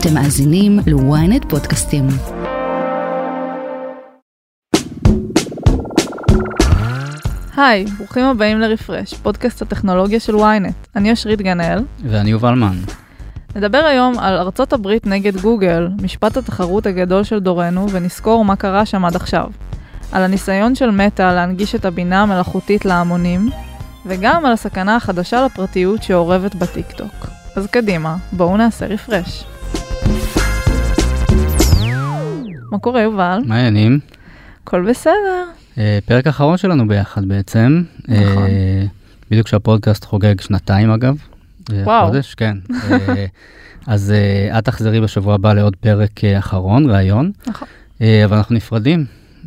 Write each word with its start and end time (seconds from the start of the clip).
אתם 0.00 0.14
מאזינים 0.14 0.78
ל-ynet 0.86 1.48
פודקאסטים. 1.48 2.06
היי, 7.56 7.84
ברוכים 7.84 8.24
הבאים 8.24 8.60
לרפרש, 8.60 9.14
פודקאסט 9.14 9.62
הטכנולוגיה 9.62 10.20
של 10.20 10.34
ynet. 10.34 10.88
אני 10.96 11.12
אשרית 11.12 11.40
גנאל. 11.40 11.78
ואני 12.04 12.30
יובל 12.30 12.54
מן. 12.54 12.76
נדבר 13.56 13.78
היום 13.78 14.18
על 14.18 14.38
ארצות 14.38 14.72
הברית 14.72 15.06
נגד 15.06 15.36
גוגל, 15.36 15.88
משפט 16.02 16.36
התחרות 16.36 16.86
הגדול 16.86 17.24
של 17.24 17.38
דורנו, 17.38 17.90
ונזכור 17.90 18.44
מה 18.44 18.56
קרה 18.56 18.86
שם 18.86 19.04
עד 19.04 19.16
עכשיו. 19.16 19.46
על 20.12 20.22
הניסיון 20.22 20.74
של 20.74 20.90
מטא 20.90 21.34
להנגיש 21.34 21.74
את 21.74 21.84
הבינה 21.84 22.22
המלאכותית 22.22 22.84
להמונים, 22.84 23.50
וגם 24.06 24.46
על 24.46 24.52
הסכנה 24.52 24.96
החדשה 24.96 25.44
לפרטיות 25.44 26.02
שאורבת 26.02 26.54
בטיקטוק. 26.54 27.26
אז 27.56 27.66
קדימה, 27.66 28.16
בואו 28.32 28.56
נעשה 28.56 28.86
רפרש. 28.86 29.44
מה 32.72 32.78
קורה, 32.78 33.00
יובל? 33.00 33.40
מה 33.46 33.56
העניינים? 33.56 33.98
הכל 34.62 34.86
בסדר. 34.90 35.44
אה, 35.78 35.98
פרק 36.04 36.26
אחרון 36.26 36.56
שלנו 36.56 36.88
ביחד 36.88 37.24
בעצם. 37.24 37.82
נכון. 38.08 38.16
אה, 38.46 38.84
בדיוק 39.30 39.46
כשהפודקאסט 39.46 40.04
חוגג 40.04 40.40
שנתיים 40.40 40.90
אגב. 40.90 41.16
אה, 41.72 41.82
וואו. 41.84 42.06
חודש, 42.06 42.34
כן. 42.34 42.56
אה, 42.90 43.26
אז 43.86 44.12
אה, 44.12 44.58
את 44.58 44.64
תחזרי 44.64 45.00
בשבוע 45.00 45.34
הבא 45.34 45.52
לעוד 45.52 45.76
פרק 45.76 46.24
אה, 46.24 46.38
אחרון, 46.38 46.90
ראיון. 46.90 47.32
נכון. 47.46 47.68
אה, 48.00 48.24
אבל 48.24 48.36
אנחנו 48.36 48.54
נפרדים, 48.54 49.04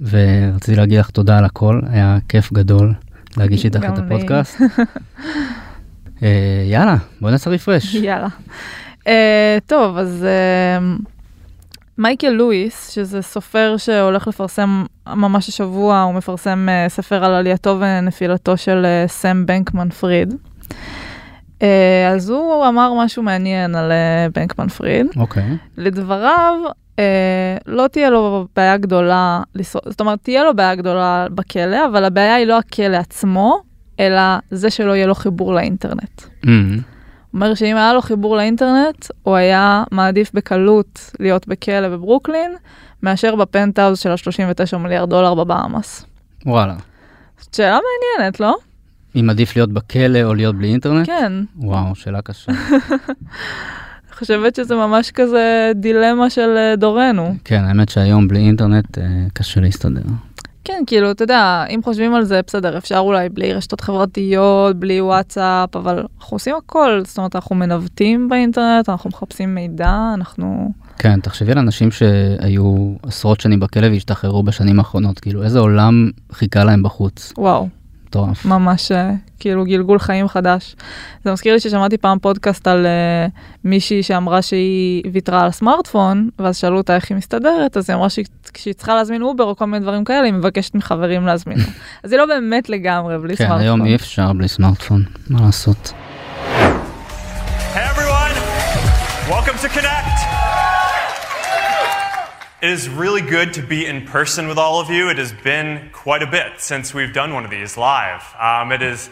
ורציתי 0.09 0.75
להגיד 0.75 0.99
לך 0.99 1.09
תודה 1.09 1.37
על 1.37 1.45
הכל, 1.45 1.81
היה 1.89 2.17
כיף 2.29 2.53
גדול 2.53 2.93
להגיש 3.37 3.65
איתך 3.65 3.83
את. 3.93 3.97
הפודקאסט. 3.97 4.61
אה, 6.23 6.63
יאללה, 6.71 6.95
בוא 7.21 7.31
נעשה 7.31 7.49
רפרש. 7.49 7.95
יאללה. 7.95 8.27
Uh, 9.01 9.03
טוב, 9.65 9.97
אז 9.97 10.25
uh, 10.25 11.01
מייקל 12.01 12.29
לואיס, 12.29 12.89
שזה 12.89 13.21
סופר 13.21 13.75
שהולך 13.77 14.27
לפרסם 14.27 14.83
ממש 15.07 15.49
השבוע, 15.49 16.01
הוא 16.01 16.13
מפרסם 16.13 16.67
uh, 16.69 16.89
ספר 16.89 17.25
על 17.25 17.33
עלייתו 17.33 17.77
ונפילתו 17.79 18.57
של 18.57 18.85
uh, 18.85 19.09
סם 19.09 19.45
בנקמן 19.45 19.89
פריד. 19.89 20.33
Uh, 21.59 21.63
אז 22.11 22.29
הוא 22.29 22.67
אמר 22.67 22.93
משהו 23.03 23.23
מעניין 23.23 23.75
על 23.75 23.91
uh, 23.91 24.31
בנקמן 24.35 24.67
פריד. 24.67 25.07
אוקיי. 25.15 25.57
לדבריו, 25.77 26.53
אה, 26.99 27.57
לא 27.65 27.87
תהיה 27.87 28.09
לו 28.09 28.47
בעיה 28.55 28.77
גדולה, 28.77 29.41
זאת 29.85 29.99
אומרת, 29.99 30.19
תהיה 30.23 30.43
לו 30.43 30.55
בעיה 30.55 30.75
גדולה 30.75 31.27
בכלא, 31.31 31.85
אבל 31.91 32.03
הבעיה 32.03 32.35
היא 32.35 32.45
לא 32.45 32.57
הכלא 32.57 32.97
עצמו, 32.97 33.61
אלא 33.99 34.21
זה 34.51 34.69
שלא 34.69 34.95
יהיה 34.95 35.07
לו 35.07 35.15
חיבור 35.15 35.53
לאינטרנט. 35.53 36.21
אמ, 36.47 36.79
אומר 37.33 37.55
שאם 37.55 37.75
היה 37.75 37.93
לו 37.93 38.01
חיבור 38.01 38.37
לאינטרנט, 38.37 39.05
הוא 39.23 39.35
היה 39.35 39.83
מעדיף 39.91 40.31
בקלות 40.33 41.11
להיות 41.19 41.47
בכלא 41.47 41.89
בברוקלין, 41.89 42.51
מאשר 43.03 43.35
בפנטהאוז 43.35 43.99
של 43.99 44.11
ה-39 44.11 44.77
מיליארד 44.77 45.09
דולר 45.09 45.33
בבאמאס. 45.33 46.05
וואלה. 46.45 46.75
שאלה 47.55 47.79
מעניינת, 48.17 48.39
לא? 48.39 48.55
אם 49.15 49.29
עדיף 49.29 49.55
להיות 49.55 49.71
בכלא 49.71 50.23
או 50.23 50.33
להיות 50.33 50.55
בלי 50.55 50.67
אינטרנט? 50.67 51.07
כן. 51.07 51.33
וואו, 51.55 51.95
שאלה 51.95 52.21
קשה. 52.21 52.51
אני 54.07 54.25
חושבת 54.25 54.55
שזה 54.55 54.75
ממש 54.75 55.11
כזה 55.11 55.71
דילמה 55.75 56.29
של 56.29 56.57
אה, 56.57 56.75
דורנו. 56.75 57.35
כן, 57.43 57.63
האמת 57.63 57.89
שהיום 57.89 58.27
בלי 58.27 58.39
אינטרנט 58.39 58.97
אה, 58.97 59.03
קשה 59.33 59.61
להסתדר. 59.61 60.01
כן, 60.63 60.83
כאילו, 60.87 61.11
אתה 61.11 61.23
יודע, 61.23 61.65
אם 61.69 61.79
חושבים 61.83 62.13
על 62.15 62.23
זה, 62.23 62.41
בסדר, 62.47 62.77
אפשר 62.77 62.97
אולי 62.97 63.29
בלי 63.29 63.53
רשתות 63.53 63.81
חברתיות, 63.81 64.75
בלי 64.75 65.01
וואטסאפ, 65.01 65.75
אבל 65.75 66.03
אנחנו 66.19 66.35
עושים 66.35 66.55
הכל, 66.55 67.01
זאת 67.05 67.17
אומרת, 67.17 67.35
אנחנו 67.35 67.55
מנווטים 67.55 68.29
באינטרנט, 68.29 68.89
אנחנו 68.89 69.09
מחפשים 69.09 69.55
מידע, 69.55 70.11
אנחנו... 70.13 70.71
כן, 70.97 71.19
תחשבי 71.19 71.51
על 71.51 71.57
אנשים 71.57 71.91
שהיו 71.91 72.93
עשרות 73.03 73.41
שנים 73.41 73.59
בכלא 73.59 73.87
והשתחררו 73.87 74.43
בשנים 74.43 74.79
האחרונות, 74.79 75.19
כאילו 75.19 75.43
איזה 75.43 75.59
עולם 75.59 76.09
חיכה 76.31 76.63
להם 76.63 76.83
בחוץ. 76.83 77.33
וואו, 77.37 77.67
מטורף. 78.11 78.45
ממש 78.45 78.91
אה, 78.91 79.11
כאילו 79.39 79.65
גלגול 79.65 79.99
חיים 79.99 80.27
חדש. 80.27 80.75
זה 81.23 81.31
מזכיר 81.31 81.53
לי 81.53 81.59
ששמעתי 81.59 81.97
פעם 81.97 82.19
פודקאסט 82.19 82.67
על 82.67 82.85
uh, 82.85 83.31
מישהי 83.63 84.03
שאמרה 84.03 84.41
שהיא 84.41 85.03
ויתרה 85.13 85.41
על 85.41 85.47
הסמארטפון, 85.47 86.29
ואז 86.39 86.57
שאלו 86.57 86.77
אותה 86.77 86.95
איך 86.95 87.09
היא 87.09 87.17
מסתדרת, 87.17 87.77
אז 87.77 87.89
היא 87.89 87.97
אמרה 87.97 88.09
שכשהיא 88.09 88.73
צריכה 88.73 88.95
להזמין 88.95 89.21
אובר 89.21 89.43
או 89.43 89.55
כל 89.55 89.65
מיני 89.65 89.83
דברים 89.83 90.03
כאלה, 90.03 90.23
היא 90.23 90.33
מבקשת 90.33 90.75
מחברים 90.75 91.25
להזמין. 91.25 91.57
אז 92.03 92.11
היא 92.11 92.19
לא 92.19 92.25
באמת 92.25 92.69
לגמרי 92.69 93.17
בלי 93.19 93.37
כן, 93.37 93.45
סמארטפון. 93.45 93.61
היום 93.61 93.85
אי 93.85 93.95
אפשר 93.95 94.33
בלי 94.33 94.47
סמארטפון, 94.47 95.03
מה 95.29 95.41
לעשות. 95.45 95.93
Hey 97.73 97.77
everyone, 97.77 98.35
welcome 99.29 99.57
to 99.63 99.69
Connect. 99.77 100.60
It 102.62 102.70
is 102.70 102.88
really 102.88 103.20
good 103.20 103.52
to 103.54 103.62
be 103.62 103.84
in 103.84 104.06
person 104.06 104.48
with 104.48 104.58
all 104.58 104.80
of 104.80 104.88
you. 104.90 105.10
It 105.10 105.18
has 105.18 105.32
been 105.32 105.90
quite 105.92 106.22
a 106.22 106.26
bit 106.26 106.52
since 106.58 106.94
we've 106.94 107.12
done 107.12 107.34
one 107.34 107.44
of 107.44 107.50
these 107.50 107.76
live. 107.76 108.22
Um, 108.40 108.72
it 108.72 108.82
is, 108.82 109.10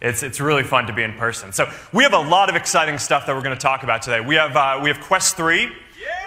it's, 0.00 0.22
it's 0.22 0.40
really 0.40 0.62
fun 0.62 0.86
to 0.86 0.92
be 0.92 1.02
in 1.02 1.14
person. 1.14 1.52
So 1.52 1.68
we 1.92 2.04
have 2.04 2.14
a 2.14 2.24
lot 2.36 2.48
of 2.50 2.56
exciting 2.56 2.98
stuff 2.98 3.26
that 3.26 3.34
we're 3.34 3.42
going 3.42 3.56
to 3.56 3.60
talk 3.60 3.82
about 3.82 4.02
today. 4.02 4.20
We 4.20 4.36
have, 4.36 4.56
uh, 4.56 4.80
we 4.82 4.88
have 4.90 5.00
Quest 5.00 5.36
3, 5.36 5.68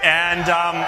and 0.03 0.49
um, 0.49 0.85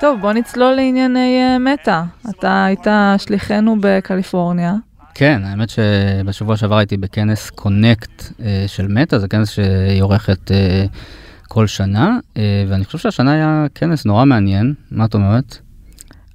טוב, 0.00 0.20
בוא 0.20 0.32
נצלול 0.32 0.74
לענייני 0.74 1.42
אה, 1.42 1.58
מטא. 1.58 2.02
אתה 2.30 2.64
היית 2.64 2.86
שליחנו 3.18 3.76
בקליפורניה. 3.80 4.74
כן, 5.14 5.42
האמת 5.44 5.70
שבשבוע 5.70 6.56
שעבר 6.56 6.76
הייתי 6.76 6.96
בכנס 6.96 7.50
קונקט 7.50 8.22
אה, 8.44 8.64
של 8.66 8.86
מטא, 8.88 9.18
זה 9.18 9.28
כנס 9.28 9.50
שהיא 9.50 10.02
עורכת 10.02 10.50
אה, 10.50 10.84
כל 11.47 11.67
שנה, 11.67 12.17
אה, 12.37 12.65
ואני 12.69 12.85
חושב 12.85 12.97
שהשנה 12.97 13.31
היה 13.31 13.65
כנס 13.75 14.05
נורא 14.05 14.25
מעניין, 14.25 14.73
מה 14.91 15.05
את 15.05 15.13
אומרת? 15.13 15.57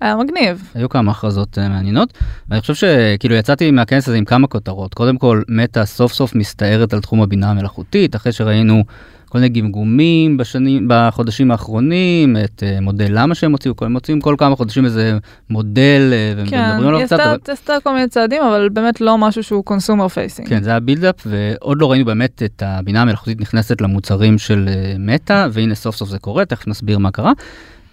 היה 0.01 0.17
מגניב. 0.17 0.71
היו 0.75 0.89
כמה 0.89 1.11
הכרזות 1.11 1.59
אה, 1.59 1.69
מעניינות, 1.69 2.13
ואני 2.49 2.61
חושב 2.61 2.75
שכאילו 2.75 3.35
יצאתי 3.35 3.71
מהכנס 3.71 4.09
הזה 4.09 4.17
עם 4.17 4.25
כמה 4.25 4.47
כותרות. 4.47 4.95
קודם 4.95 5.19
כל, 5.19 5.43
מטא 5.49 5.85
סוף 5.85 6.13
סוף 6.13 6.35
מסתערת 6.35 6.93
על 6.93 7.01
תחום 7.01 7.23
הבינה 7.23 7.51
המלאכותית, 7.51 8.17
אחרי 8.17 8.33
שראינו 8.33 8.85
כל 9.31 9.39
מיני 9.39 9.49
גמגומים 9.49 10.37
בשנים, 10.37 10.87
בחודשים 10.89 11.51
האחרונים, 11.51 12.37
את 12.45 12.63
אה, 12.67 12.81
מודל 12.81 13.07
למה 13.11 13.35
שהם 13.35 13.53
הוציאו, 13.53 13.75
הם 13.81 13.93
מוציאים 13.93 14.21
כל 14.21 14.35
כמה 14.39 14.57
חודשים 14.57 14.85
איזה 14.85 15.19
מודל, 15.51 16.13
אה, 16.13 16.45
כן, 16.47 16.57
ומדברים 16.59 16.89
עליו 16.89 16.99
היא 16.99 17.07
קצת. 17.07 17.19
עשתה- 17.21 17.31
אבל- 17.31 17.39
עשתה 17.53 17.73
כל 17.85 17.95
מיני 17.95 18.09
צעדים, 18.09 18.43
אבל 18.43 18.69
באמת 18.69 19.01
לא 19.01 19.19
משהו 19.19 19.43
שהוא 19.43 19.65
consumer 19.65 20.09
facing. 20.09 20.49
כן, 20.49 20.63
זה 20.63 20.71
היה 20.71 20.81
buildup, 20.81 21.15
ועוד 21.27 21.81
לא 21.81 21.91
ראינו 21.91 22.05
באמת 22.05 22.43
את 22.45 22.63
הבינה 22.67 23.03
המלאכותית 23.03 23.41
נכנסת 23.41 23.81
למוצרים 23.81 24.39
של 24.39 24.69
אה, 24.69 24.95
מטא, 24.99 25.47
והנה 25.53 25.75
סוף 25.75 25.97
סוף 25.97 26.09
זה 26.09 26.19
קורה, 26.19 26.45
תכף 26.45 26.69
נסביר 26.69 26.99
מה 26.99 27.11
קרה. 27.11 27.33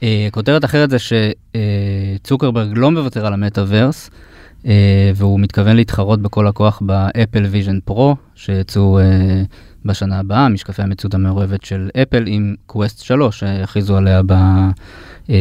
אה, 0.03 0.27
כותרת 0.31 0.65
אחרת 0.65 0.89
זה 0.89 0.97
שצוקרברג 0.99 2.69
לא 2.75 2.91
מוותר 2.91 3.25
על 3.25 3.33
המטאוורס, 3.33 4.09
אה, 4.67 4.71
והוא 5.15 5.39
מתכוון 5.39 5.75
להתחרות 5.75 6.21
בכל 6.21 6.47
הכוח 6.47 6.81
באפל 6.85 7.45
Vision 7.45 7.79
Pro, 7.85 8.15
שיצאו 8.35 8.99
אה, 8.99 9.03
בשנה 9.87 10.19
הבאה, 10.19 10.49
משקפי 10.49 10.81
המציאות 10.81 11.13
המעורבת 11.13 11.63
של 11.63 11.89
אפל 12.01 12.23
עם 12.27 12.55
Quest 12.65 13.01
3, 13.01 13.39
שהכריזו 13.39 13.97
עליה 13.97 14.21
ב, 14.25 14.31
אה, 15.29 15.35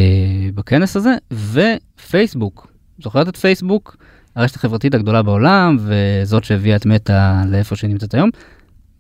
בכנס 0.55 0.97
הזה, 0.97 1.15
ופייסבוק. 1.33 2.67
זוכרת 3.03 3.29
את 3.29 3.37
פייסבוק? 3.37 3.97
הרשת 4.37 4.57
החברתית 4.57 4.95
הגדולה 4.95 5.23
בעולם, 5.23 5.77
וזאת 5.81 6.45
שהביאה 6.45 6.77
את 6.77 6.87
מטא 6.87 7.43
לאיפה 7.47 7.77
שהיא 7.77 7.91
נמצאת 7.91 8.15
היום, 8.15 8.31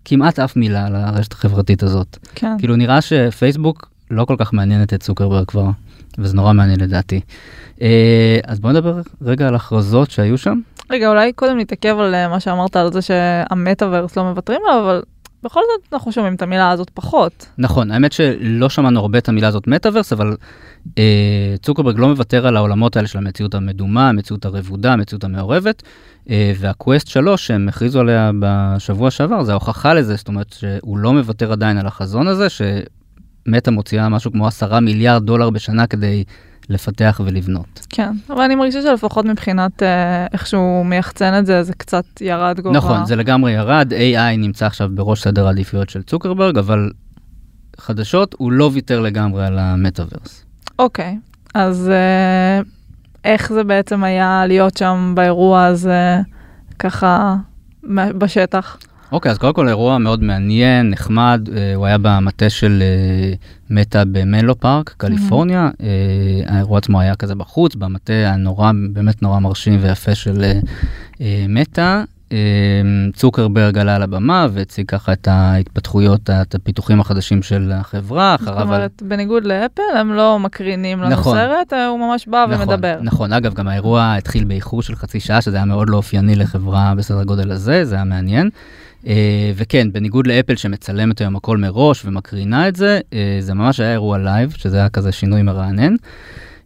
כמעט 0.05 0.39
אף 0.39 0.57
מילה 0.57 0.87
על 0.87 0.97
הרשת 0.97 1.33
החברתית 1.33 1.83
הזאת. 1.83 2.19
כן. 2.35 2.59
כאילו 2.59 2.77
נראה 2.77 3.01
שפייסבוק 3.01 3.91
לא 4.11 4.25
כל 4.25 4.37
כך 4.39 4.53
מעניינת 4.53 4.95
את 4.95 5.03
צוקרברג 5.03 5.45
כבר, 5.47 5.71
וזה 6.19 6.37
נורא 6.37 6.53
מעניין 6.53 6.81
לדעתי. 6.81 7.21
אה, 7.83 8.39
אז 8.47 8.61
בוא 8.61 8.71
נדבר 8.71 9.01
רגע 9.23 9.49
על 9.49 9.55
הכרזות 9.55 10.11
שהיו 10.11 10.39
שם. 10.39 10.61
רגע, 10.91 11.09
אולי 11.09 11.33
קודם 11.33 11.59
נתעכב 11.59 11.97
על 11.99 12.15
אה, 12.15 12.29
מה 12.29 12.41
שאמרת 12.41 12.77
על 12.77 12.93
זה 12.93 13.03
שהמטאוורס 13.03 14.17
לא 14.17 14.25
מוותרים 14.25 14.61
עליו, 14.69 14.85
אבל 14.85 15.03
בכל 15.43 15.61
זאת 15.61 15.93
אנחנו 15.93 16.13
שומעים 16.13 16.35
את 16.35 16.43
המילה 16.43 16.71
הזאת 16.71 16.91
פחות. 16.95 17.47
נכון, 17.59 17.91
האמת 17.91 18.13
שלא 18.13 18.69
שמענו 18.69 19.01
הרבה 19.01 19.19
את 19.19 19.29
המילה 19.29 19.49
הזאת 19.49 19.67
מטאוורס, 19.67 20.13
אבל 20.13 20.37
אה, 20.99 21.55
צוקרברג 21.63 21.99
לא 21.99 22.09
מוותר 22.09 22.47
על 22.47 22.57
העולמות 22.57 22.97
האלה 22.97 23.09
של 23.09 23.19
המציאות 23.19 23.55
המדומה, 23.55 24.09
המציאות 24.09 24.45
הרבודה, 24.45 24.93
המציאות 24.93 25.25
המעורבת, 25.25 25.83
אה, 26.31 26.53
והקווסט 26.59 27.09
3 27.09 27.47
שהם 27.47 27.69
הכריזו 27.69 28.01
עליה 28.01 28.31
בשבוע 28.41 29.11
שעבר, 29.11 29.43
זה 29.43 29.53
ההוכחה 29.53 29.95
לזה, 29.95 30.17
זאת 30.17 30.29
אומרת 30.29 30.53
שהוא 30.53 30.99
לא 30.99 31.13
מוותר 31.13 31.53
עדיין 31.53 31.79
על 31.79 31.87
החזון 31.87 32.29
הזה, 32.29 32.47
שמטא 32.49 33.71
מוציאה 33.71 34.09
משהו 34.09 34.33
כמו 34.33 34.47
10 34.47 34.81
מיליארד 34.81 35.23
דולר 35.23 35.51
בשנה 35.51 35.87
כדי 35.87 36.25
לפתח 36.69 37.21
ולבנות. 37.25 37.87
כן, 37.89 38.13
אבל 38.31 38.43
אני 38.43 38.55
מרגישה 38.55 38.83
שלפחות 38.83 39.25
מבחינת 39.25 39.83
אה, 39.83 40.27
איך 40.33 40.47
שהוא 40.47 40.87
מייחצן 40.87 41.39
את 41.39 41.47
זה, 41.47 41.63
זה 41.63 41.75
קצת 41.75 42.05
ירד 42.21 42.61
גובה. 42.61 42.77
נכון, 42.77 43.07
זה 43.07 43.17
לגמרי 43.17 43.53
ירד, 43.53 43.93
AI 43.93 44.37
נמצא 44.39 44.67
עכשיו 44.67 44.89
בראש 44.95 45.23
סדר 45.23 45.47
העדיפויות 45.47 45.91
של 45.91 46.03
צוקרברג, 46.03 46.59
אבל 46.59 46.91
חדשות, 47.79 48.35
הוא 48.39 48.53
לא 48.53 48.71
ויתר 48.73 49.01
לגמרי 49.01 49.47
על 49.47 49.59
המטאוורס. 49.59 50.45
אוקיי, 50.79 51.19
אז 51.55 51.91
אה, 51.91 52.61
איך 53.25 53.53
זה 53.53 53.65
בעצם 53.65 54.05
היה 54.05 54.47
להיות 54.47 54.77
שם 54.77 55.13
באירוע 55.17 55.65
הזה, 55.65 56.21
ככה, 56.79 57.37
בשטח? 58.19 58.79
אוקיי, 59.13 59.31
אז 59.33 59.39
קודם 59.39 59.53
כל 59.53 59.69
אירוע 59.69 59.99
מאוד 59.99 60.23
מעניין, 60.23 60.91
נחמד, 60.91 61.49
אה, 61.57 61.75
הוא 61.75 61.87
היה 61.87 61.99
במטה 62.03 62.51
של 62.51 62.83
אה, 62.83 63.35
מטא 63.71 64.03
במנלו 64.13 64.61
פארק, 64.61 64.95
קליפורניה. 64.97 65.71
אה, 65.83 65.87
האירוע 66.55 66.79
עצמו 66.79 67.01
היה 67.01 67.15
כזה 67.15 67.35
בחוץ, 67.35 67.75
במטה 67.75 68.13
הנורא, 68.13 68.71
באמת 68.93 69.23
נורא 69.23 69.39
מרשים 69.39 69.79
ויפה 69.83 70.15
של 70.15 70.45
אה, 70.45 70.53
אה, 71.21 71.47
מטא. 71.49 72.03
אה, 72.33 72.37
צוקרברג 73.15 73.79
עלה 73.79 73.97
על 73.97 74.03
הבמה 74.03 74.47
והציג 74.53 74.89
ככה 74.89 75.13
את 75.13 75.29
ההתפתחויות, 75.29 76.31
את 76.31 76.55
הפיתוחים 76.55 77.01
החדשים 77.01 77.43
של 77.43 77.73
החברה. 77.75 78.37
זאת 78.41 78.49
אחריו 78.49 78.59
על- 78.61 78.65
אומרת, 78.67 79.03
בניגוד 79.09 79.45
לאפל, 79.45 79.83
הם 80.01 80.13
לא 80.13 80.39
מקרינים 80.39 81.01
לנו 81.01 81.11
נכון. 81.11 81.37
סרט, 81.39 81.73
הוא 81.91 81.99
ממש 82.01 82.27
בא 82.29 82.47
נכון, 82.51 82.69
ומדבר. 82.69 82.99
נכון, 83.03 83.33
אגב, 83.33 83.55
גם 83.55 83.69
האירוע 83.69 84.15
התחיל 84.19 84.45
באיחור 84.45 84.83
של 84.83 84.95
חצי 84.97 85.21
שעה, 85.21 85.41
שזה 85.43 85.57
היה 85.57 85.65
מאוד 85.65 85.91
לא 85.91 85.97
אופייני 85.97 86.37
לחברה 86.37 86.95
בסדר 86.97 87.25
גודל 87.25 87.51
הזה, 87.51 87.85
זה 87.85 87.95
היה 87.95 88.05
מעניין. 88.05 88.51
אה, 89.07 89.53
וכן, 89.57 89.93
בניגוד 89.93 90.27
לאפל 90.27 90.57
שמצלמת 90.57 91.21
היום 91.21 91.37
הכל 91.37 91.57
מראש 91.57 92.05
ומקרינה 92.05 92.69
את 92.69 92.77
זה, 92.77 93.01
אה, 93.13 93.37
זה 93.41 93.55
ממש 93.55 93.81
היה 93.81 93.93
אירוע 93.93 94.19
live, 94.19 94.55
שזה 94.57 94.77
היה 94.77 94.89
כזה 94.89 95.13
שינוי 95.13 95.43
מרענן. 95.43 95.95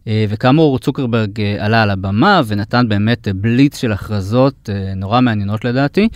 אה, 0.07 0.25
וכאמור, 0.29 0.79
צוקרברג 0.79 1.41
עלה 1.59 1.83
על 1.83 1.89
הבמה 1.89 2.41
ונתן 2.47 2.89
באמת 2.89 3.27
בליץ 3.35 3.77
של 3.77 3.91
הכרזות 3.91 4.69
נורא 4.95 5.21
מעניינות 5.21 5.65
לדעתי. 5.65 6.07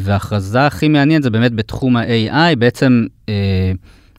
וההכרזה 0.00 0.66
הכי 0.66 0.88
מעניינת 0.88 1.22
זה 1.22 1.30
באמת 1.30 1.52
בתחום 1.52 1.96
ה-AI, 1.96 2.56
בעצם 2.58 3.06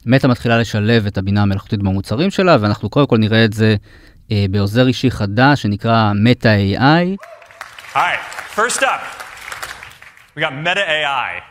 מטא 0.05 0.27
מתחילה 0.27 0.57
לשלב 0.57 1.05
את 1.05 1.17
הבינה 1.17 1.41
המלאכותית 1.41 1.79
במוצרים 1.79 2.29
שלה, 2.29 2.57
ואנחנו 2.59 2.89
קודם 2.89 3.07
כל 3.07 3.17
נראה 3.17 3.45
את 3.45 3.53
זה 3.53 3.75
בעוזר 4.29 4.87
אישי 4.87 5.11
חדש 5.11 5.61
שנקרא 5.61 6.11
מטא 6.15 6.57
AI. 6.73 7.17
Right, 7.93 8.19
first 8.55 8.81
up, 8.81 9.24
we 10.34 10.40
got 10.40 10.54
Meta 10.54 10.88
AI. 10.88 11.42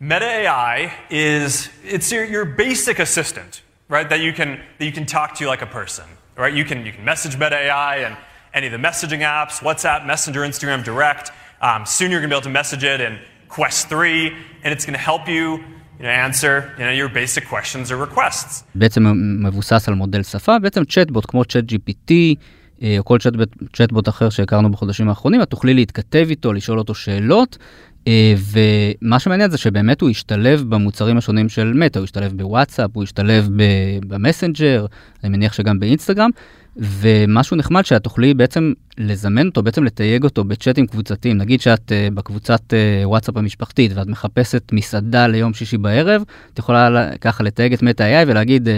Meta 0.00 0.24
AI 0.24 0.92
is 1.10 1.68
it's 1.84 2.10
your, 2.10 2.24
your 2.24 2.44
basic 2.44 2.98
assistant, 2.98 3.62
right? 3.88 4.08
That 4.08 4.20
you 4.20 4.32
can 4.32 4.60
that 4.78 4.84
you 4.84 4.92
can 4.92 5.06
talk 5.06 5.34
to 5.36 5.46
like 5.46 5.62
a 5.62 5.66
person, 5.66 6.06
right? 6.36 6.54
You 6.54 6.64
can 6.64 6.86
you 6.86 6.92
can 6.92 7.04
message 7.04 7.36
Meta 7.36 7.56
AI 7.56 7.96
and 7.98 8.16
any 8.54 8.66
of 8.66 8.72
the 8.72 8.78
messaging 8.78 9.20
apps, 9.20 9.60
WhatsApp, 9.60 10.06
Messenger, 10.06 10.40
Instagram, 10.40 10.82
Direct. 10.84 11.32
Um, 11.60 11.84
soon 11.86 12.10
you're 12.10 12.20
gonna 12.20 12.34
be 12.34 12.34
able 12.34 12.50
to 12.52 12.58
message 12.62 12.84
it 12.84 13.00
in 13.00 13.18
Quest 13.48 13.88
3, 13.88 14.32
and 14.64 14.72
it's 14.74 14.84
gonna 14.86 14.98
help 14.98 15.28
you, 15.28 15.58
you 15.98 16.04
know, 16.04 16.08
answer 16.08 16.74
you 16.78 16.84
know 16.84 16.92
your 16.92 17.08
basic 17.08 17.44
questions 17.46 17.90
or 17.92 17.96
requests. 17.96 18.64
בעצם 18.74 19.06
מבוסס 19.46 19.88
על 19.88 19.94
מודל 19.94 20.22
שפה, 20.22 20.58
בעצם 20.58 20.84
צ'טבוט 20.84 21.26
כמו 21.30 21.44
צ'אט 21.44 21.64
GPT, 21.64 22.12
אה, 22.82 22.96
או 22.98 23.04
כל 23.04 23.18
צ'טבוט, 23.18 23.48
צ'טבוט 23.72 24.08
אחר 24.08 24.30
שהכרנו 24.30 24.70
בחודשים 24.70 25.08
האחרונים, 25.08 25.42
את 25.42 25.50
תוכלי 25.50 25.74
להתכתב 25.74 26.26
איתו, 26.30 26.52
לשאול 26.52 26.78
אותו 26.78 26.94
שאלות, 26.94 27.58
אה, 27.58 27.93
ומה 28.37 29.19
שמעניין 29.19 29.51
זה 29.51 29.57
שבאמת 29.57 30.01
הוא 30.01 30.09
השתלב 30.09 30.63
במוצרים 30.69 31.17
השונים 31.17 31.49
של 31.49 31.73
מטא, 31.73 31.99
הוא 31.99 32.03
השתלב 32.03 32.33
בוואטסאפ, 32.37 32.89
הוא 32.93 33.03
השתלב 33.03 33.49
במסנג'ר, 34.07 34.85
אני 35.23 35.37
מניח 35.37 35.53
שגם 35.53 35.79
באינסטגרם, 35.79 36.29
ומשהו 36.77 37.57
נחמד 37.57 37.85
שאת 37.85 38.03
תוכלי 38.03 38.33
בעצם 38.33 38.73
לזמן 38.97 39.47
אותו, 39.47 39.63
בעצם 39.63 39.83
לתייג 39.83 40.23
אותו 40.23 40.43
בצ'אטים 40.43 40.87
קבוצתיים. 40.87 41.37
נגיד 41.37 41.61
שאת 41.61 41.91
uh, 41.91 42.13
בקבוצת 42.13 42.61
uh, 42.73 43.07
וואטסאפ 43.07 43.37
המשפחתית 43.37 43.91
ואת 43.95 44.07
מחפשת 44.07 44.63
מסעדה 44.71 45.27
ליום 45.27 45.53
שישי 45.53 45.77
בערב, 45.77 46.23
את 46.53 46.59
יכולה 46.59 46.89
לה- 46.89 47.17
ככה 47.17 47.43
לתייג 47.43 47.73
את 47.73 47.81
מטא 47.83 48.03
AI 48.03 48.29
ולהגיד, 48.29 48.67
uh, 48.67 48.71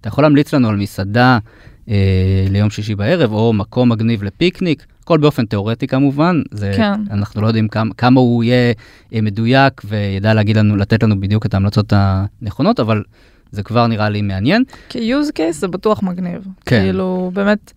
אתה 0.00 0.08
יכול 0.08 0.24
להמליץ 0.24 0.54
לנו 0.54 0.68
על 0.68 0.76
מסעדה 0.76 1.38
uh, 1.86 1.90
ליום 2.50 2.70
שישי 2.70 2.94
בערב, 2.94 3.32
או 3.32 3.52
מקום 3.52 3.92
מגניב 3.92 4.22
לפיקניק, 4.22 4.86
הכל 5.04 5.18
באופן 5.18 5.46
תיאורטי 5.46 5.86
כמובן, 5.86 6.42
זה, 6.50 6.72
כן. 6.76 7.00
אנחנו 7.10 7.42
לא 7.42 7.46
יודעים 7.46 7.68
כמה, 7.68 7.94
כמה 7.94 8.20
הוא 8.20 8.44
יהיה 8.44 8.72
uh, 8.72 9.20
מדויק 9.22 9.82
וידע 9.84 10.34
להגיד 10.34 10.56
לנו, 10.56 10.76
לתת 10.76 11.02
לנו 11.02 11.20
בדיוק 11.20 11.46
את 11.46 11.54
ההמלצות 11.54 11.92
הנכונות, 11.96 12.80
אבל 12.80 13.02
זה 13.54 13.62
כבר 13.62 13.86
נראה 13.86 14.08
לי 14.08 14.22
מעניין. 14.22 14.64
כ-use 14.88 15.30
case 15.36 15.52
זה 15.52 15.68
בטוח 15.68 16.02
מגניב. 16.02 16.46
כן. 16.66 16.80
כאילו, 16.80 17.30
באמת, 17.34 17.72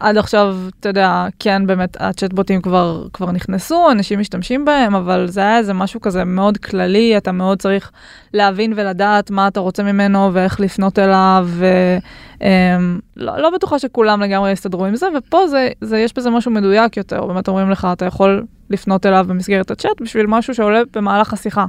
עד 0.00 0.16
עכשיו, 0.16 0.56
אתה 0.80 0.88
יודע, 0.88 1.26
כן, 1.38 1.66
באמת, 1.66 1.96
הצ'טבוטים 2.00 2.62
כבר, 2.62 3.06
כבר 3.12 3.32
נכנסו, 3.32 3.90
אנשים 3.90 4.20
משתמשים 4.20 4.64
בהם, 4.64 4.94
אבל 4.94 5.26
זה 5.28 5.40
היה 5.40 5.58
איזה 5.58 5.74
משהו 5.74 6.00
כזה 6.00 6.24
מאוד 6.24 6.58
כללי, 6.58 7.16
אתה 7.16 7.32
מאוד 7.32 7.58
צריך 7.58 7.90
להבין 8.34 8.72
ולדעת 8.76 9.30
מה 9.30 9.48
אתה 9.48 9.60
רוצה 9.60 9.82
ממנו 9.82 10.30
ואיך 10.32 10.60
לפנות 10.60 10.98
אליו, 10.98 11.48
ולא 11.50 13.38
לא 13.38 13.50
בטוחה 13.50 13.78
שכולם 13.78 14.20
לגמרי 14.22 14.52
יסתדרו 14.52 14.84
עם 14.84 14.96
זה, 14.96 15.06
ופה 15.18 15.48
זה, 15.48 15.68
זה, 15.80 15.98
יש 15.98 16.14
בזה 16.16 16.30
משהו 16.30 16.50
מדויק 16.50 16.96
יותר, 16.96 17.26
באמת 17.26 17.48
אומרים 17.48 17.70
לך, 17.70 17.88
אתה 17.92 18.04
יכול 18.04 18.44
לפנות 18.70 19.06
אליו 19.06 19.24
במסגרת 19.28 19.70
הצ'אט 19.70 20.00
בשביל 20.00 20.26
משהו 20.26 20.54
שעולה 20.54 20.80
במהלך 20.94 21.32
השיחה. 21.32 21.66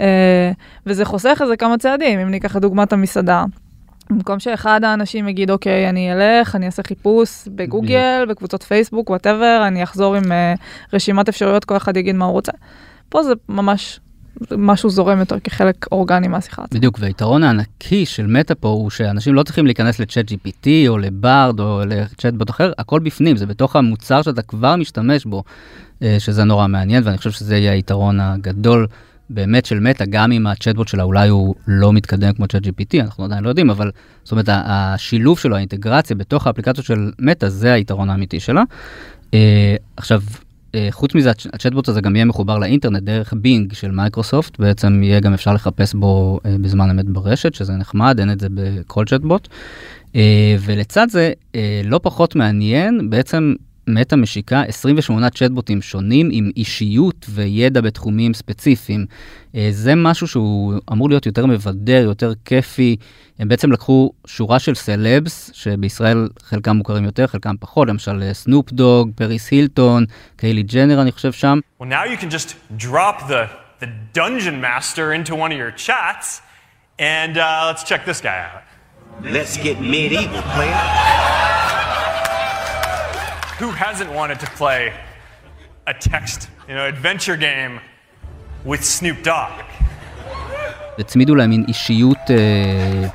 אה, 0.00 0.52
וזה 0.86 1.04
חוסך 1.04 1.38
איזה 1.42 1.56
כמה 1.56 1.78
צעדים, 1.78 2.20
אם 2.20 2.30
ניקח 2.30 2.56
את 2.56 2.62
דוגמת 2.62 2.92
המסעדה. 2.92 3.44
במקום 4.10 4.40
שאחד 4.40 4.84
האנשים 4.84 5.28
יגיד, 5.28 5.50
אוקיי, 5.50 5.88
אני 5.88 6.12
אלך, 6.12 6.56
אני 6.56 6.66
אעשה 6.66 6.82
חיפוש 6.82 7.48
בגוגל, 7.48 8.26
בקבוצות 8.28 8.62
פייסבוק, 8.62 9.10
whatever, 9.10 9.64
אני 9.66 9.82
אחזור 9.82 10.14
עם 10.14 10.22
אה, 10.22 10.60
רשימת 10.92 11.28
אפשרויות, 11.28 11.64
כל 11.64 11.76
אחד 11.76 11.96
יגיד 11.96 12.16
מה 12.16 12.24
הוא 12.24 12.32
רוצה. 12.32 12.52
פה 13.08 13.22
זה 13.22 13.32
ממש 13.48 14.00
משהו 14.56 14.90
זורם 14.90 15.18
יותר 15.18 15.40
כחלק 15.40 15.86
אורגני 15.92 16.28
מהשיחה 16.28 16.62
עצמה. 16.62 16.78
בדיוק, 16.78 16.98
והיתרון 17.00 17.42
הענקי 17.42 18.06
של 18.06 18.26
מטא 18.26 18.54
פה 18.60 18.68
הוא 18.68 18.90
שאנשים 18.90 19.34
לא 19.34 19.42
צריכים 19.42 19.66
להיכנס 19.66 19.98
לצ'אט 19.98 20.30
GPT 20.30 20.66
או 20.88 20.98
לברד 20.98 21.60
או 21.60 21.80
לצ'אטבוט 21.86 22.50
אחר, 22.50 22.72
הכל 22.78 23.00
בפנים, 23.00 23.36
זה 23.36 23.46
בתוך 23.46 23.76
המוצר 23.76 24.22
שאתה 24.22 24.42
כבר 24.42 24.76
משתמש 24.76 25.24
בו, 25.24 25.44
שזה 26.18 26.44
נורא 26.44 26.66
מעניין, 26.66 27.02
ואני 27.06 27.18
חושב 27.18 27.30
שזה 27.30 27.56
יהיה 27.56 27.72
היתרון 27.72 28.20
הגדול 28.20 28.86
באמת 29.30 29.66
של 29.66 29.80
מטא, 29.80 30.04
גם 30.10 30.32
אם 30.32 30.46
הצ'אטבוט 30.46 30.88
שלה 30.88 31.02
אולי 31.02 31.28
הוא 31.28 31.54
לא 31.66 31.92
מתקדם 31.92 32.32
כמו 32.32 32.46
צ'אט 32.46 32.66
GPT, 32.66 33.00
אנחנו 33.00 33.24
עדיין 33.24 33.44
לא 33.44 33.48
יודעים, 33.48 33.70
אבל 33.70 33.90
זאת 34.24 34.32
אומרת, 34.32 34.48
השילוב 34.50 35.38
שלו, 35.38 35.56
האינטגרציה 35.56 36.16
בתוך 36.16 36.46
האפליקציות 36.46 36.86
של 36.86 37.10
מטא, 37.18 37.48
זה 37.48 37.72
היתרון 37.72 38.10
האמיתי 38.10 38.40
שלה. 38.40 38.62
אה, 39.34 39.76
עכשיו, 39.96 40.22
אה, 40.74 40.88
חוץ 40.90 41.14
מזה, 41.14 41.30
הצ'- 41.30 41.46
הצ'טבוט 41.52 41.88
הזה 41.88 42.00
גם 42.00 42.16
יהיה 42.16 42.24
מחובר 42.24 42.58
לאינטרנט 42.58 43.02
דרך 43.02 43.34
בינג 43.36 43.72
של 43.72 43.90
מייקרוסופט, 43.90 44.58
בעצם 44.58 45.02
יהיה 45.02 45.20
גם 45.20 45.34
אפשר 45.34 45.54
לחפש 45.54 45.94
בו 45.94 46.40
אה, 46.46 46.56
בזמן 46.60 46.90
אמת 46.90 47.06
ברשת, 47.06 47.54
שזה 47.54 47.72
נחמד, 47.72 48.16
אין 48.20 48.30
את 48.32 48.40
זה 48.40 48.48
בכל 48.54 49.04
צ'טבוט. 49.04 49.48
אה, 50.16 50.56
ולצד 50.60 51.06
זה, 51.10 51.32
אה, 51.54 51.80
לא 51.84 52.00
פחות 52.02 52.36
מעניין, 52.36 53.10
בעצם 53.10 53.54
מטא 53.86 54.14
משיקה 54.14 54.62
28 54.62 55.30
צ'טבוטים 55.30 55.82
שונים 55.82 56.28
עם 56.32 56.50
אישיות 56.56 57.26
וידע 57.28 57.80
בתחומים 57.80 58.34
ספציפיים. 58.34 59.06
אה, 59.56 59.68
זה 59.70 59.94
משהו 59.94 60.28
שהוא 60.28 60.74
אמור 60.92 61.08
להיות 61.08 61.26
יותר 61.26 61.46
מבדר, 61.46 62.02
יותר 62.04 62.32
כיפי. 62.44 62.96
הם 63.38 63.48
בעצם 63.48 63.72
לקחו 63.72 64.12
שורה 64.26 64.58
של 64.58 64.74
סלבס, 64.74 65.50
שבישראל 65.54 66.28
חלקם 66.42 66.76
מוכרים 66.76 67.04
יותר, 67.04 67.26
חלקם 67.26 67.54
פחות, 67.60 67.88
למשל 67.88 68.32
סנופ 68.32 68.72
דוג, 68.72 69.10
פריס 69.14 69.50
הילטון, 69.50 70.04
קיילי 70.36 70.62
ג'נר 70.62 71.02
אני 71.02 71.12
חושב 71.12 71.32
שם. 71.32 71.58
Well, 71.80 71.84
now 71.84 72.04
you 72.04 72.16
can 72.16 72.30
just 72.30 72.54
drop 72.76 73.28
the, 73.28 73.48
the 73.80 73.88
dungeon 74.12 74.60
master 74.60 75.12
into 75.12 75.34
one 75.34 75.52
of 75.52 75.58
your 75.58 75.72
chats, 75.86 76.42
and 76.98 77.36
uh, 77.38 77.64
let's 77.68 77.84
check 77.84 78.04
this 78.06 78.20
guy 78.20 78.38
out. 78.48 78.62
Let's 79.22 79.56
get 79.56 79.80
medieval, 79.80 80.42
player. 80.54 81.73
Who 83.60 83.70
hasn't 83.70 84.10
wanted 84.20 84.38
to 84.40 84.48
play 84.60 84.92
a 85.86 85.94
text, 85.94 86.48
you 86.68 86.74
know, 86.74 86.86
adventure 86.94 87.36
game 87.36 87.74
with 88.64 88.82
Snoop 88.84 89.24
Dogg? 89.24 89.64
הצמידו 90.98 91.34
להם 91.34 91.50
מין 91.50 91.64
אישיות, 91.68 92.18
אה, 92.30 93.08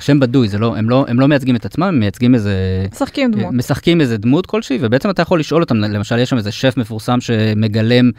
שם 0.00 0.20
בדוי, 0.20 0.48
זה 0.48 0.58
לא, 0.58 0.76
הם, 0.76 0.90
לא, 0.90 1.04
הם 1.08 1.20
לא 1.20 1.28
מייצגים 1.28 1.56
את 1.56 1.64
עצמם, 1.64 1.82
הם 1.82 2.00
מייצגים 2.00 2.34
איזה... 2.34 2.86
משחקים 2.92 3.30
דמות. 3.30 3.54
משחקים 3.54 4.00
איזה 4.00 4.18
דמות 4.18 4.46
כלשהי, 4.46 4.78
ובעצם 4.80 5.10
אתה 5.10 5.22
יכול 5.22 5.40
לשאול 5.40 5.62
אותם, 5.62 5.76
למשל 5.76 6.18
יש 6.18 6.30
שם 6.30 6.36
איזה 6.36 6.52
שף 6.52 6.74
מפורסם 6.76 7.20
שמגלם 7.20 8.10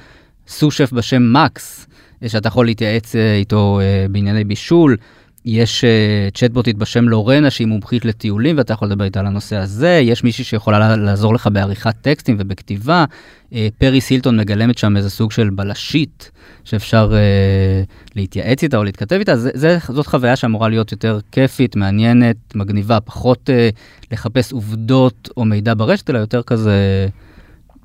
סו 0.47 0.71
שף 0.71 0.91
בשם 0.93 1.33
מקס, 1.33 1.87
אה, 2.23 2.29
שאתה 2.29 2.47
יכול 2.47 2.65
להתייעץ 2.65 3.15
אה, 3.15 3.35
איתו 3.35 3.79
אה, 3.81 4.05
בענייני 4.09 4.43
בישול. 4.43 4.97
יש 5.47 5.85
צ'טבוטית 6.33 6.77
בשם 6.77 7.09
לורנה 7.09 7.49
שהיא 7.49 7.67
מומחית 7.67 8.05
לטיולים 8.05 8.57
ואתה 8.57 8.73
יכול 8.73 8.87
לדבר 8.87 9.05
איתה 9.05 9.19
על 9.19 9.25
הנושא 9.27 9.55
הזה, 9.55 9.99
יש 10.03 10.23
מישהי 10.23 10.43
שיכולה 10.43 10.79
לה- 10.79 10.95
לעזור 10.95 11.33
לך 11.33 11.49
בעריכת 11.51 11.95
טקסטים 12.01 12.35
ובכתיבה, 12.39 13.05
uh, 13.51 13.55
פרי 13.77 14.01
סילטון 14.01 14.39
מגלמת 14.39 14.77
שם 14.77 14.97
איזה 14.97 15.09
סוג 15.09 15.31
של 15.31 15.49
בלשית 15.49 16.31
שאפשר 16.63 17.11
uh, 17.11 18.15
להתייעץ 18.15 18.63
איתה 18.63 18.77
או 18.77 18.83
להתכתב 18.83 19.15
איתה, 19.15 19.37
זה, 19.37 19.49
זה, 19.53 19.77
זאת 19.89 20.07
חוויה 20.07 20.35
שאמורה 20.35 20.69
להיות 20.69 20.91
יותר 20.91 21.19
כיפית, 21.31 21.75
מעניינת, 21.75 22.55
מגניבה, 22.55 22.99
פחות 22.99 23.49
uh, 23.49 23.75
לחפש 24.11 24.53
עובדות 24.53 25.29
או 25.37 25.45
מידע 25.45 25.73
ברשת, 25.77 26.09
אלא 26.09 26.17
יותר 26.17 26.41
כזה, 26.41 27.07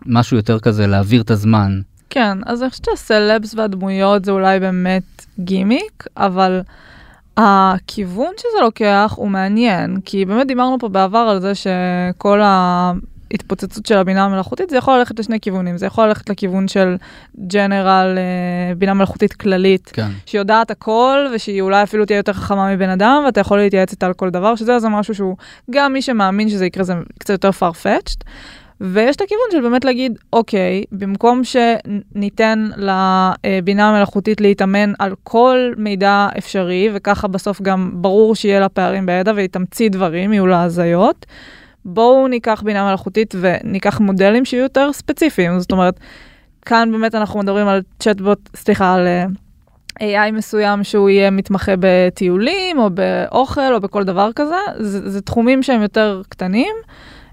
משהו 0.06 0.36
יותר 0.36 0.58
כזה 0.58 0.86
להעביר 0.86 1.22
את 1.22 1.30
הזמן. 1.30 1.80
כן, 2.10 2.38
אז 2.46 2.62
אני 2.62 2.70
חושבת 2.70 2.84
שהסלבס 2.84 3.54
והדמויות 3.54 4.24
זה 4.24 4.32
אולי 4.32 4.60
באמת 4.60 5.26
גימיק, 5.38 6.04
אבל 6.16 6.60
הכיוון 7.36 8.32
שזה 8.38 8.60
לוקח 8.60 9.14
הוא 9.16 9.28
מעניין, 9.28 10.00
כי 10.04 10.24
באמת 10.24 10.46
דיברנו 10.46 10.78
פה 10.78 10.88
בעבר 10.88 11.18
על 11.18 11.40
זה 11.40 11.52
שכל 11.54 12.40
ההתפוצצות 12.42 13.86
של 13.86 13.98
הבינה 13.98 14.24
המלאכותית, 14.24 14.70
זה 14.70 14.76
יכול 14.76 14.98
ללכת 14.98 15.18
לשני 15.18 15.40
כיוונים. 15.40 15.78
זה 15.78 15.86
יכול 15.86 16.06
ללכת 16.06 16.30
לכיוון 16.30 16.68
של 16.68 16.96
ג'נרל, 17.46 18.18
אה, 18.18 18.74
בינה 18.74 18.94
מלאכותית 18.94 19.32
כללית, 19.32 19.90
כן. 19.92 20.08
שיודעת 20.26 20.70
הכל, 20.70 21.26
ושהיא 21.34 21.62
אולי 21.62 21.82
אפילו 21.82 22.06
תהיה 22.06 22.16
יותר 22.16 22.32
חכמה 22.32 22.74
מבן 22.74 22.88
אדם, 22.88 23.22
ואתה 23.26 23.40
יכול 23.40 23.58
להתייעץ 23.58 23.92
איתה 23.92 24.06
על 24.06 24.12
כל 24.12 24.30
דבר, 24.30 24.54
שזה 24.54 24.78
זה 24.78 24.88
משהו 24.88 25.14
שהוא, 25.14 25.36
גם 25.70 25.92
מי 25.92 26.02
שמאמין 26.02 26.48
שזה 26.48 26.66
יקרה 26.66 26.84
זה 26.84 26.94
קצת 27.18 27.30
יותר 27.30 27.50
farfetched. 27.50 28.24
ויש 28.84 29.16
את 29.16 29.20
הכיוון 29.20 29.44
של 29.50 29.60
באמת 29.60 29.84
להגיד, 29.84 30.18
אוקיי, 30.32 30.84
במקום 30.92 31.42
שניתן 31.44 32.68
לבינה 32.76 33.88
המלאכותית 33.88 34.40
להתאמן 34.40 34.92
על 34.98 35.14
כל 35.22 35.72
מידע 35.76 36.28
אפשרי, 36.38 36.88
וככה 36.94 37.28
בסוף 37.28 37.62
גם 37.62 37.90
ברור 37.94 38.34
שיהיה 38.34 38.60
לה 38.60 38.68
פערים 38.68 39.06
בידע 39.06 39.32
והיא 39.36 39.48
תמציא 39.48 39.90
דברים, 39.90 40.32
יהיו 40.32 40.46
לה 40.46 40.62
הזיות, 40.62 41.26
בואו 41.84 42.28
ניקח 42.28 42.62
בינה 42.64 42.88
מלאכותית 42.88 43.34
וניקח 43.40 44.00
מודלים 44.00 44.44
שיהיו 44.44 44.62
יותר 44.62 44.92
ספציפיים. 44.92 45.60
זאת 45.60 45.72
אומרת, 45.72 46.00
כאן 46.64 46.88
באמת 46.92 47.14
אנחנו 47.14 47.40
מדברים 47.40 47.68
על 47.68 47.82
צ'טבוט, 47.98 48.48
סליחה, 48.56 48.94
על 48.94 49.06
אה, 49.06 50.28
AI 50.28 50.32
מסוים 50.32 50.84
שהוא 50.84 51.10
יהיה 51.10 51.30
מתמחה 51.30 51.72
בטיולים 51.78 52.78
או 52.78 52.90
באוכל 52.90 53.74
או 53.74 53.80
בכל 53.80 54.04
דבר 54.04 54.30
כזה, 54.36 54.56
זה, 54.78 55.10
זה 55.10 55.20
תחומים 55.20 55.62
שהם 55.62 55.82
יותר 55.82 56.22
קטנים. 56.28 56.74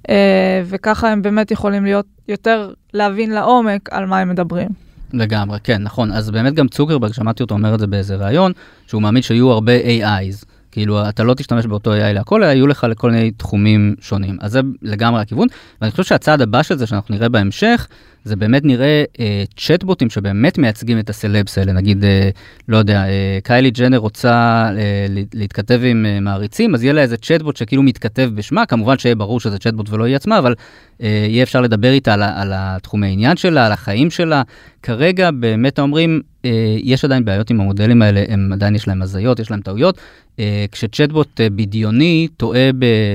אה, 0.09 0.61
וככה 0.65 1.11
הם 1.11 1.21
באמת 1.21 1.51
יכולים 1.51 1.83
להיות 1.83 2.05
יותר, 2.27 2.71
להבין 2.93 3.31
לעומק 3.31 3.89
על 3.91 4.05
מה 4.05 4.19
הם 4.19 4.29
מדברים. 4.29 4.69
לגמרי, 5.13 5.59
כן, 5.63 5.83
נכון. 5.83 6.11
אז 6.11 6.31
באמת 6.31 6.53
גם 6.53 6.67
צוקרברג, 6.67 7.13
שמעתי 7.13 7.43
אותו 7.43 7.55
אומר 7.55 7.75
את 7.75 7.79
זה 7.79 7.87
באיזה 7.87 8.15
ראיון, 8.15 8.51
שהוא 8.87 9.01
מאמין 9.01 9.21
שיהיו 9.21 9.51
הרבה 9.51 9.73
AIs. 9.79 10.45
כאילו, 10.71 11.09
אתה 11.09 11.23
לא 11.23 11.33
תשתמש 11.33 11.65
באותו 11.65 11.93
AI 11.93 12.13
להכל, 12.13 12.43
אלא 12.43 12.51
יהיו 12.51 12.67
לך 12.67 12.87
לכל 12.89 13.11
מיני 13.11 13.31
תחומים 13.31 13.95
שונים. 14.01 14.37
אז 14.41 14.51
זה 14.51 14.59
לגמרי 14.81 15.21
הכיוון, 15.21 15.47
ואני 15.81 15.91
חושב 15.91 16.03
שהצעד 16.03 16.41
הבא 16.41 16.63
של 16.63 16.77
זה, 16.77 16.87
שאנחנו 16.87 17.15
נראה 17.15 17.29
בהמשך, 17.29 17.87
זה 18.23 18.35
באמת 18.35 18.65
נראה 18.65 19.03
אה, 19.19 19.43
צ'טבוטים 19.57 20.09
שבאמת 20.09 20.57
מייצגים 20.57 20.99
את 20.99 21.09
הסלבס 21.09 21.57
האלה, 21.57 21.71
נגיד, 21.71 22.03
אה, 22.03 22.29
לא 22.67 22.77
יודע, 22.77 23.03
אה, 23.07 23.39
קיילי 23.43 23.71
ג'נר 23.71 23.97
רוצה 23.97 24.31
אה, 24.77 25.05
להתכתב 25.33 25.81
עם 25.83 26.05
אה, 26.05 26.19
מעריצים, 26.19 26.75
אז 26.75 26.83
יהיה 26.83 26.93
לה 26.93 27.01
איזה 27.01 27.17
צ'טבוט 27.17 27.57
שכאילו 27.57 27.83
מתכתב 27.83 28.29
בשמה, 28.35 28.65
כמובן 28.65 28.97
שיהיה 28.97 29.15
ברור 29.15 29.39
שזה 29.39 29.59
צ'טבוט 29.59 29.89
ולא 29.89 30.03
היא 30.03 30.15
עצמה, 30.15 30.39
אבל 30.39 30.55
אה, 31.01 31.25
יהיה 31.29 31.43
אפשר 31.43 31.61
לדבר 31.61 31.91
איתה 31.91 32.13
על, 32.13 32.23
על 32.23 32.51
התחומי 32.55 33.07
העניין 33.07 33.37
שלה, 33.37 33.65
על 33.65 33.71
החיים 33.71 34.09
שלה. 34.09 34.41
כרגע 34.83 35.31
באמת 35.31 35.79
אומרים, 35.79 36.21
אה, 36.45 36.77
יש 36.83 37.05
עדיין 37.05 37.25
בעיות 37.25 37.49
עם 37.49 37.61
המודלים 37.61 38.01
האלה, 38.01 38.23
הם 38.29 38.53
עדיין 38.53 38.75
יש 38.75 38.87
להם 38.87 39.01
הזיות, 39.01 39.39
יש 39.39 39.51
להם 39.51 39.61
טעויות. 39.61 39.97
אה, 40.39 40.65
כשצ'טבוט 40.71 41.41
אה, 41.41 41.49
בדיוני 41.49 42.27
טועה 42.37 42.69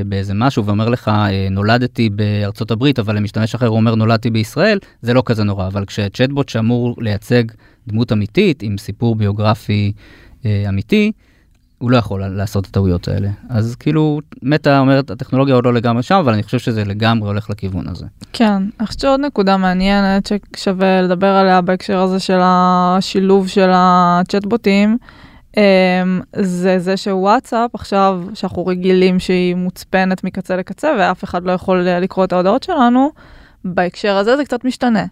באיזה 0.06 0.34
משהו 0.34 0.64
ואומר 0.64 0.88
לך, 0.88 1.08
אה, 1.08 1.48
נולדתי 1.50 2.10
בארצות 2.10 2.70
הברית, 2.70 2.98
אבל 2.98 3.16
למשתמש 3.16 3.54
אחר 3.54 3.68
אומר, 3.68 3.94
נולדתי 3.94 4.30
בישראל, 4.30 4.78
זה 5.02 5.14
לא 5.14 5.22
כזה 5.26 5.44
נורא, 5.44 5.66
אבל 5.66 5.84
כשצ'טבוט 5.84 6.48
שאמור 6.48 6.96
לייצג 6.98 7.44
דמות 7.88 8.12
אמיתית 8.12 8.62
עם 8.62 8.78
סיפור 8.78 9.16
ביוגרפי 9.16 9.92
אה, 10.46 10.64
אמיתי, 10.68 11.12
הוא 11.84 11.90
לא 11.90 11.96
יכול 11.96 12.26
לעשות 12.26 12.64
את 12.64 12.70
הטעויות 12.70 13.08
האלה. 13.08 13.28
אז 13.48 13.76
כאילו, 13.76 14.20
מטה 14.42 14.78
אומרת, 14.78 15.10
הטכנולוגיה 15.10 15.54
עוד 15.54 15.64
לא 15.64 15.74
לגמרי 15.74 16.02
שם, 16.02 16.14
אבל 16.14 16.32
אני 16.32 16.42
חושב 16.42 16.58
שזה 16.58 16.84
לגמרי 16.84 17.28
הולך 17.28 17.50
לכיוון 17.50 17.88
הזה. 17.88 18.06
כן, 18.32 18.52
אני 18.80 18.86
חושבת 18.86 19.00
שעוד 19.00 19.20
נקודה 19.20 19.56
מעניינת 19.56 20.32
ששווה 20.56 21.02
לדבר 21.02 21.26
עליה 21.26 21.60
בהקשר 21.60 21.98
הזה 21.98 22.20
של 22.20 22.38
השילוב 22.42 23.48
של 23.48 23.70
הצ'טבוטים, 23.74 24.98
אמ, 25.56 26.20
זה 26.36 26.78
זה 26.78 26.96
שוואטסאפ 26.96 27.74
עכשיו, 27.74 28.22
שאנחנו 28.34 28.66
רגילים 28.66 29.18
שהיא 29.18 29.54
מוצפנת 29.54 30.24
מקצה 30.24 30.56
לקצה 30.56 30.92
ואף 30.98 31.24
אחד 31.24 31.44
לא 31.44 31.52
יכול 31.52 31.78
לקרוא 31.80 32.24
את 32.24 32.32
ההודעות 32.32 32.62
שלנו, 32.62 33.10
בהקשר 33.64 34.16
הזה 34.16 34.36
זה 34.36 34.44
קצת 34.44 34.64
משתנה. 34.64 35.04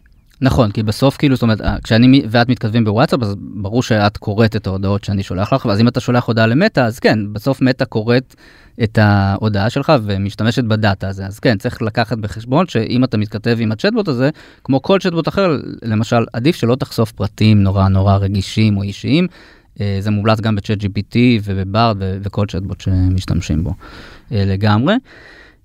נכון, 0.42 0.70
כי 0.70 0.82
בסוף 0.82 1.16
כאילו, 1.16 1.36
זאת 1.36 1.42
אומרת, 1.42 1.60
אה, 1.60 1.76
כשאני 1.84 2.22
ואת 2.30 2.48
מתכתבים 2.48 2.84
בוואטסאפ, 2.84 3.22
אז 3.22 3.34
ברור 3.38 3.82
שאת 3.82 4.16
קוראת 4.16 4.56
את 4.56 4.66
ההודעות 4.66 5.04
שאני 5.04 5.22
שולח 5.22 5.52
לך, 5.52 5.64
ואז 5.64 5.80
אם 5.80 5.88
אתה 5.88 6.00
שולח 6.00 6.24
הודעה 6.24 6.46
למטה, 6.46 6.86
אז 6.86 6.98
כן, 6.98 7.32
בסוף 7.32 7.60
מטה 7.60 7.84
קוראת 7.84 8.34
את 8.82 8.98
ההודעה 8.98 9.70
שלך 9.70 9.92
ומשתמשת 10.02 10.64
בדאטה 10.64 11.08
הזה. 11.08 11.26
אז 11.26 11.38
כן, 11.38 11.58
צריך 11.58 11.82
לקחת 11.82 12.18
בחשבון 12.18 12.66
שאם 12.66 13.04
אתה 13.04 13.16
מתכתב 13.16 13.56
עם 13.60 13.72
הצ'טבוט 13.72 14.08
הזה, 14.08 14.30
כמו 14.64 14.82
כל 14.82 14.98
צ'טבוט 14.98 15.28
אחר, 15.28 15.56
למשל, 15.82 16.24
עדיף 16.32 16.56
שלא 16.56 16.74
תחשוף 16.74 17.12
פרטים 17.12 17.62
נורא 17.62 17.88
נורא 17.88 18.16
רגישים 18.16 18.76
או 18.76 18.82
אישיים. 18.82 19.26
אה, 19.80 19.96
זה 20.00 20.10
מומלץ 20.10 20.40
גם 20.40 20.56
בצ'אט 20.56 20.78
GPT 20.78 21.16
ובברד 21.44 21.96
וכל 22.00 22.46
צ'טבוט 22.46 22.80
שמשתמשים 22.80 23.64
בו 23.64 23.74
אה, 24.32 24.44
לגמרי. 24.46 24.94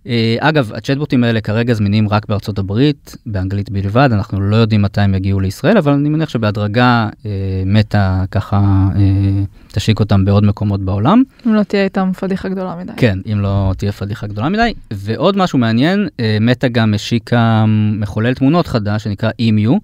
אה, 0.07 0.35
אגב, 0.39 0.71
הצ'טבוטים 0.75 1.23
האלה 1.23 1.41
כרגע 1.41 1.73
זמינים 1.73 2.09
רק 2.09 2.25
בארצות 2.25 2.59
הברית, 2.59 3.17
באנגלית 3.25 3.69
בלבד, 3.69 4.09
אנחנו 4.11 4.41
לא 4.41 4.55
יודעים 4.55 4.81
מתי 4.81 5.01
הם 5.01 5.15
יגיעו 5.15 5.39
לישראל, 5.39 5.77
אבל 5.77 5.91
אני 5.91 6.09
מניח 6.09 6.29
שבהדרגה 6.29 7.09
אה, 7.25 7.31
מטה 7.65 8.23
ככה 8.31 8.87
אה, 8.95 9.43
תשיק 9.67 9.99
אותם 9.99 10.25
בעוד 10.25 10.43
מקומות 10.43 10.81
בעולם. 10.81 11.23
אם 11.47 11.53
לא 11.53 11.63
תהיה 11.63 11.83
איתם 11.83 12.11
פדיחה 12.19 12.49
גדולה 12.49 12.75
מדי. 12.75 12.93
כן, 12.97 13.19
אם 13.31 13.39
לא 13.39 13.73
תהיה 13.77 13.91
פדיחה 13.91 14.27
גדולה 14.27 14.49
מדי. 14.49 14.73
ועוד 14.93 15.37
משהו 15.37 15.59
מעניין, 15.59 16.07
אה, 16.19 16.37
מטה 16.41 16.67
גם 16.67 16.93
השיקה 16.93 17.65
מחולל 17.99 18.33
תמונות 18.33 18.67
חדש 18.67 19.03
שנקרא 19.03 19.29
EMU. 19.41 19.79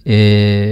Uh, 0.00 0.02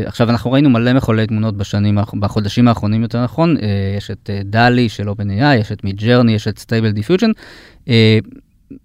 עכשיו 0.07 0.31
אנחנו 0.31 0.53
ראינו 0.53 0.71
מלא 0.71 0.93
מחוללי 0.93 1.27
תמונות 1.27 1.57
בשנים, 1.57 1.99
בחודשים 2.21 2.69
האחרונים 2.69 3.03
יותר 3.03 3.25
נכון, 3.25 3.57
uh, 3.57 3.61
יש 3.97 4.11
את 4.11 4.31
אה, 4.31 4.45
DALL-E 4.45 4.89
של 4.89 5.09
OpenAI, 5.09 5.55
יש 5.61 5.73
את 5.73 5.85
Midjourney, 5.85 6.33
יש 6.33 6.49
את 6.49 6.59
Stable 6.59 6.91
Diffusion. 6.91 7.31
אה, 7.87 7.91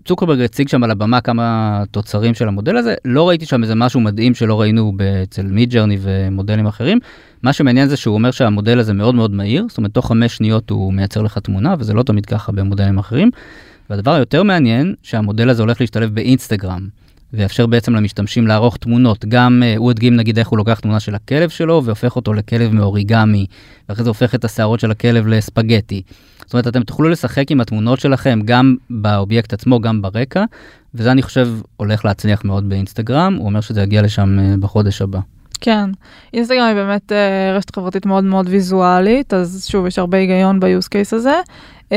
צוקרברג 0.05 0.41
הציג 0.41 0.67
שם 0.67 0.83
על 0.83 0.91
הבמה 0.91 1.21
כמה 1.21 1.83
תוצרים 1.91 2.33
של 2.33 2.47
המודל 2.47 2.77
הזה, 2.77 2.95
לא 3.05 3.29
ראיתי 3.29 3.45
שם 3.45 3.63
איזה 3.63 3.75
משהו 3.75 3.99
מדהים 3.99 4.35
שלא 4.35 4.61
ראינו 4.61 4.93
אצל 5.23 5.43
Midjourney 5.43 5.97
ומודלים 6.01 6.67
אחרים. 6.67 6.99
מה 7.43 7.53
שמעניין 7.53 7.87
זה 7.87 7.97
שהוא 7.97 8.15
אומר 8.15 8.31
שהמודל 8.31 8.79
הזה 8.79 8.93
מאוד 8.93 9.15
מאוד 9.15 9.31
מהיר, 9.31 9.65
זאת 9.69 9.77
אומרת 9.77 9.91
תוך 9.91 10.07
חמש 10.07 10.35
שניות 10.37 10.69
הוא 10.69 10.93
מייצר 10.93 11.21
לך 11.21 11.37
תמונה 11.37 11.75
וזה 11.79 11.93
לא 11.93 12.03
תמיד 12.03 12.25
ככה 12.25 12.51
במודלים 12.51 12.97
אחרים. 12.97 13.31
והדבר 13.89 14.11
היותר 14.11 14.43
מעניין 14.43 14.95
שהמודל 15.03 15.49
הזה 15.49 15.61
הולך 15.61 15.81
להשתלב 15.81 16.15
באינסטגרם. 16.15 16.87
ויאפשר 17.33 17.65
בעצם 17.65 17.95
למשתמשים 17.95 18.47
לערוך 18.47 18.77
תמונות. 18.77 19.25
גם 19.25 19.63
אה, 19.63 19.77
הוא 19.77 19.91
הדגים 19.91 20.15
נגיד 20.15 20.37
איך 20.37 20.47
הוא 20.47 20.57
לוקח 20.57 20.79
תמונה 20.79 20.99
של 20.99 21.15
הכלב 21.15 21.49
שלו 21.49 21.81
והופך 21.85 22.15
אותו 22.15 22.33
לכלב 22.33 22.73
מאוריגמי, 22.73 23.45
ואחרי 23.89 24.03
זה 24.03 24.09
הופך 24.09 24.35
את 24.35 24.45
השערות 24.45 24.79
של 24.79 24.91
הכלב 24.91 25.27
לספגטי. 25.27 26.01
זאת 26.39 26.53
אומרת, 26.53 26.67
אתם 26.67 26.83
תוכלו 26.83 27.09
לשחק 27.09 27.51
עם 27.51 27.61
התמונות 27.61 27.99
שלכם 27.99 28.39
גם 28.45 28.75
באובייקט 28.89 29.53
עצמו, 29.53 29.81
גם 29.81 30.01
ברקע, 30.01 30.43
וזה 30.95 31.11
אני 31.11 31.21
חושב 31.21 31.49
הולך 31.77 32.05
להצליח 32.05 32.45
מאוד 32.45 32.69
באינסטגרם, 32.69 33.35
הוא 33.39 33.45
אומר 33.45 33.61
שזה 33.61 33.81
יגיע 33.81 34.01
לשם 34.01 34.39
אה, 34.39 34.61
בחודש 34.61 35.01
הבא. 35.01 35.19
כן, 35.61 35.89
אינסטגרם 36.33 36.65
היא 36.67 36.75
באמת 36.75 37.11
אה, 37.11 37.57
רשת 37.57 37.75
חברתית 37.75 38.05
מאוד 38.05 38.23
מאוד 38.23 38.47
ויזואלית, 38.49 39.33
אז 39.33 39.67
שוב, 39.69 39.85
יש 39.87 39.99
הרבה 39.99 40.17
היגיון 40.17 40.59
ב-use 40.59 40.87
case 40.87 41.15
הזה. 41.15 41.39
אה, 41.93 41.95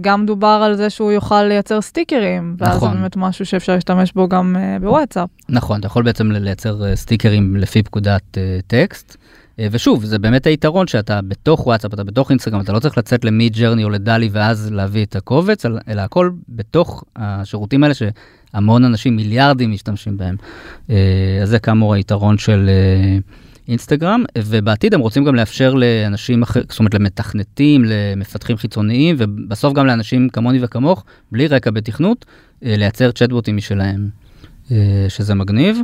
גם 0.00 0.26
דובר 0.26 0.62
על 0.64 0.74
זה 0.74 0.90
שהוא 0.90 1.12
יוכל 1.12 1.42
לייצר 1.42 1.80
סטיקרים, 1.80 2.56
ואז 2.58 2.76
נכון. 2.76 2.90
זה 2.90 2.96
באמת 2.96 3.16
משהו 3.16 3.46
שאפשר 3.46 3.74
להשתמש 3.74 4.12
בו 4.12 4.28
גם 4.28 4.56
אה, 4.56 4.82
בוואטסאפ. 4.82 5.28
נכון, 5.48 5.78
אתה 5.78 5.86
יכול 5.86 6.02
בעצם 6.02 6.32
לייצר 6.32 6.96
סטיקרים 6.96 7.56
לפי 7.56 7.82
פקודת 7.82 8.38
טקסט. 8.66 9.16
ושוב, 9.70 10.04
זה 10.04 10.18
באמת 10.18 10.46
היתרון 10.46 10.86
שאתה 10.86 11.20
בתוך 11.22 11.66
וואטסאפ, 11.66 11.94
אתה 11.94 12.04
בתוך 12.04 12.30
אינסטגרם, 12.30 12.60
אתה 12.60 12.72
לא 12.72 12.78
צריך 12.78 12.98
לצאת 12.98 13.24
למיד 13.24 13.56
ג'רני 13.56 13.84
או 13.84 13.90
לדלי 13.90 14.28
ואז 14.32 14.72
להביא 14.72 15.04
את 15.04 15.16
הקובץ, 15.16 15.66
אלא 15.88 16.02
הכל 16.02 16.30
בתוך 16.48 17.04
השירותים 17.16 17.82
האלה 17.82 17.94
שהמון 17.94 18.84
אנשים, 18.84 19.16
מיליארדים 19.16 19.72
משתמשים 19.72 20.16
בהם. 20.16 20.36
אז 21.42 21.48
זה 21.48 21.58
כאמור 21.58 21.94
היתרון 21.94 22.38
של 22.38 22.70
אינסטגרם, 23.68 24.24
ובעתיד 24.38 24.94
הם 24.94 25.00
רוצים 25.00 25.24
גם 25.24 25.34
לאפשר 25.34 25.74
לאנשים 25.74 26.42
אחרים, 26.42 26.64
זאת 26.68 26.78
אומרת 26.78 26.94
למתכנתים, 26.94 27.84
למפתחים 27.84 28.56
חיצוניים, 28.56 29.16
ובסוף 29.18 29.74
גם 29.74 29.86
לאנשים 29.86 30.28
כמוני 30.28 30.58
וכמוך, 30.62 31.04
בלי 31.32 31.46
רקע 31.46 31.70
בתכנות, 31.70 32.24
לייצר 32.62 33.10
צ'טבוטים 33.10 33.56
משלהם, 33.56 34.08
שזה 35.08 35.34
מגניב. 35.34 35.78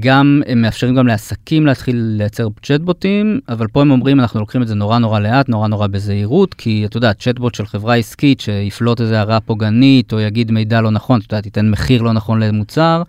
גם 0.00 0.42
הם 0.46 0.62
מאפשרים 0.62 0.94
גם 0.94 1.06
לעסקים 1.06 1.66
להתחיל 1.66 1.96
לייצר 1.96 2.48
צ'טבוטים, 2.62 3.40
אבל 3.48 3.66
פה 3.66 3.80
הם 3.80 3.90
אומרים 3.90 4.20
אנחנו 4.20 4.40
לוקחים 4.40 4.62
את 4.62 4.68
זה 4.68 4.74
נורא 4.74 4.98
נורא 4.98 5.20
לאט, 5.20 5.48
נורא 5.48 5.68
נורא 5.68 5.86
בזהירות, 5.86 6.54
כי 6.54 6.84
אתה 6.84 6.96
יודע, 6.96 7.12
צ'טבוט 7.12 7.54
של 7.54 7.66
חברה 7.66 7.94
עסקית 7.94 8.40
שיפלוט 8.40 9.00
איזה 9.00 9.18
הערה 9.18 9.40
פוגענית 9.40 10.12
או 10.12 10.20
יגיד 10.20 10.50
מידע 10.50 10.80
לא 10.80 10.90
נכון, 10.90 11.20
אתה 11.26 11.34
יודע, 11.34 11.40
תיתן 11.42 11.70
מחיר 11.70 12.02
לא 12.02 12.12
נכון 12.12 12.40
למוצר, 12.40 13.02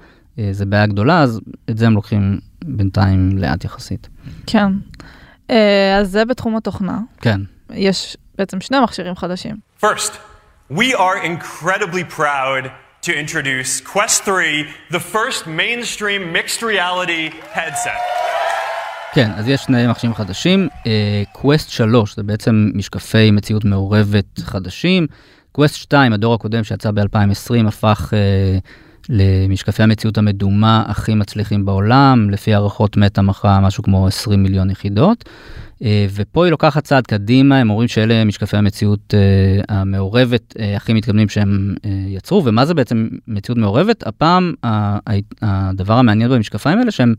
זה 0.52 0.66
בעיה 0.66 0.86
גדולה, 0.86 1.22
אז 1.22 1.42
את 1.70 1.78
זה 1.78 1.86
הם 1.88 1.94
לוקחים 1.94 2.40
בינתיים 2.66 3.38
לאט 3.38 3.66
יחסית. 3.66 4.10
כן, 4.48 4.68
אז 6.00 6.10
זה 6.12 6.26
בתחום 6.26 6.58
התוכנה. 6.58 7.00
כן. 7.22 7.42
יש 7.74 8.18
בעצם 8.38 8.62
שני 8.62 8.78
מכשירים 8.84 9.16
חדשים. 9.16 9.56
First, 9.82 10.12
we 10.72 10.94
are 10.94 11.24
incredibly 11.24 12.04
proud 12.18 12.70
to 13.02 13.12
introduce 13.14 13.82
Quest 13.82 14.26
3, 14.26 14.68
the 14.92 15.00
first 15.00 15.48
mainstream 15.48 16.34
mixed 16.34 16.62
reality 16.62 17.34
headset. 17.54 18.02
כן, 19.14 19.32
אז 19.36 19.48
יש 19.48 19.62
שני 19.62 19.88
מכשירים 19.88 20.16
חדשים. 20.16 20.70
Quest 21.38 21.70
3 21.70 22.16
זה 22.16 22.24
בעצם 22.24 22.72
משקפי 22.76 23.32
מציאות 23.32 23.66
מעורבת 23.66 24.40
חדשים. 24.40 25.08
קווסט 25.52 25.76
2, 25.76 26.14
הדור 26.14 26.34
הקודם 26.34 26.64
שיצא 26.64 26.92
ב-2020, 26.92 27.68
הפך 27.68 28.14
אה, 28.14 28.58
למשקפי 29.10 29.84
המציאות 29.84 30.18
המדומה 30.18 30.84
הכי 30.88 31.16
מצליחים 31.16 31.66
בעולם, 31.66 32.30
לפי 32.30 32.54
הערכות 32.54 32.98
מטה 32.98 33.22
מכרה 33.22 33.60
משהו 33.60 33.84
כמו 33.84 34.08
20 34.08 34.44
מיליון 34.44 34.70
יחידות. 34.70 35.26
אה, 35.84 36.06
ופה 36.14 36.46
היא 36.46 36.52
לוקחת 36.52 36.84
צעד 36.84 37.08
קדימה, 37.08 37.58
הם 37.58 37.70
אומרים 37.70 37.88
שאלה 37.88 38.26
משקפי 38.26 38.58
המציאות 38.58 39.14
אה, 39.14 39.76
המעורבת 39.76 40.56
אה, 40.60 40.76
הכי 40.76 40.94
מתקדמים 40.94 41.30
שהם 41.30 41.76
יצרו, 42.08 42.46
ומה 42.46 42.66
זה 42.66 42.74
בעצם 42.74 43.08
מציאות 43.28 43.58
מעורבת? 43.58 44.08
הפעם 44.08 44.54
הדבר 45.42 45.94
המעניין 45.94 46.30
במשקפיים 46.32 46.80
האלה 46.80 46.92
שהם 46.92 47.14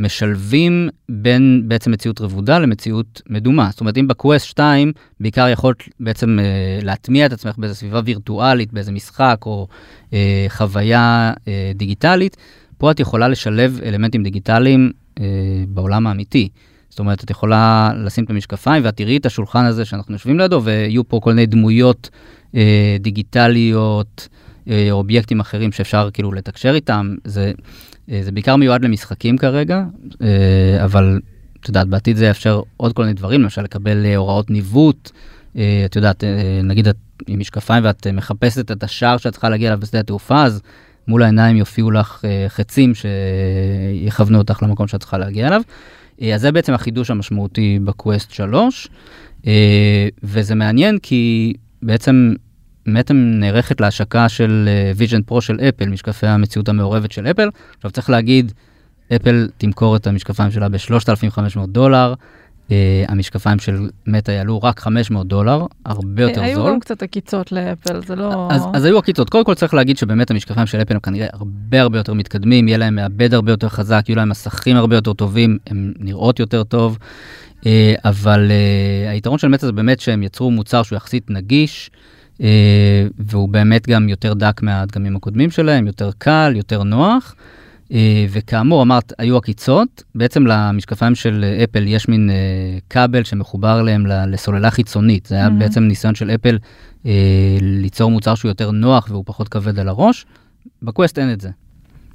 משלבים 0.00 0.88
בין 1.08 1.62
בעצם 1.66 1.90
מציאות 1.90 2.20
רבודה 2.20 2.58
למציאות 2.58 3.22
מדומה. 3.28 3.68
זאת 3.70 3.80
אומרת, 3.80 3.98
אם 3.98 4.08
בקווסט 4.08 4.46
2 4.46 4.92
בעיקר 5.20 5.48
יכולת 5.48 5.76
בעצם 6.00 6.38
אה, 6.38 6.78
להטמיע 6.82 7.26
את 7.26 7.32
עצמך 7.32 7.54
באיזו 7.58 7.74
סביבה 7.74 8.00
וירטואלית, 8.04 8.72
באיזה 8.72 8.92
משחק 8.92 9.38
או 9.46 9.66
אה, 10.12 10.46
חוויה 10.48 11.32
אה, 11.48 11.72
דיגיטלית, 11.74 12.36
פה 12.78 12.90
את 12.90 13.00
יכולה 13.00 13.28
לשלב 13.28 13.80
אלמנטים 13.84 14.22
דיגיטליים 14.22 14.92
אה, 15.20 15.24
בעולם 15.68 16.06
האמיתי. 16.06 16.48
זאת 16.88 16.98
אומרת, 16.98 17.24
את 17.24 17.30
יכולה 17.30 17.90
לשים 17.96 18.24
את 18.24 18.30
המשקפיים 18.30 18.84
ואת 18.84 18.96
תראי 18.96 19.16
את 19.16 19.26
השולחן 19.26 19.64
הזה 19.64 19.84
שאנחנו 19.84 20.14
יושבים 20.14 20.38
לידו, 20.38 20.62
ויהיו 20.64 21.08
פה 21.08 21.20
כל 21.22 21.30
מיני 21.30 21.46
דמויות 21.46 22.10
אה, 22.54 22.96
דיגיטליות, 23.00 24.28
אובייקטים 24.90 25.40
אחרים 25.40 25.72
שאפשר 25.72 26.08
כאילו 26.12 26.32
לתקשר 26.32 26.74
איתם. 26.74 27.14
זה, 27.24 27.52
אה, 28.10 28.20
זה 28.22 28.32
בעיקר 28.32 28.56
מיועד 28.56 28.84
למשחקים 28.84 29.38
כרגע, 29.38 29.84
אה, 30.22 30.84
אבל 30.84 31.20
את 31.60 31.68
יודעת, 31.68 31.88
בעתיד 31.88 32.16
זה 32.16 32.26
יאפשר 32.26 32.60
עוד 32.76 32.92
כל 32.92 33.02
מיני 33.02 33.14
דברים, 33.14 33.42
למשל 33.42 33.62
לקבל 33.62 34.06
אה, 34.06 34.16
הוראות 34.16 34.50
ניווט. 34.50 35.10
אה, 35.56 35.82
את 35.84 35.96
יודעת, 35.96 36.24
אה, 36.24 36.60
נגיד 36.64 36.88
את 36.88 36.96
עם 37.26 37.38
משקפיים 37.38 37.84
ואת 37.84 38.06
אה, 38.06 38.12
מחפשת 38.12 38.70
את 38.70 38.82
השער 38.82 39.16
שאת 39.16 39.32
צריכה 39.32 39.48
להגיע 39.48 39.68
אליו 39.68 39.80
בשדה 39.80 40.00
התעופה, 40.00 40.44
אז 40.44 40.62
מול 41.08 41.22
העיניים 41.22 41.56
יופיעו 41.56 41.90
לך 41.90 42.24
אה, 42.24 42.44
חצים 42.48 42.92
שיכוונו 42.94 44.38
אותך 44.38 44.62
למקום 44.62 44.88
שאת 44.88 45.00
צריכה 45.00 45.18
להגיע 45.18 45.46
אליו. 45.46 45.62
אה, 46.22 46.34
אז 46.34 46.40
זה 46.40 46.52
בעצם 46.52 46.72
החידוש 46.72 47.10
המשמעותי 47.10 47.78
ב 47.84 47.92
Quest 47.92 48.30
3, 48.30 48.88
אה, 49.46 50.08
וזה 50.22 50.54
מעניין 50.54 50.98
כי 50.98 51.52
בעצם 51.82 52.34
מטא 52.92 53.16
נערכת 53.16 53.80
להשקה 53.80 54.28
של 54.28 54.68
Vision 54.96 55.22
Pro 55.22 55.40
של 55.40 55.60
אפל, 55.68 55.88
משקפי 55.88 56.26
המציאות 56.26 56.68
המעורבת 56.68 57.12
של 57.12 57.26
אפל. 57.26 57.48
עכשיו 57.76 57.90
צריך 57.90 58.10
להגיד, 58.10 58.52
אפל 59.16 59.48
תמכור 59.58 59.96
את 59.96 60.06
המשקפיים 60.06 60.50
שלה 60.50 60.68
ב-3,500 60.68 61.66
דולר, 61.68 62.14
אה, 62.68 62.72
המשקפיים 63.08 63.58
של 63.58 63.88
מטא 64.06 64.32
יעלו 64.32 64.62
רק 64.62 64.80
500 64.80 65.26
דולר, 65.26 65.66
הרבה 65.86 66.22
יותר, 66.22 66.42
יותר 66.42 66.54
זול. 66.54 66.70
גם 66.70 66.80
קצת 66.80 67.02
עקיצות 67.02 67.52
לאפל, 67.52 68.00
זה 68.06 68.16
לא... 68.16 68.48
אז, 68.50 68.62
אז 68.74 68.84
היו 68.84 68.98
עקיצות. 68.98 69.30
קודם 69.30 69.44
כל 69.44 69.54
צריך 69.54 69.74
להגיד 69.74 69.98
שבאמת 69.98 70.30
המשקפיים 70.30 70.66
של 70.66 70.82
אפל 70.82 70.94
הם 70.94 71.00
כנראה 71.00 71.26
הרבה 71.32 71.80
הרבה 71.80 71.98
יותר 71.98 72.14
מתקדמים, 72.14 72.68
יהיה 72.68 72.78
להם 72.78 72.94
מעבד 72.94 73.34
הרבה 73.34 73.52
יותר 73.52 73.68
חזק, 73.68 74.04
יהיו 74.08 74.16
להם 74.16 74.28
מסכים 74.28 74.76
הרבה 74.76 74.96
יותר 74.96 75.12
טובים, 75.12 75.58
הם 75.66 75.92
נראות 75.98 76.40
יותר 76.40 76.62
טוב. 76.62 76.98
אה, 77.66 77.94
אבל 78.04 78.50
אה, 78.50 79.10
היתרון 79.10 79.38
של 79.38 79.48
מטה 79.48 79.66
זה 79.66 79.72
באמת 79.72 80.00
שהם 80.00 80.22
יצרו 80.22 80.50
מוצר 80.50 80.82
שהוא 80.82 80.96
יחסית 80.96 81.30
נגיש, 81.30 81.90
אה, 81.94 82.00
והוא 83.18 83.48
באמת 83.48 83.88
גם 83.88 84.08
יותר 84.08 84.34
דק 84.34 84.60
מהדגמים 84.62 85.16
הקודמים 85.16 85.50
שלהם, 85.50 85.86
יותר 85.86 86.10
קל, 86.18 86.52
יותר 86.56 86.82
נוח. 86.82 87.34
אה, 87.92 88.26
וכאמור, 88.30 88.82
אמרת, 88.82 89.12
היו 89.18 89.36
עקיצות, 89.36 90.02
בעצם 90.14 90.46
למשקפיים 90.46 91.14
של 91.14 91.44
אה, 91.44 91.64
אפל 91.64 91.86
יש 91.86 92.08
מין 92.08 92.30
אה, 92.30 92.34
כבל 92.90 93.24
שמחובר 93.24 93.82
להם 93.82 94.06
לסוללה 94.06 94.70
חיצונית. 94.70 95.26
זה 95.26 95.34
היה 95.34 95.46
Mhm. 95.46 95.50
בעצם 95.50 95.82
ניסיון 95.82 96.14
של 96.14 96.30
אפל 96.30 96.58
אה, 97.06 97.12
ליצור 97.60 98.10
מוצר 98.10 98.34
שהוא 98.34 98.48
יותר 98.48 98.70
נוח 98.70 99.06
והוא 99.10 99.24
פחות 99.26 99.48
כבד 99.48 99.78
על 99.78 99.88
הראש. 99.88 100.26
בקווסט 100.82 101.18
אין 101.18 101.32
את 101.32 101.40
זה. 101.40 101.48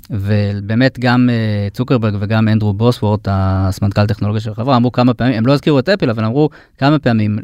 ובאמת 0.10 1.00
גם 1.00 1.30
אה, 1.30 1.68
צוקרברג 1.74 2.16
וגם 2.20 2.48
אנדרו 2.48 2.74
בוסוורט, 2.74 3.28
הסמנכ"ל 3.32 4.06
טכנולוגיה 4.06 4.42
של 4.42 4.52
החברה, 4.52 4.76
אמרו 4.76 4.92
כמה 4.92 5.14
פעמים, 5.14 5.34
הם 5.34 5.46
לא 5.46 5.54
הזכירו 5.54 5.80
את 5.80 5.90
אפל, 5.90 6.10
אבל 6.10 6.26
אמרו 6.26 6.50
כמה 6.78 7.00
פעמים, 7.00 7.40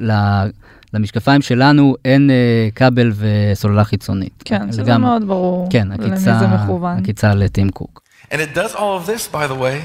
למשקפיים 0.93 1.41
שלנו 1.41 1.95
אין 2.05 2.29
אה, 2.29 2.36
כבל 2.75 3.12
וסוללה 3.15 3.83
חיצונית. 3.83 4.44
כן, 4.46 4.72
שזה 4.72 4.81
לגמרי. 4.81 4.98
מאוד 5.09 5.27
ברור 5.27 5.68
כן, 5.72 5.87
למי 5.87 6.11
עקיצה, 6.11 6.39
זה 6.39 6.48
מכוון. 6.48 6.98
עקיצה 6.98 7.33
לטים 7.33 7.70
קוק. 7.70 8.01
And 8.31 8.35
it 8.35 8.57
does 8.57 8.75
all 8.75 8.96
of 9.01 9.05
this, 9.05 9.27
by 9.33 9.46
the 9.48 9.55
way, 9.61 9.81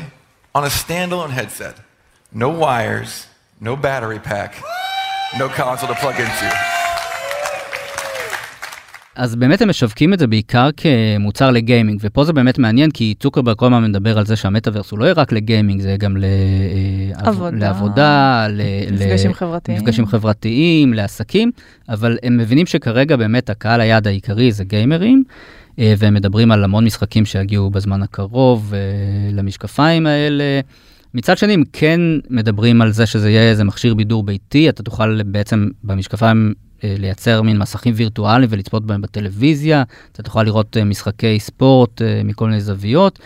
on 0.55 0.63
a 0.65 0.71
standalone 0.85 1.31
headset. 1.31 1.81
No 2.35 2.49
wires, 2.65 3.13
no 3.61 3.75
battery 3.77 4.21
pack, 4.31 4.51
no 5.39 5.47
console 5.49 5.89
to 5.89 5.95
plug 6.03 6.17
into. 6.27 6.49
אז 9.17 9.37
באמת 9.37 9.63
הם 9.63 9.69
משווקים 9.69 10.15
את 10.15 10.19
זה 10.19 10.27
בעיקר 10.27 10.69
כמוצר 10.77 11.51
לגיימינג, 11.51 12.01
ופה 12.03 12.25
זה 12.25 12.33
באמת 12.33 12.59
מעניין, 12.59 12.91
כי 12.91 13.15
צוקרברג 13.21 13.57
כל 13.57 13.67
הזמן 13.67 13.85
מדבר 13.91 14.19
על 14.19 14.27
זה 14.27 14.37
שהמטאוורס 14.37 14.91
הוא 14.91 14.99
לא 14.99 15.05
יהיה 15.05 15.15
רק 15.15 15.33
לגיימינג, 15.33 15.81
זה 15.81 15.97
גם 15.99 16.17
ל- 16.17 16.25
אה, 16.25 17.29
עבודה. 17.29 17.57
לעבודה, 17.59 18.47
ל- 18.51 18.93
מפגשים 18.93 19.31
ל- 19.31 19.35
חברתיים. 19.35 19.79
מפגשים 19.79 20.07
חברתיים, 20.07 20.95
לעסקים, 20.95 21.51
אבל 21.89 22.19
הם 22.23 22.37
מבינים 22.37 22.67
שכרגע 22.67 23.17
באמת 23.17 23.51
הקהל 23.51 23.81
היעד 23.81 24.07
העיקרי 24.07 24.53
זה 24.53 24.65
גיימרים, 24.65 25.25
אה, 25.79 25.95
והם 25.99 26.15
מדברים 26.15 26.53
על 26.53 26.65
המון 26.65 26.85
משחקים 26.85 27.25
שיגיעו 27.25 27.71
בזמן 27.71 28.03
הקרוב 28.03 28.73
אה, 28.75 28.81
למשקפיים 29.33 30.07
האלה. 30.07 30.61
מצד 31.15 31.39
שני, 31.39 31.53
הם 31.55 31.63
כן 31.73 32.01
מדברים 32.31 32.83
על 32.83 32.93
זה 32.93 33.07
שזה 33.07 33.31
יהיה 33.31 33.51
איזה 33.51 33.65
מכשיר 33.65 33.95
בידור 33.95 34.23
ביתי, 34.23 34.69
אתה 34.69 34.83
תוכל 34.83 35.23
בעצם 35.23 35.69
במשקפיים 35.85 36.55
לייצר 36.83 37.43
מין 37.43 37.59
מסכים 37.59 37.95
וירטואליים 37.97 38.51
ולצפות 38.53 38.87
בהם 38.87 39.03
בטלוויזיה, 39.03 39.83
אתה 40.13 40.23
תוכל 40.23 40.43
לראות 40.43 40.77
אה, 40.77 40.85
משחקי 40.85 41.41
ספורט 41.41 42.03
אה, 42.03 42.21
מכל 42.25 42.47
מיני 42.47 42.61
זוויות. 42.61 43.19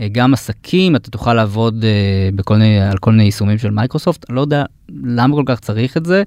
אה, 0.00 0.08
גם 0.12 0.34
עסקים, 0.34 0.96
אתה 0.96 1.10
תוכל 1.10 1.34
לעבוד 1.34 1.84
אה, 1.84 2.30
בכל 2.34 2.54
מיני, 2.54 2.80
על 2.80 2.98
כל 2.98 3.10
מיני 3.10 3.22
יישומים 3.22 3.58
של 3.58 3.70
מייקרוסופט, 3.70 4.30
אני 4.30 4.36
לא 4.36 4.40
יודע 4.40 4.64
למה 5.04 5.36
כל 5.36 5.42
כך 5.46 5.60
צריך 5.60 5.96
את 5.96 6.06
זה, 6.06 6.22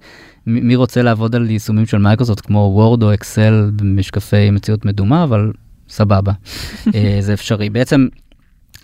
מי 0.47 0.75
רוצה 0.75 1.01
לעבוד 1.01 1.35
על 1.35 1.49
יישומים 1.49 1.85
של 1.85 1.97
מייקרוסופט 1.97 2.45
כמו 2.45 2.71
וורד 2.73 3.03
או 3.03 3.13
אקסל 3.13 3.71
במשקפי 3.75 4.51
מציאות 4.51 4.85
מדומה, 4.85 5.23
אבל 5.23 5.51
סבבה, 5.89 6.31
אה, 6.95 7.17
זה 7.19 7.33
אפשרי. 7.33 7.69
בעצם, 7.69 8.07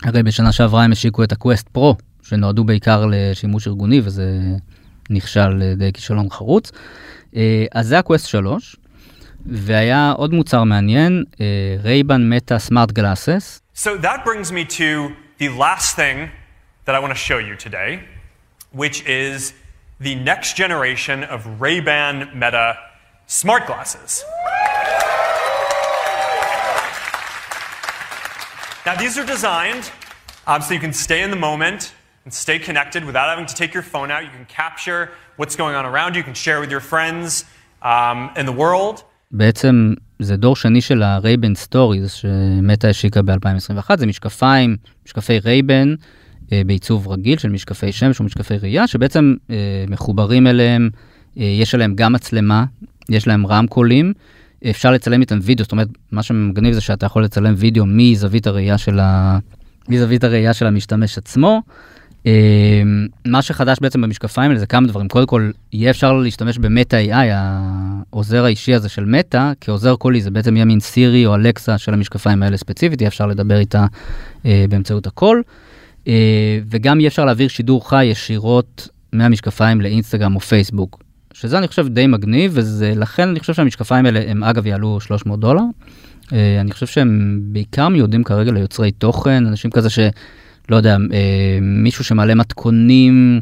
הרי 0.02 0.22
בשנה 0.22 0.52
שעברה 0.52 0.84
הם 0.84 0.92
השיקו 0.92 1.22
את 1.22 1.32
ה 1.32 1.38
Quest 1.38 1.68
Pro, 1.68 1.96
שנועדו 2.22 2.64
בעיקר 2.64 3.06
לשימוש 3.10 3.68
ארגוני, 3.68 4.00
וזה 4.04 4.40
נכשל 5.10 5.62
אה, 5.62 5.74
די 5.74 5.92
כישלון 5.92 6.30
חרוץ. 6.30 6.72
אה, 7.35 7.65
אז 7.71 7.87
זה 7.87 7.99
הקווסט 7.99 8.27
3, 8.27 8.75
והיה 9.45 10.11
עוד 10.17 10.33
מוצר 10.33 10.63
מעניין, 10.63 11.23
רייבן 11.83 12.29
מטה 12.29 12.59
סמארט 12.59 12.91
גלאסס. 12.91 13.61
So 13.75 13.97
that 13.97 14.23
brings 14.23 14.51
me 14.51 14.65
to 14.65 15.13
the 15.39 15.49
last 15.49 15.95
thing 15.95 16.29
that 16.85 16.95
I 16.95 16.99
want 16.99 17.11
to 17.11 17.21
show 17.29 17.37
you 17.37 17.55
today, 17.55 18.03
which 18.71 19.05
is 19.05 19.53
the 19.99 20.15
next 20.15 20.55
generation 20.55 21.23
of 21.23 21.39
Ray-Ban 21.61 22.15
Meta 22.35 22.77
smart 23.27 23.65
glasses. 23.65 24.23
Now 28.85 28.95
these 28.95 29.17
are 29.17 29.25
designed 29.25 29.89
um, 30.45 30.61
so 30.61 30.73
you 30.73 30.79
can 30.79 30.91
stay 30.91 31.21
in 31.21 31.31
the 31.31 31.37
moment 31.37 31.93
and 32.25 32.33
stay 32.33 32.59
connected 32.59 33.05
without 33.05 33.29
having 33.29 33.45
to 33.45 33.55
take 33.55 33.73
your 33.73 33.83
phone 33.83 34.11
out. 34.11 34.23
You 34.23 34.29
can 34.29 34.45
capture 34.45 35.11
what's 35.38 35.56
going 35.56 35.74
on 35.80 35.86
around 35.92 36.10
you. 36.14 36.20
You 36.20 36.28
can 36.30 36.34
share 36.34 36.60
with 36.60 36.70
your 36.70 36.84
friends 36.92 37.44
um, 37.82 38.30
in 38.36 38.46
the 38.46 38.56
world. 38.62 39.02
בעצם 39.30 39.94
זה 40.18 40.36
דור 40.36 40.56
שני 40.56 40.80
של 40.80 41.02
הרייבן 41.02 41.54
סטוריז 41.54 42.12
שמטה 42.12 42.88
השיקה 42.88 43.22
ב-2021, 43.22 43.96
זה 43.96 44.06
משקפיים, 44.06 44.76
משקפי 45.06 45.38
רייבן 45.38 45.94
אה, 46.52 46.62
בעיצוב 46.66 47.08
רגיל 47.08 47.38
של 47.38 47.48
משקפי 47.48 47.92
שמש 47.92 48.20
או 48.20 48.24
משקפי 48.24 48.56
ראייה, 48.56 48.86
שבעצם 48.86 49.34
אה, 49.50 49.84
מחוברים 49.88 50.46
אליהם, 50.46 50.90
אה, 51.38 51.44
יש 51.44 51.74
עליהם 51.74 51.94
גם 51.94 52.12
מצלמה, 52.12 52.64
יש 53.08 53.26
להם 53.26 53.46
רמקולים, 53.46 54.12
אפשר 54.70 54.90
לצלם 54.90 55.20
איתם 55.20 55.38
וידאו, 55.42 55.64
זאת 55.64 55.72
אומרת, 55.72 55.88
מה 56.12 56.22
שמגניב 56.22 56.74
זה 56.74 56.80
שאתה 56.80 57.06
יכול 57.06 57.24
לצלם 57.24 57.54
וידאו 57.56 57.84
מזווית 57.86 58.46
הראייה 58.46 58.78
של, 58.78 58.98
ה... 59.00 59.38
מזווית 59.88 60.24
הראייה 60.24 60.54
של 60.54 60.66
המשתמש 60.66 61.18
עצמו. 61.18 61.62
אה, 62.26 62.82
מה 63.26 63.42
שחדש 63.42 63.78
בעצם 63.80 64.00
במשקפיים 64.00 64.50
האלה 64.50 64.60
זה 64.60 64.66
כמה 64.66 64.86
דברים. 64.86 65.08
קודם 65.08 65.26
כל, 65.26 65.50
יהיה 65.72 65.90
אפשר 65.90 66.12
להשתמש 66.12 66.58
במטה 66.58 66.96
AI, 66.96 67.14
העוזר 67.30 68.44
האישי 68.44 68.74
הזה 68.74 68.88
של 68.88 69.04
מטה, 69.04 69.52
כעוזר 69.60 69.96
קולי, 69.96 70.20
זה 70.20 70.30
בעצם 70.30 70.56
יהיה 70.56 70.64
מין 70.64 70.80
סירי 70.80 71.26
או 71.26 71.34
אלקסה 71.34 71.78
של 71.78 71.94
המשקפיים 71.94 72.42
האלה 72.42 72.56
ספציפית, 72.56 73.00
יהיה 73.00 73.08
אפשר 73.08 73.26
לדבר 73.26 73.58
איתה 73.58 73.86
אה, 74.46 74.64
באמצעות 74.68 75.06
הקול. 75.06 75.42
אה, 76.08 76.58
וגם 76.70 77.00
יהיה 77.00 77.08
אפשר 77.08 77.24
להעביר 77.24 77.48
שידור 77.48 77.88
חי 77.88 78.04
ישירות 78.04 78.88
מהמשקפיים 79.12 79.80
לאינסטגרם 79.80 80.34
או 80.34 80.40
פייסבוק, 80.40 81.02
שזה 81.32 81.58
אני 81.58 81.68
חושב 81.68 81.88
די 81.88 82.06
מגניב, 82.06 82.52
ולכן 82.54 83.28
אני 83.28 83.40
חושב 83.40 83.54
שהמשקפיים 83.54 84.06
האלה 84.06 84.22
הם 84.28 84.44
אגב 84.44 84.66
יעלו 84.66 85.00
300 85.00 85.40
דולר. 85.40 85.62
אה, 86.32 86.60
אני 86.60 86.72
חושב 86.72 86.86
שהם 86.86 87.40
בעיקר 87.42 87.88
מיועדים 87.88 88.24
כרגע 88.24 88.52
ליוצרי 88.52 88.92
תוכן, 88.92 89.46
אנשים 89.46 89.70
כזה 89.70 89.90
ש... 89.90 89.98
לא 90.68 90.76
יודע, 90.76 90.96
אה, 91.12 91.58
מישהו 91.60 92.04
שמעלה 92.04 92.34
מתכונים 92.34 93.40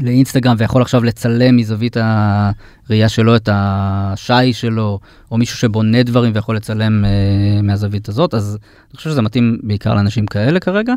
לאינסטגרם 0.00 0.54
ויכול 0.58 0.82
עכשיו 0.82 1.04
לצלם 1.04 1.56
מזווית 1.56 1.96
הראייה 1.96 3.08
שלו 3.08 3.36
את 3.36 3.48
השי 3.52 4.52
שלו, 4.52 5.00
או 5.30 5.38
מישהו 5.38 5.58
שבונה 5.58 6.02
דברים 6.02 6.32
ויכול 6.34 6.56
לצלם 6.56 7.04
uh, 7.04 7.62
מהזווית 7.62 8.08
הזאת, 8.08 8.34
אז 8.34 8.58
אני 8.90 8.96
חושב 8.96 9.10
שזה 9.10 9.22
מתאים 9.22 9.58
בעיקר 9.62 9.94
לאנשים 9.94 10.26
כאלה 10.26 10.60
כרגע. 10.60 10.94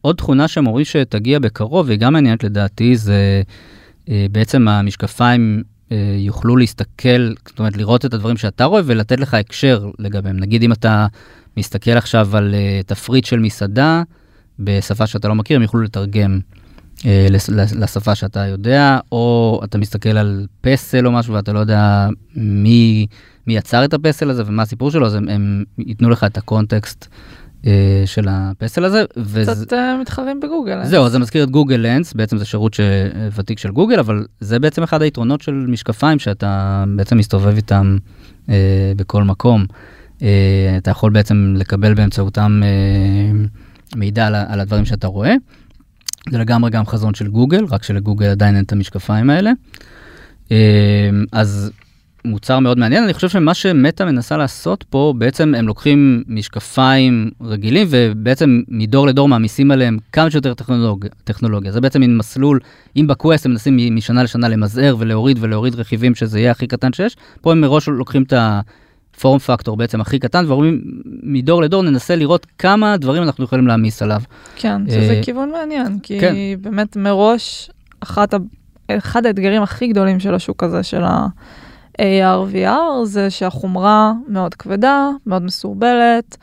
עוד 0.00 0.16
תכונה 0.16 0.46
אומרים 0.56 0.84
שתגיע 0.84 1.38
בקרוב, 1.38 1.86
והיא 1.86 1.98
גם 1.98 2.12
מעניינת 2.12 2.44
לדעתי, 2.44 2.96
זה 2.96 3.42
uh, 4.06 4.10
בעצם 4.32 4.68
המשקפיים 4.68 5.62
יוכלו 6.18 6.56
להסתכל, 6.56 7.32
זאת 7.48 7.58
אומרת 7.58 7.76
לראות 7.76 8.04
את 8.04 8.14
הדברים 8.14 8.36
שאתה 8.36 8.64
רואה 8.64 8.82
ולתת 8.84 9.20
לך 9.20 9.34
הקשר 9.34 9.90
לגביהם. 9.98 10.36
נגיד 10.36 10.62
אם 10.62 10.72
אתה 10.72 11.06
מסתכל 11.56 11.90
עכשיו 11.90 12.36
על 12.36 12.54
תפריט 12.86 13.24
של 13.24 13.38
מסעדה 13.38 14.02
בשפה 14.58 15.06
שאתה 15.06 15.28
לא 15.28 15.34
מכיר, 15.34 15.56
הם 15.56 15.62
יוכלו 15.62 15.82
לתרגם. 15.82 16.40
אה, 17.06 17.26
לשפה 17.78 18.14
שאתה 18.14 18.46
יודע, 18.46 18.98
או 19.12 19.60
אתה 19.64 19.78
מסתכל 19.78 20.08
על 20.08 20.46
פסל 20.60 21.06
או 21.06 21.12
משהו 21.12 21.34
ואתה 21.34 21.52
לא 21.52 21.58
יודע 21.58 22.08
מי, 22.36 23.06
מי 23.46 23.56
יצר 23.56 23.84
את 23.84 23.94
הפסל 23.94 24.30
הזה 24.30 24.42
ומה 24.46 24.62
הסיפור 24.62 24.90
שלו, 24.90 25.06
אז 25.06 25.14
הם, 25.14 25.28
הם 25.28 25.64
ייתנו 25.78 26.10
לך 26.10 26.24
את 26.24 26.38
הקונטקסט 26.38 27.08
אה, 27.66 28.02
של 28.06 28.26
הפסל 28.30 28.84
הזה. 28.84 29.04
קצת 29.08 29.16
וזה, 29.16 29.64
uh, 29.70 30.00
מתחרים 30.00 30.40
בגוגל. 30.40 30.84
זהו, 30.84 31.08
זה 31.08 31.18
מזכיר 31.18 31.44
את 31.44 31.50
גוגל 31.50 31.76
לנס, 31.76 32.12
בעצם 32.12 32.38
זה 32.38 32.44
שירות 32.44 32.74
ש... 32.74 32.80
ותיק 33.36 33.58
של 33.58 33.70
גוגל, 33.70 33.98
אבל 33.98 34.26
זה 34.40 34.58
בעצם 34.58 34.82
אחד 34.82 35.02
היתרונות 35.02 35.40
של 35.40 35.52
משקפיים, 35.68 36.18
שאתה 36.18 36.84
בעצם 36.96 37.16
מסתובב 37.16 37.56
איתם 37.56 37.96
uh, 38.46 38.50
בכל 38.96 39.24
מקום. 39.24 39.64
Uh, 40.18 40.22
אתה 40.76 40.90
יכול 40.90 41.10
בעצם 41.10 41.54
לקבל 41.56 41.94
באמצעותם 41.94 42.62
uh, 42.62 43.65
מידע 43.96 44.26
על, 44.26 44.34
על 44.34 44.60
הדברים 44.60 44.84
שאתה 44.84 45.06
רואה. 45.06 45.34
זה 46.30 46.38
לגמרי 46.38 46.70
גם 46.70 46.86
חזון 46.86 47.14
של 47.14 47.28
גוגל, 47.28 47.64
רק 47.64 47.82
שלגוגל 47.82 48.26
עדיין 48.26 48.56
אין 48.56 48.64
את 48.64 48.72
המשקפיים 48.72 49.30
האלה. 49.30 49.52
אמ, 50.50 50.56
אז 51.32 51.70
מוצר 52.24 52.58
מאוד 52.58 52.78
מעניין, 52.78 53.04
אני 53.04 53.14
חושב 53.14 53.28
שמה 53.28 53.54
שמטא 53.54 54.02
מנסה 54.02 54.36
לעשות 54.36 54.84
פה, 54.90 55.14
בעצם 55.18 55.54
הם 55.54 55.66
לוקחים 55.66 56.24
משקפיים 56.28 57.30
רגילים 57.40 57.86
ובעצם 57.90 58.62
מדור 58.68 59.06
לדור 59.06 59.28
מעמיסים 59.28 59.70
עליהם 59.70 59.98
כמה 60.12 60.30
שיותר 60.30 60.54
טכנולוג, 60.54 61.06
טכנולוגיה. 61.24 61.72
זה 61.72 61.80
בעצם 61.80 62.00
מין 62.00 62.16
מסלול, 62.16 62.60
אם 62.96 63.06
בקווסט 63.06 63.46
הם 63.46 63.52
מנסים 63.52 63.96
משנה 63.96 64.22
לשנה 64.22 64.48
למזער 64.48 64.96
ולהוריד 64.98 65.38
ולהוריד 65.40 65.74
רכיבים 65.74 66.14
שזה 66.14 66.40
יהיה 66.40 66.50
הכי 66.50 66.66
קטן 66.66 66.92
שיש, 66.92 67.16
פה 67.40 67.52
הם 67.52 67.60
מראש 67.60 67.88
לוקחים 67.88 68.22
את 68.22 68.32
פורם 69.20 69.38
פקטור 69.38 69.76
בעצם 69.76 70.00
הכי 70.00 70.18
קטן, 70.18 70.44
ואומרים 70.48 70.80
מדור 71.22 71.62
לדור 71.62 71.82
ננסה 71.82 72.16
לראות 72.16 72.46
כמה 72.58 72.96
דברים 72.96 73.22
אנחנו 73.22 73.44
יכולים 73.44 73.66
להעמיס 73.66 74.02
עליו. 74.02 74.20
כן, 74.56 74.82
שזה 74.86 75.12
אה, 75.12 75.22
כיוון 75.22 75.50
מעניין, 75.50 75.98
כי 75.98 76.20
כן. 76.20 76.34
באמת 76.60 76.96
מראש 76.96 77.70
אחת. 78.00 78.34
אחד 78.90 79.26
האתגרים 79.26 79.62
הכי 79.62 79.88
גדולים 79.88 80.20
של 80.20 80.34
השוק 80.34 80.62
הזה, 80.62 80.82
של 80.82 81.04
ה-AR/VR, 81.04 83.04
זה 83.04 83.30
שהחומרה 83.30 84.12
מאוד 84.28 84.54
כבדה, 84.54 85.10
מאוד 85.26 85.42
מסורבלת, 85.42 86.36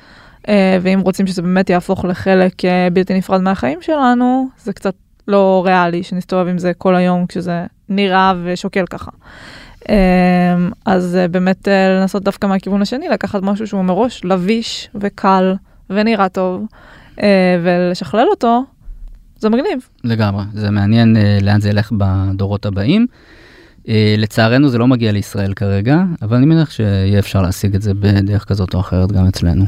אה, 0.47 0.77
ואם 0.81 0.99
רוצים 0.99 1.27
שזה 1.27 1.41
באמת 1.41 1.69
יהפוך 1.69 2.05
לחלק 2.05 2.65
אה, 2.65 2.87
בלתי 2.93 3.13
נפרד 3.13 3.41
מהחיים 3.41 3.81
שלנו, 3.81 4.47
זה 4.57 4.73
קצת 4.73 4.93
לא 5.27 5.61
ריאלי 5.65 6.03
שנסתובב 6.03 6.47
עם 6.47 6.57
זה 6.57 6.73
כל 6.73 6.95
היום 6.95 7.25
כשזה 7.25 7.65
נראה 7.89 8.33
ושוקל 8.43 8.85
ככה. 8.85 9.11
אמ, 9.89 10.71
אז 10.85 11.15
אה, 11.15 11.27
באמת 11.27 11.67
אה, 11.67 11.99
לנסות 11.99 12.23
דווקא 12.23 12.47
מהכיוון 12.47 12.81
השני, 12.81 13.09
לקחת 13.09 13.39
משהו 13.43 13.67
שהוא 13.67 13.83
מראש 13.83 14.25
לביש 14.25 14.89
וקל 14.95 15.53
ונראה 15.89 16.29
טוב, 16.29 16.65
אה, 17.21 17.57
ולשכלל 17.63 18.27
אותו, 18.31 18.63
זה 19.39 19.49
מגניב. 19.49 19.87
לגמרי, 20.03 20.43
זה 20.53 20.69
מעניין 20.69 21.17
לאן 21.41 21.61
זה 21.61 21.69
ילך 21.69 21.91
בדורות 21.97 22.65
הבאים. 22.65 23.07
לצערנו 24.17 24.69
זה 24.69 24.77
לא 24.77 24.87
מגיע 24.87 25.11
לישראל 25.11 25.53
כרגע, 25.53 25.97
אבל 26.21 26.37
אני 26.37 26.45
מניח 26.45 26.71
שיהיה 26.71 27.19
אפשר 27.19 27.41
להשיג 27.41 27.75
את 27.75 27.81
זה 27.81 27.93
בדרך 27.93 28.45
כזאת 28.45 28.73
או 28.73 28.79
אחרת 28.79 29.11
גם 29.11 29.25
אצלנו. 29.25 29.65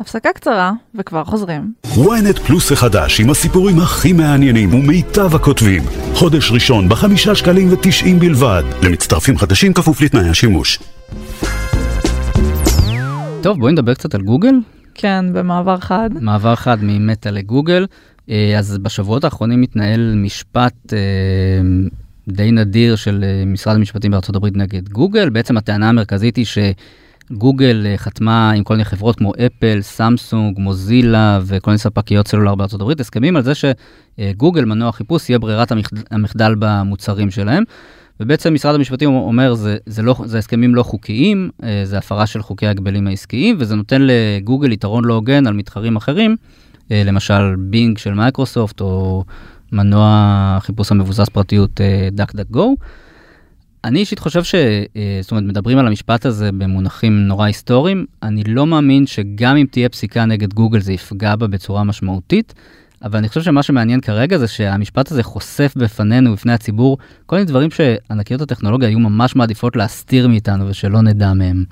הפסקה 0.00 0.32
קצרה, 0.32 0.72
וכבר 0.94 1.24
חוזרים. 1.24 1.72
ynet 1.84 2.40
פלוס 2.46 2.72
החדש 2.72 3.20
עם 3.20 3.30
הסיפורים 3.30 3.78
הכי 3.78 4.12
מעניינים 4.12 4.74
ומיטב 4.74 5.34
הכותבים. 5.34 5.82
חודש 6.14 6.52
ראשון 6.52 6.88
בחמישה 6.88 7.34
שקלים 7.34 7.72
ותשעים 7.72 8.18
בלבד. 8.18 8.62
למצטרפים 8.82 9.38
חדשים 9.38 9.72
כפוף 9.72 10.00
לתנאי 10.00 10.28
השימוש. 10.28 10.78
טוב, 13.42 13.58
בואי 13.58 13.72
נדבר 13.72 13.94
קצת 13.94 14.14
על 14.14 14.22
גוגל. 14.22 14.54
כן, 14.94 15.24
במעבר 15.32 15.76
חד. 15.76 16.10
מעבר 16.20 16.54
חד 16.54 16.78
ממטא 16.82 17.28
לגוגל. 17.28 17.86
אה, 18.30 18.58
אז 18.58 18.78
בשבועות 18.78 19.24
האחרונים 19.24 19.60
מתנהל 19.60 20.14
משפט 20.16 20.92
אה, 20.92 20.98
די 22.28 22.52
נדיר 22.52 22.96
של 22.96 23.24
אה, 23.24 23.44
משרד 23.46 23.76
המשפטים 23.76 24.10
בארצות 24.10 24.36
הברית 24.36 24.56
נגד 24.56 24.88
גוגל. 24.88 25.30
בעצם 25.30 25.56
הטענה 25.56 25.88
המרכזית 25.88 26.36
היא 26.36 26.44
ש... 26.44 26.58
גוגל 27.30 27.86
אה, 27.86 27.96
חתמה 27.96 28.50
עם 28.50 28.64
כל 28.64 28.74
מיני 28.74 28.84
חברות 28.84 29.16
כמו 29.16 29.32
אפל, 29.46 29.78
סמסונג, 29.80 30.58
מוזילה 30.58 31.40
וכל 31.42 31.70
מיני 31.70 31.78
ספקיות 31.78 32.28
סלולר 32.28 32.54
בארצות 32.54 32.80
הברית, 32.80 33.00
הסכמים 33.00 33.36
על 33.36 33.42
זה 33.42 33.52
שגוגל, 33.54 34.64
מנוע 34.64 34.92
חיפוש, 34.92 35.30
יהיה 35.30 35.38
ברירת 35.38 35.72
המחדל 36.10 36.54
במוצרים 36.58 37.30
שלהם. 37.30 37.64
ובעצם 38.20 38.54
משרד 38.54 38.74
המשפטים 38.74 39.08
אומר, 39.14 39.54
זה, 39.54 39.76
זה, 39.86 40.02
לא, 40.02 40.14
זה 40.24 40.38
הסכמים 40.38 40.74
לא 40.74 40.82
חוקיים, 40.82 41.50
אה, 41.62 41.82
זה 41.84 41.98
הפרה 41.98 42.26
של 42.26 42.42
חוקי 42.42 42.66
ההגבלים 42.66 43.06
העסקיים, 43.06 43.56
וזה 43.58 43.74
נותן 43.74 44.02
לגוגל 44.02 44.72
יתרון 44.72 45.04
לא 45.04 45.14
הוגן 45.14 45.46
על 45.46 45.54
מתחרים 45.54 45.96
אחרים, 45.96 46.36
אה, 46.90 47.02
למשל 47.04 47.56
בינג 47.58 47.98
של 47.98 48.14
מייקרוסופט, 48.14 48.80
או 48.80 49.24
מנוע 49.72 50.58
חיפוש 50.60 50.92
המבוסס 50.92 51.28
פרטיות 51.28 51.80
DuckDuckGo. 52.12 52.76
אני 53.86 53.98
אישית 53.98 54.18
חושב 54.18 54.44
ש... 54.44 54.54
אה, 54.54 55.18
זאת 55.22 55.30
אומרת, 55.30 55.44
מדברים 55.44 55.78
על 55.78 55.86
המשפט 55.86 56.26
הזה 56.26 56.52
במונחים 56.52 57.26
נורא 57.26 57.46
היסטוריים. 57.46 58.06
אני 58.22 58.44
לא 58.44 58.66
מאמין 58.66 59.06
שגם 59.06 59.56
אם 59.56 59.66
תהיה 59.70 59.88
פסיקה 59.88 60.24
נגד 60.24 60.54
גוגל 60.54 60.80
זה 60.80 60.92
יפגע 60.92 61.36
בה 61.36 61.46
בצורה 61.46 61.84
משמעותית, 61.84 62.54
אבל 63.02 63.18
אני 63.18 63.28
חושב 63.28 63.42
שמה 63.42 63.62
שמעניין 63.62 64.00
כרגע 64.00 64.38
זה 64.38 64.48
שהמשפט 64.48 65.10
הזה 65.10 65.22
חושף 65.22 65.74
בפנינו, 65.76 66.32
בפני 66.32 66.52
הציבור, 66.52 66.98
כל 67.26 67.36
מיני 67.36 67.46
דברים 67.46 67.70
שענקיות 67.70 68.40
הטכנולוגיה 68.40 68.88
היו 68.88 68.98
ממש 68.98 69.36
מעדיפות 69.36 69.76
להסתיר 69.76 70.28
מאיתנו 70.28 70.68
ושלא 70.68 71.02
נדע 71.02 71.32
מהם. 71.32 71.64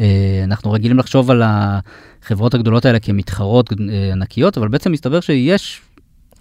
אה, 0.00 0.40
אנחנו 0.44 0.72
רגילים 0.72 0.98
לחשוב 0.98 1.30
על 1.30 1.42
החברות 1.44 2.54
הגדולות 2.54 2.84
האלה 2.84 2.98
כמתחרות 2.98 3.72
אה, 3.72 4.12
ענקיות, 4.12 4.58
אבל 4.58 4.68
בעצם 4.68 4.92
מסתבר 4.92 5.20
שיש 5.20 5.80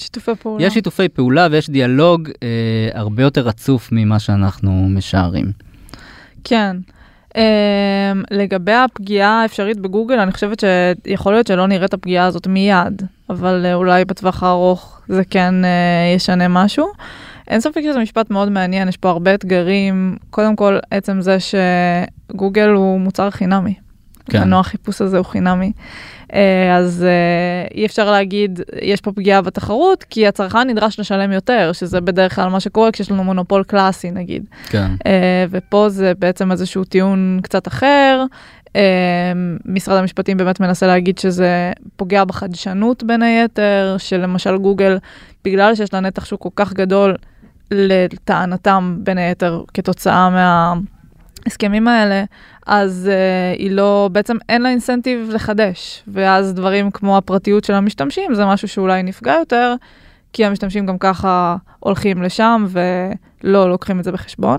שיתופי 0.01 0.35
פעולה. 0.35 0.65
יש 0.65 0.73
שיתופי 0.73 1.09
פעולה 1.09 1.47
ויש 1.51 1.69
דיאלוג 1.69 2.29
אה, 2.43 2.89
הרבה 2.93 3.23
יותר 3.23 3.41
רצוף 3.41 3.89
ממה 3.91 4.19
שאנחנו 4.19 4.87
משערים. 4.89 5.51
כן. 6.43 6.77
אה, 7.37 8.11
לגבי 8.31 8.73
הפגיעה 8.73 9.41
האפשרית 9.41 9.79
בגוגל, 9.79 10.19
אני 10.19 10.31
חושבת 10.31 10.63
שיכול 11.05 11.33
להיות 11.33 11.47
שלא 11.47 11.67
נראה 11.67 11.85
את 11.85 11.93
הפגיעה 11.93 12.25
הזאת 12.25 12.47
מיד, 12.47 13.01
אבל 13.29 13.65
אה, 13.65 13.73
אולי 13.73 14.05
בטווח 14.05 14.43
הארוך 14.43 15.01
זה 15.07 15.23
כן 15.29 15.65
אה, 15.65 16.13
ישנה 16.15 16.47
משהו. 16.47 16.87
אין 17.47 17.59
ספק 17.59 17.81
שזה 17.83 17.99
משפט 17.99 18.29
מאוד 18.29 18.49
מעניין, 18.49 18.87
יש 18.87 18.97
פה 18.97 19.09
הרבה 19.09 19.33
אתגרים. 19.33 20.17
קודם 20.29 20.55
כל, 20.55 20.77
עצם 20.91 21.21
זה 21.21 21.37
שגוגל 21.39 22.69
הוא 22.69 22.99
מוצר 22.99 23.29
חינמי. 23.29 23.73
כן. 24.29 24.43
מנוע 24.43 24.60
החיפוש 24.60 25.01
הזה 25.01 25.17
הוא 25.17 25.25
חינמי. 25.25 25.71
אה, 26.34 26.77
אז 26.77 27.03
אה, 27.03 27.67
אי 27.75 27.86
אפשר 27.86 28.12
להגיד, 28.12 28.60
יש 28.81 29.01
פה 29.01 29.12
פגיעה 29.12 29.41
בתחרות, 29.41 30.03
כי 30.03 30.27
הצרכן 30.27 30.69
נדרש 30.69 30.99
לשלם 30.99 31.31
יותר, 31.31 31.71
שזה 31.73 32.01
בדרך 32.01 32.36
כלל 32.36 32.49
מה 32.49 32.60
שקורה 32.60 32.91
כשיש 32.91 33.12
לנו 33.12 33.23
מונופול 33.23 33.63
קלאסי 33.63 34.12
נגיד. 34.12 34.45
כן. 34.69 34.91
אה, 35.05 35.45
ופה 35.49 35.89
זה 35.89 36.13
בעצם 36.19 36.51
איזשהו 36.51 36.84
טיעון 36.84 37.39
קצת 37.43 37.67
אחר. 37.67 38.25
משרד 39.65 39.97
המשפטים 39.97 40.38
באמת 40.38 40.60
מנסה 40.60 40.88
להגיד 40.88 41.17
שזה 41.17 41.71
פוגע 41.95 42.25
בחדשנות 42.25 43.03
בין 43.03 43.21
היתר, 43.21 43.95
שלמשל 43.97 44.57
גוגל, 44.57 44.97
בגלל 45.45 45.75
שיש 45.75 45.93
לה 45.93 45.99
נתח 45.99 46.25
שוק 46.25 46.41
כל 46.41 46.49
כך 46.55 46.73
גדול, 46.73 47.15
לטענתם 47.71 48.97
בין 48.99 49.17
היתר 49.17 49.63
כתוצאה 49.73 50.29
מההסכמים 51.45 51.88
האלה, 51.88 52.23
אז 52.67 53.10
uh, 53.12 53.60
היא 53.60 53.71
לא, 53.71 54.10
בעצם 54.12 54.38
אין 54.50 54.62
לה 54.62 54.69
אינסנטיב 54.69 55.30
לחדש, 55.34 56.04
ואז 56.08 56.54
דברים 56.54 56.91
כמו 56.91 57.17
הפרטיות 57.17 57.63
של 57.63 57.74
המשתמשים 57.74 58.34
זה 58.34 58.45
משהו 58.45 58.67
שאולי 58.67 59.04
נפגע 59.04 59.34
יותר, 59.34 59.76
כי 60.34 60.45
המשתמשים 60.45 60.86
גם 60.86 60.97
ככה 60.97 61.56
הולכים 61.80 62.24
לשם 62.24 62.65
ולא 62.69 63.69
לוקחים 63.69 64.00
את 64.00 64.04
זה 64.04 64.12
בחשבון. 64.12 64.58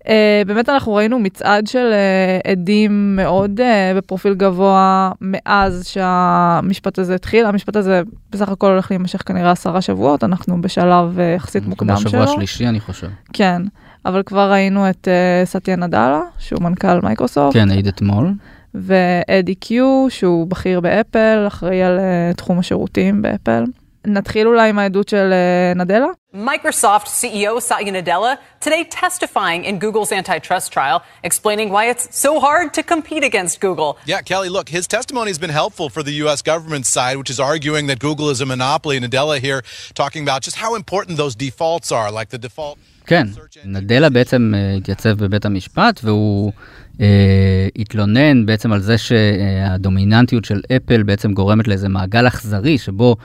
Uh, 0.00 0.04
באמת 0.46 0.68
אנחנו 0.68 0.94
ראינו 0.94 1.18
מצעד 1.18 1.66
של 1.66 1.92
uh, 1.92 2.50
עדים 2.50 3.16
מאוד 3.16 3.60
uh, 3.60 3.96
בפרופיל 3.96 4.34
גבוה 4.34 5.10
מאז 5.20 5.86
שהמשפט 5.86 6.98
הזה 6.98 7.14
התחיל. 7.14 7.46
המשפט 7.46 7.76
הזה 7.76 8.02
בסך 8.30 8.48
הכל 8.48 8.70
הולך 8.70 8.90
להימשך 8.90 9.22
כנראה 9.26 9.50
עשרה 9.50 9.80
שבועות, 9.80 10.24
אנחנו 10.24 10.60
בשלב 10.60 11.18
uh, 11.18 11.36
יחסית 11.36 11.66
מוקדם 11.66 11.96
שלו. 11.96 12.10
בשבוע 12.10 12.24
השלישי 12.24 12.66
אני 12.66 12.80
חושב. 12.80 13.08
כן. 13.32 13.62
אבל 14.05 14.23
כבר 14.23 14.51
ראינו 14.51 14.89
את 14.89 15.07
uh, 15.07 15.45
סטיה 15.45 15.75
נדלה, 15.75 16.21
שהוא 16.39 16.61
מנכ"ל 16.61 16.99
מייקרוסופט. 17.03 17.53
כן, 17.53 17.71
העיד 17.71 17.87
אתמול. 17.87 18.31
ואדי 18.73 19.55
קיו, 19.55 20.05
שהוא 20.09 20.47
בכיר 20.47 20.79
באפל, 20.79 21.43
אחראי 21.47 21.83
על 21.83 21.97
uh, 21.97 22.37
תחום 22.37 22.59
השירותים 22.59 23.21
באפל. 23.21 23.63
נתחיל 24.07 24.47
אולי 24.47 24.69
עם 24.69 24.79
העדות 24.79 25.09
של 25.09 25.33
אה, 25.33 25.73
נדלה? 25.75 26.07
Microsoft 26.33 27.07
CEO 27.19 27.59
Satya 27.59 27.91
Nadella 27.91 28.37
today 28.61 28.83
testifying 28.83 29.65
in 29.65 29.79
Google's 29.79 30.11
antitrust 30.11 30.71
trial, 30.71 31.01
explaining 31.23 31.69
why 31.71 31.83
it's 31.91 32.05
so 32.25 32.39
hard 32.39 32.73
to 32.75 32.83
compete 32.83 33.23
against 33.23 33.59
Google. 33.59 33.97
Yeah, 34.05 34.21
Kelly, 34.21 34.49
look, 34.49 34.69
his 34.69 34.85
testimony 34.87 35.29
has 35.31 35.39
been 35.39 35.55
helpful 35.63 35.89
for 35.89 36.03
the 36.03 36.13
U.S. 36.23 36.39
government's 36.41 36.89
side, 36.89 37.15
which 37.17 37.31
is 37.35 37.39
arguing 37.39 37.87
that 37.87 37.99
Google 37.99 38.29
is 38.29 38.39
a 38.39 38.45
monopoly. 38.45 38.99
Nadella 38.99 39.39
here 39.39 39.61
talking 39.95 40.21
about 40.27 40.39
just 40.47 40.57
how 40.57 40.75
important 40.75 41.17
those 41.17 41.35
defaults 41.35 41.91
are, 41.91 42.11
like 42.11 42.29
the 42.29 42.41
default. 42.47 42.77
כן, 43.06 43.26
נדלה 43.64 44.10
בעצם 44.10 44.52
אה, 44.56 44.74
התייצב 44.74 45.24
בבית 45.24 45.44
המשפט 45.44 46.00
והוא 46.04 46.52
אה, 47.00 47.68
התלונן 47.76 48.46
בעצם 48.46 48.72
על 48.72 48.80
זה 48.80 48.98
שהדומיננטיות 48.98 50.44
של 50.44 50.60
אפל 50.76 51.02
בעצם 51.02 51.32
גורמת 51.32 51.68
לאיזה 51.68 51.88
מעגל 51.88 52.26
אכזרי 52.26 52.78
שבו... 52.78 53.16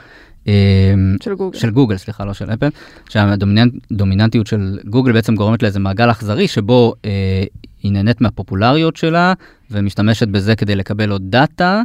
אה, 0.48 0.94
של 1.22 1.34
גוגל. 1.34 1.58
של 1.58 1.70
גוגל, 1.70 1.96
סליחה, 1.96 2.24
לא 2.24 2.34
של 2.34 2.50
אפל, 2.52 2.68
שהדומיננטיות 3.08 4.46
של 4.46 4.78
גוגל 4.84 5.12
בעצם 5.12 5.34
גורמת 5.34 5.62
לאיזה 5.62 5.80
מעגל 5.80 6.10
אכזרי 6.10 6.48
שבו 6.48 6.94
אה, 7.04 7.44
היא 7.82 7.92
נהנית 7.92 8.20
מהפופולריות 8.20 8.96
שלה 8.96 9.32
ומשתמשת 9.70 10.28
בזה 10.28 10.56
כדי 10.56 10.76
לקבל 10.76 11.10
עוד 11.10 11.22
דאטה. 11.30 11.82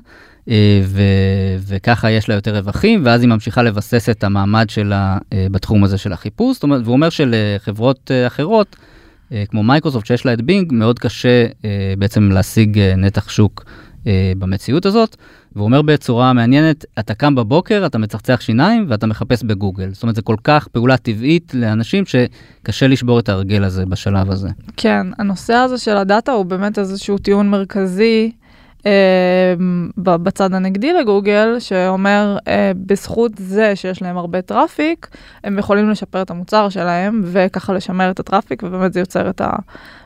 אה, 0.50 0.82
ו- 0.86 1.58
וככה 1.68 2.12
יש 2.12 2.30
לה 2.30 2.36
יותר 2.36 2.56
רווחים, 2.56 3.02
ואז 3.06 3.22
היא 3.22 3.30
ממשיכה 3.30 3.64
לבסס 3.64 4.10
את 4.10 4.24
המעמד 4.24 4.70
שלה 4.70 5.18
אה, 5.34 5.48
בתחום 5.52 5.84
הזה 5.84 5.98
של 5.98 6.14
החיפוש. 6.14 6.54
זאת 6.54 6.64
אומרת, 6.64 6.82
והוא 6.84 6.94
אומר 6.94 7.10
שלחברות 7.10 8.12
אה, 8.12 8.28
אחרות, 8.28 8.76
כמו 9.50 9.64
מייקרוסופט 9.64 10.06
שיש 10.06 10.26
לה 10.26 10.34
את 10.34 10.42
בינג, 10.42 10.74
מאוד 10.74 11.00
קשה 11.00 11.46
בעצם 11.98 12.32
להשיג 12.32 12.80
נתח 12.80 13.30
שוק 13.30 13.66
במציאות 14.38 14.86
הזאת. 14.86 15.16
והוא 15.56 15.66
אומר 15.66 15.82
בצורה 15.82 16.34
מעניינת, 16.34 16.86
אתה 17.00 17.14
קם 17.14 17.36
בבוקר, 17.36 17.84
אתה 17.86 17.98
מצחצח 17.98 18.42
שיניים 18.42 18.86
ואתה 18.90 19.08
מחפש 19.08 19.44
בגוגל. 19.44 19.90
זאת 19.94 20.04
אומרת, 20.04 20.16
זה 20.16 20.22
כל 20.22 20.36
כך 20.44 20.68
פעולה 20.68 20.98
טבעית 20.98 21.54
לאנשים 21.54 22.04
שקשה 22.06 22.88
לשבור 22.88 23.20
את 23.20 23.30
ההרגל 23.30 23.64
הזה 23.64 23.86
בשלב 23.86 24.32
הזה. 24.32 24.50
כן, 24.78 25.08
הנושא 25.20 25.54
הזה 25.54 25.78
של 25.78 25.98
הדאטה 25.98 26.32
הוא 26.32 26.46
באמת 26.46 26.80
איזשהו 26.80 27.18
טיעון 27.18 27.50
מרכזי 27.50 28.32
אמ, 28.86 29.90
בצד 29.98 30.54
הנגדי 30.54 30.94
לגוגל, 30.94 31.56
שאומר, 31.60 32.38
אה, 32.48 32.72
בזכות 32.76 33.32
זה 33.38 33.76
שיש 33.76 34.02
להם 34.02 34.18
הרבה 34.18 34.42
traffic, 34.42 35.08
הם 35.44 35.60
יכולים 35.60 35.90
לשפר 35.90 36.22
את 36.22 36.32
המוצר 36.32 36.70
שלהם, 36.70 37.22
וככה 37.26 37.74
לשמר 37.74 38.12
את 38.12 38.20
ה 38.20 38.25
traffic, 38.25 38.64
ובאמת 38.64 38.94
זה 38.94 39.00
יוצר 39.00 39.30
את 39.30 39.42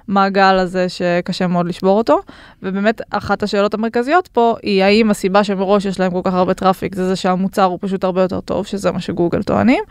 המעגל 0.09 0.55
הזה 0.57 0.89
שקשה 0.89 1.47
מאוד 1.47 1.67
לשבור 1.67 1.97
אותו. 1.97 2.19
ובאמת, 2.63 3.01
אחת 3.09 3.43
השאלות 3.43 3.73
המרכזיות 3.73 4.27
פה 4.27 4.55
היא 4.63 4.83
האם 4.83 5.11
הסיבה 5.11 5.43
שמראש 5.43 5.85
יש 5.85 5.99
להם 5.99 6.11
כל 6.11 6.21
כך 6.23 6.33
הרבה 6.33 6.53
traffic 6.53 6.95
זה 6.95 7.07
זה 7.07 7.15
שהמוצר 7.15 7.63
הוא 7.63 7.79
פשוט 7.81 8.03
הרבה 8.03 8.21
יותר 8.21 8.39
טוב, 8.39 8.65
שזה 8.65 8.91
מה 8.91 8.99
שגוגל 8.99 9.43
טוענים, 9.43 9.83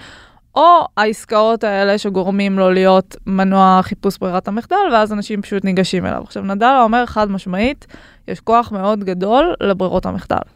או 0.55 0.87
העסקאות 0.97 1.65
האלה 1.65 1.99
שגורמים 1.99 2.59
לו 2.59 2.71
להיות 2.71 3.17
מנוע 3.27 3.81
חיפוש 3.83 4.19
ברירת 4.19 4.49
המחדל, 4.49 4.77
ואז 4.93 5.13
אנשים 5.13 5.43
פשוט 5.43 5.65
ניגשים 5.65 6.07
אליו. 6.07 6.23
עכשיו, 6.25 6.43
נדלה 6.43 6.83
אומר 6.83 7.07
חד 7.07 7.31
משמעית, 7.31 7.87
יש 8.29 8.41
כוח 8.41 8.73
מאוד 8.73 9.05
גדול 9.05 9.55
לברירות 9.61 10.07
המחדל. 10.07 10.56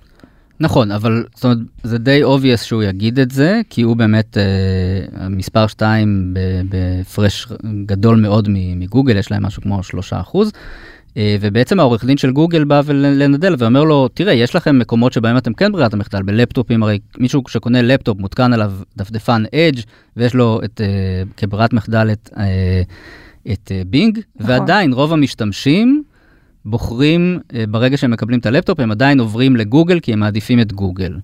נכון, 0.60 0.92
אבל 0.92 1.24
זאת 1.34 1.44
אומרת, 1.44 1.58
זה 1.82 1.98
די 1.98 2.24
obvious 2.24 2.64
שהוא 2.64 2.82
יגיד 2.82 3.18
את 3.18 3.30
זה, 3.30 3.60
כי 3.70 3.82
הוא 3.82 3.96
באמת 3.96 4.38
אה, 4.38 5.28
מספר 5.28 5.66
2 5.66 6.34
בהפרש 6.68 7.46
גדול 7.86 8.16
מאוד 8.16 8.48
מגוגל, 8.50 9.16
יש 9.16 9.30
להם 9.30 9.42
משהו 9.42 9.62
כמו 9.62 9.82
3 9.82 10.12
אחוז. 10.12 10.52
אה, 11.16 11.36
ובעצם 11.40 11.80
העורך 11.80 12.04
דין 12.04 12.16
של 12.16 12.30
גוגל 12.30 12.64
בא 12.64 12.80
לנדל 12.92 13.54
ואומר 13.58 13.84
לו, 13.84 14.08
תראה, 14.08 14.32
יש 14.32 14.56
לכם 14.56 14.78
מקומות 14.78 15.12
שבהם 15.12 15.36
אתם 15.36 15.54
כן 15.54 15.72
ברירת 15.72 15.94
המחדל, 15.94 16.22
בלפטופים, 16.22 16.82
הרי 16.82 16.98
מישהו 17.18 17.42
שקונה 17.48 17.82
לפטופ 17.82 18.18
מותקן 18.18 18.52
עליו 18.52 18.72
דפדפן 18.96 19.42
אדג' 19.54 19.80
ויש 20.16 20.34
לו 20.34 20.60
את, 20.64 20.80
אה, 20.80 21.22
כברירת 21.36 21.72
מחדל 21.72 22.10
את, 22.12 22.30
אה, 22.36 22.82
את 23.52 23.72
בינג, 23.86 24.18
נכון. 24.36 24.50
ועדיין 24.50 24.92
רוב 24.92 25.12
המשתמשים 25.12 26.02
בוחרים, 26.64 27.38
ברגע 27.68 27.96
שהם 27.96 28.10
מקבלים 28.10 28.40
את 28.40 28.46
הלפטופ, 28.46 28.80
הם 28.80 28.90
עדיין 28.90 29.20
עוברים 29.20 29.56
לגוגל 29.56 30.00
כי 30.00 30.12
הם 30.12 30.20
מעדיפים 30.20 30.60
את 30.60 30.72
גוגל. 30.72 31.18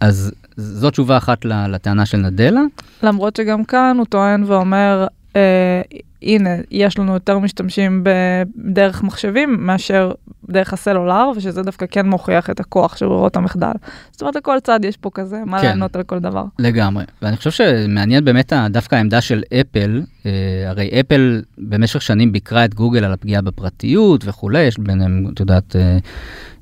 אז 0.00 0.32
זו 0.56 0.90
תשובה 0.90 1.16
אחת 1.16 1.44
לטענה 1.44 2.06
של 2.06 2.18
נדלה. 2.18 2.60
למרות 3.02 3.36
שגם 3.36 3.64
כאן 3.64 3.96
הוא 3.98 4.06
טוען 4.06 4.44
ואומר, 4.46 5.06
אה, 5.36 5.82
הנה, 6.22 6.50
יש 6.70 6.98
לנו 6.98 7.14
יותר 7.14 7.38
משתמשים 7.38 8.04
דרך 8.04 9.02
מחשבים 9.02 9.56
מאשר 9.58 10.12
דרך 10.48 10.72
הסלולר, 10.72 11.30
ושזה 11.36 11.62
דווקא 11.62 11.86
כן 11.90 12.06
מוכיח 12.06 12.50
את 12.50 12.60
הכוח 12.60 12.96
של 12.96 13.06
ברירות 13.06 13.36
המחדל. 13.36 13.72
זאת 14.10 14.20
אומרת, 14.20 14.36
לכל 14.36 14.56
צד 14.62 14.80
יש 14.84 14.96
פה 14.96 15.10
כזה, 15.14 15.42
מה 15.46 15.60
כן, 15.60 15.66
לענות 15.66 15.96
על 15.96 16.02
כל 16.02 16.18
דבר. 16.18 16.44
לגמרי. 16.58 17.04
ואני 17.22 17.36
חושב 17.36 17.50
שמעניין 17.50 18.24
באמת 18.24 18.52
דווקא 18.70 18.94
העמדה 18.94 19.20
של 19.20 19.42
אפל, 19.60 20.02
אה, 20.26 20.30
הרי 20.66 21.00
אפל 21.00 21.42
במשך 21.58 22.02
שנים 22.02 22.32
ביקרה 22.32 22.64
את 22.64 22.74
גוגל 22.74 23.04
על 23.04 23.12
הפגיעה 23.12 23.42
בפרטיות 23.42 24.24
וכולי, 24.24 24.62
יש 24.62 24.78
ביניהם, 24.78 25.26
את 25.34 25.40
יודעת, 25.40 25.76
אה, 25.76 25.98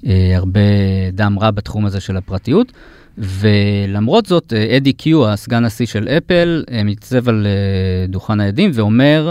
אה, 0.07 0.37
הרבה 0.37 0.61
דם 1.13 1.39
רע 1.41 1.51
בתחום 1.51 1.87
הזה 1.87 2.01
של 2.01 2.17
הפרטיות. 2.17 2.73
ולמרות 3.19 4.27
זאת, 4.27 4.53
אה, 4.53 4.77
אדי 4.77 4.93
קיו, 4.93 5.29
הסגן 5.29 5.65
השיא 5.65 5.87
של 5.87 6.09
אפל, 6.09 6.65
אה, 6.71 6.85
מתייצב 6.85 7.29
על 7.29 7.47
אה, 7.47 8.07
דוכן 8.07 8.41
העדים 8.41 8.71
ואומר, 8.75 9.31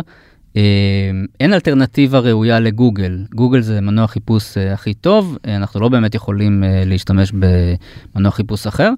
אין 1.40 1.54
אלטרנטיבה 1.54 2.20
ראויה 2.20 2.60
לגוגל. 2.60 3.20
גוגל 3.36 3.62
זה 3.62 3.82
מנוע 3.82 4.08
חיפוש 4.08 4.58
הכי 4.58 4.94
טוב, 4.94 5.38
אנחנו 5.48 5.80
לא 5.80 5.90
באמת 5.90 6.16
יכולים 6.16 6.64
להשתמש 6.86 7.32
במנוע 7.32 8.32
חיפוש 8.32 8.68
אחר. 8.68 8.90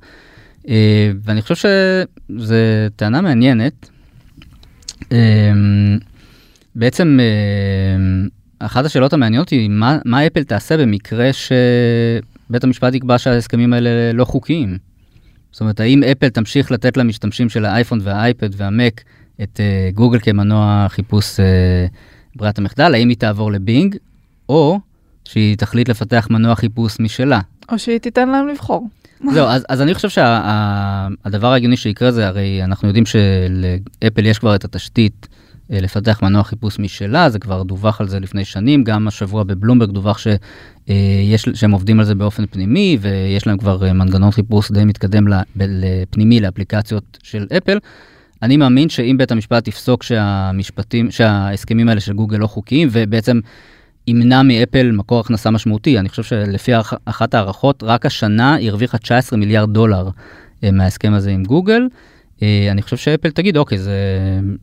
ואני 1.24 1.42
חושב 1.42 1.56
שזו 1.56 2.56
טענה 2.96 3.22
מעניינת. 3.22 3.90
בעצם 6.76 7.20
אחת 8.60 8.86
השאלות 8.86 9.14
המעניינות 9.14 9.50
היא 9.50 9.70
מה, 9.70 9.98
מה 10.06 10.28
אפל 10.28 10.44
תעשה 10.44 10.78
במקרה 10.78 11.34
ש... 11.34 11.52
בית 12.50 12.64
המשפט 12.64 12.94
יקבע 12.94 13.18
שההסכמים 13.18 13.74
האלה 13.74 14.14
לא 14.14 14.26
חוקיים. 14.26 14.78
זאת 15.52 15.62
אומרת, 15.62 15.80
האם 15.80 16.04
אפל 16.04 16.30
תמשיך 16.30 16.72
לתת 16.72 16.98
למשתמשים 16.98 17.50
של 17.50 17.66
האייפון 17.66 18.00
והאייפד 18.04 18.50
והמק 18.58 19.04
את 19.44 19.60
uh, 19.60 19.96
גוגל 19.96 20.20
כמנוע 20.20 20.86
חיפוש 20.90 21.36
uh, 21.36 21.44
ברירת 22.36 22.58
המחדל, 22.58 22.94
האם 22.94 23.10
היא 23.10 23.18
תעבור 23.18 23.52
לבינג, 23.52 23.96
או 24.50 24.80
שהיא 25.26 25.58
תחליט 25.58 25.90
לפתח 25.90 26.28
מנוע 26.30 26.56
חיפוש 26.56 27.00
משלה. 27.00 27.40
או 27.72 27.80
שהיא 27.80 27.98
תיתן 27.98 28.30
להם 28.30 28.48
לבחור. 28.48 28.88
זהו, 29.34 29.48
אז, 29.48 29.66
אז 29.70 29.82
אני 29.82 29.94
חושב 29.94 30.10
שהדבר 30.10 31.48
שה, 31.48 31.54
ההגיוני 31.54 31.78
שיקרה 31.78 32.12
זה, 32.12 32.28
הרי 32.28 32.64
אנחנו 32.64 32.88
יודעים 32.88 33.06
שלאפל 33.06 34.26
יש 34.26 34.40
כבר 34.40 34.56
את 34.56 34.66
התשתית 34.66 35.28
לפתח 35.70 36.20
מנוע 36.24 36.44
חיפוש 36.44 36.80
משלה, 36.80 37.30
זה 37.30 37.40
כבר 37.40 37.64
דווח 37.64 38.02
על 38.02 38.08
זה 38.08 38.20
לפני 38.20 38.46
שנים, 38.46 38.84
גם 38.84 39.08
השבוע 39.08 39.44
בבלומברג 39.44 39.92
דווח 39.92 40.18
ש, 40.18 40.28
יש, 41.24 41.46
שהם 41.54 41.72
עובדים 41.72 42.00
על 42.00 42.06
זה 42.06 42.16
באופן 42.16 42.46
פנימי, 42.46 42.98
ויש 43.02 43.48
להם 43.48 43.58
כבר 43.58 43.86
אה, 43.86 43.94
מנגנון 43.94 44.32
חיפוש 44.32 44.72
די 44.72 44.86
מתקדם 44.86 45.26
לפנימי 45.56 46.40
לאפליקציות 46.40 47.18
של 47.24 47.48
אפל. 47.58 47.78
אני 48.42 48.58
מאמין 48.58 48.90
שאם 48.90 49.16
בית 49.18 49.32
המשפט 49.32 49.68
יפסוק 49.68 50.04
שהמשפטים, 50.04 51.12
שההסכמים 51.12 51.90
האלה 51.90 52.00
של 52.00 52.14
גוגל 52.14 52.38
לא 52.38 52.48
חוקיים, 52.48 52.88
ובעצם 52.92 53.40
ימנע 54.08 54.42
מאפל 54.44 54.92
מקור 54.92 55.20
הכנסה 55.20 55.52
משמעותי, 55.52 56.00
אני 56.00 56.10
חושב 56.10 56.24
שלפי 56.24 56.72
אחת 57.06 57.34
ההערכות, 57.34 57.84
רק 57.84 58.06
השנה 58.06 58.56
היא 58.56 58.70
הרוויחה 58.70 58.98
19 58.98 59.40
מיליארד 59.40 59.74
דולר 59.74 60.10
אה, 60.64 60.72
מההסכם 60.72 61.14
הזה 61.14 61.32
עם 61.32 61.44
גוגל. 61.44 61.88
אה, 62.44 62.68
אני 62.72 62.82
חושב 62.82 62.98
שאפל 62.98 63.30
תגיד, 63.30 63.58
אוקיי, 63.58 63.78
זה... 63.78 64.00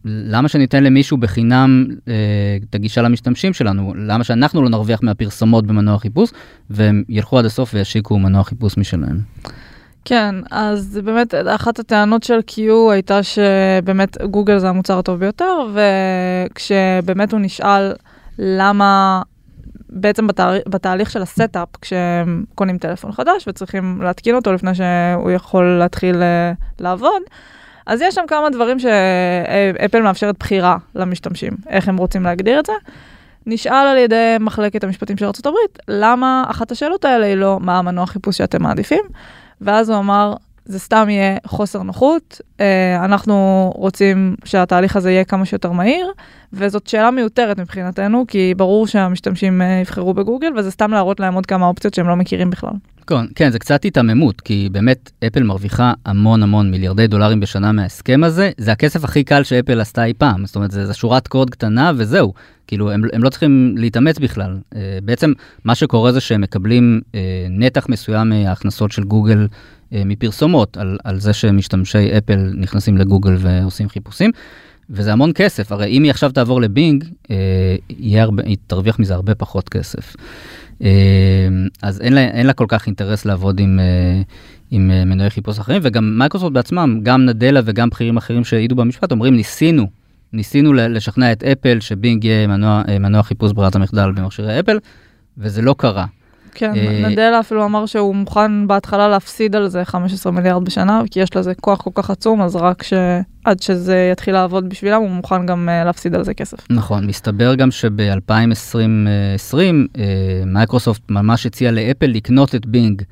למה 0.05 0.49
שניתן 0.49 0.85
למישהו 0.85 1.17
בחינם 1.17 1.87
אה, 2.09 2.15
את 2.69 2.75
הגישה 2.75 3.03
למשתמשים 3.03 3.53
שלנו? 3.53 3.95
למה 3.97 4.25
שאנחנו 4.25 4.63
לא 4.63 4.69
נרוויח 4.69 5.03
מהפרסומות 5.03 5.67
במנוע 5.67 5.99
חיפוש, 5.99 6.31
והם 6.71 7.05
ילכו 7.09 7.39
עד 7.39 7.45
הסוף 7.45 7.75
וישיקו 7.75 8.19
מנוע 8.19 8.45
חיפוש 8.45 8.79
משלהם? 8.79 9.19
כן, 10.05 10.35
אז 10.51 11.01
באמת 11.05 11.35
אחת 11.35 11.79
הטענות 11.79 12.23
של 12.23 12.39
Q 12.51 12.61
הייתה 12.93 13.21
שבאמת 13.23 14.23
גוגל 14.23 14.59
זה 14.59 14.69
המוצר 14.69 14.99
הטוב 14.99 15.21
ביותר, 15.21 15.67
וכשבאמת 15.75 17.33
הוא 17.33 17.41
נשאל 17.41 17.93
למה 18.39 19.23
בעצם 19.95 20.27
בתהל... 20.27 20.59
בתהליך 20.69 21.11
של 21.11 21.23
ה 21.23 21.30
setup, 21.30 21.69
כשהם 21.81 22.45
קונים 22.55 22.79
טלפון 22.79 23.13
חדש 23.13 23.49
וצריכים 23.49 24.03
להתקין 24.03 24.35
אותו 24.35 24.53
לפני 24.53 24.71
שהוא 24.75 25.31
יכול 25.31 25.65
להתחיל 25.79 26.15
אה, 26.15 26.65
לעבוד, 26.81 27.23
אז 27.87 28.01
יש 28.01 28.15
שם 28.15 28.25
כמה 28.29 28.51
דברים 28.51 28.79
שאפל 28.79 30.03
מאפשרת 30.03 30.39
בחירה 30.39 30.77
למשתמשים, 30.95 31.53
איך 31.69 31.89
הם 31.89 31.97
רוצים 31.97 32.23
להגדיר 32.23 32.61
את 32.61 32.67
זה. 32.67 32.73
נשאל 33.47 33.87
על 33.87 33.97
ידי 33.97 34.37
מחלקת 34.41 34.85
המשפטים 34.85 35.17
של 35.17 35.25
ארה"ב, 35.25 35.55
למה 35.89 36.45
אחת 36.49 36.71
השאלות 36.71 37.05
האלה 37.05 37.27
היא 37.27 37.35
לא 37.35 37.59
מה 37.61 37.79
המנוע 37.79 38.07
חיפוש 38.07 38.39
שאתם 38.39 38.63
מעדיפים, 38.63 39.05
ואז 39.61 39.91
הוא 39.91 39.99
אמר, 39.99 40.35
זה 40.65 40.79
סתם 40.79 41.07
יהיה 41.09 41.37
חוסר 41.47 41.83
נוחות. 41.83 42.41
אה, 42.61 43.05
אנחנו 43.05 43.71
רוצים 43.77 44.37
שהתהליך 44.45 44.97
הזה 44.97 45.11
יהיה 45.11 45.25
כמה 45.25 45.45
שיותר 45.45 45.73
מהיר, 45.73 46.07
וזאת 46.53 46.87
שאלה 46.87 47.11
מיותרת 47.11 47.59
מבחינתנו, 47.59 48.25
כי 48.29 48.55
ברור 48.57 48.87
שהמשתמשים 48.87 49.63
אה, 49.63 49.79
יבחרו 49.81 50.15
בגוגל, 50.15 50.49
וזה 50.57 50.71
סתם 50.71 50.91
להראות 50.91 51.21
להם 51.21 51.35
עוד 51.35 51.47
כמה 51.47 51.67
אופציות 51.67 51.95
שהם 51.95 52.09
לא 52.09 52.17
מכירים 52.17 52.51
בכלל. 52.51 52.73
כן, 53.07 53.27
כן, 53.35 53.51
זה 53.51 53.59
קצת 53.59 53.83
היתממות, 53.83 54.41
כי 54.41 54.69
באמת 54.73 55.11
אפל 55.27 55.43
מרוויחה 55.43 55.93
המון 56.07 56.43
המון 56.43 56.71
מיליארדי 56.71 57.07
דולרים 57.07 57.41
בשנה 57.41 57.73
מההסכם 57.73 58.25
הזה. 58.25 58.51
זה 58.57 58.73
הכסף 58.73 59.05
הכי 59.05 59.25
קל 59.25 59.43
שאפל 59.43 59.81
עשתה 59.81 60.05
אי 60.05 60.15
פעם, 60.15 60.47
זאת 60.47 60.57
אומרת, 60.57 60.71
זה 60.71 60.95
שורת 60.95 61.29
קוד 61.29 61.51
קטנה 61.51 61.93
וזהו. 61.97 62.33
כאילו, 62.67 62.91
הם, 62.91 63.03
הם 63.13 63.23
לא 63.23 63.31
צריכים 63.31 63.75
להתאמץ 63.79 64.19
בכלל. 64.19 64.59
אה, 64.77 64.99
בעצם, 65.05 65.33
מה 65.65 65.75
שקורה 65.75 66.13
זה 66.13 66.21
שהם 66.21 66.41
מקבלים 66.41 67.01
נתח 67.51 67.87
מסוים 67.89 68.29
מההכנסות 68.29 68.93
של 68.93 69.05
גוגל 69.05 69.47
מפרסומות, 69.93 70.77
על, 70.77 70.99
על 71.05 71.21
זה 71.21 71.33
שמשתמשי 71.33 72.19
אפל 72.19 72.53
נכנסים 72.57 72.99
לגוגל 72.99 73.37
ועושים 73.39 73.89
חיפושים. 73.89 74.31
וזה 74.91 75.13
המון 75.13 75.31
כסף, 75.35 75.73
הרי 75.73 75.87
אם 75.87 76.03
היא 76.03 76.11
עכשיו 76.11 76.31
תעבור 76.31 76.61
לבינג, 76.61 77.05
אה, 77.31 77.77
הרבה, 78.23 78.43
היא 78.47 78.57
תרוויח 78.67 78.99
מזה 78.99 79.15
הרבה 79.15 79.35
פחות 79.35 79.69
כסף. 79.69 80.17
אה, 80.83 81.49
אז 81.83 82.01
אין 82.01 82.13
לה, 82.13 82.21
אין 82.21 82.47
לה 82.47 82.53
כל 82.53 82.67
כך 82.69 82.87
אינטרס 82.87 83.25
לעבוד 83.25 83.61
עם, 83.61 83.81
אה, 83.81 84.23
עם 84.71 84.91
אה, 84.91 85.05
מנועי 85.05 85.31
חיפוש 85.31 85.59
אחרים, 85.59 85.81
וגם 85.85 86.19
מייקרוסופט 86.19 86.53
בעצמם, 86.53 87.01
גם 87.03 87.25
נדלה 87.25 87.61
וגם 87.65 87.89
בכירים 87.91 88.17
אחרים 88.17 88.45
שהעידו 88.45 88.75
במשפט, 88.75 89.13
אומרים 89.13 89.37
ניסינו, 89.37 89.87
ניסינו 90.33 90.73
לשכנע 90.73 91.33
את 91.33 91.45
אפל 91.45 91.81
שבינג 91.81 92.25
יהיה 92.25 92.47
מנוע, 92.47 92.83
אה, 92.89 92.99
מנוע 92.99 93.23
חיפוש 93.23 93.53
ברירת 93.53 93.75
המחדל 93.75 94.13
במכשירי 94.13 94.61
אפל, 94.61 94.79
וזה 95.39 95.63
לא 95.63 95.75
קרה. 95.79 96.07
כן, 96.55 96.73
אה, 96.77 97.09
נדלה 97.09 97.41
אפילו 97.41 97.65
אמר 97.65 97.87
שהוא 97.87 98.15
מוכן 98.15 98.67
בהתחלה 98.67 99.09
להפסיד 99.09 99.57
על 99.57 99.69
זה 99.69 99.85
15 99.85 100.33
מיליארד 100.33 100.65
בשנה, 100.65 101.03
כי 101.11 101.21
יש 101.21 101.37
לזה 101.37 101.55
כוח 101.55 101.81
כל 101.81 101.91
כך 101.95 102.11
עצום, 102.11 102.43
אז 102.43 102.57
רק 102.57 102.83
שעד 102.83 103.63
שזה 103.63 104.09
יתחיל 104.13 104.35
לעבוד 104.35 104.69
בשבילם, 104.69 105.01
הוא 105.01 105.11
מוכן 105.11 105.47
גם 105.47 105.69
אה, 105.69 105.85
להפסיד 105.85 106.15
על 106.15 106.25
זה 106.25 106.35
כסף. 106.35 106.59
נכון, 106.71 107.07
מסתבר 107.07 107.55
גם 107.55 107.71
שב-2020 107.71 108.77
אה, 109.55 110.43
מייקרוסופט 110.47 111.11
ממש 111.11 111.47
הציע 111.47 111.71
לאפל 111.71 112.07
לקנות 112.07 112.55
את 112.55 112.67
בינג, 112.67 113.03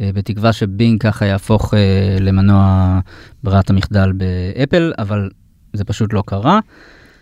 בתקווה 0.00 0.52
שבינג 0.52 1.02
ככה 1.02 1.26
יהפוך 1.26 1.74
למנוע 2.20 2.98
ברירת 3.42 3.70
המחדל 3.70 4.12
באפל, 4.12 4.92
אבל 4.98 5.30
זה 5.72 5.84
פשוט 5.84 6.12
לא 6.12 6.22
קרה. 6.26 6.60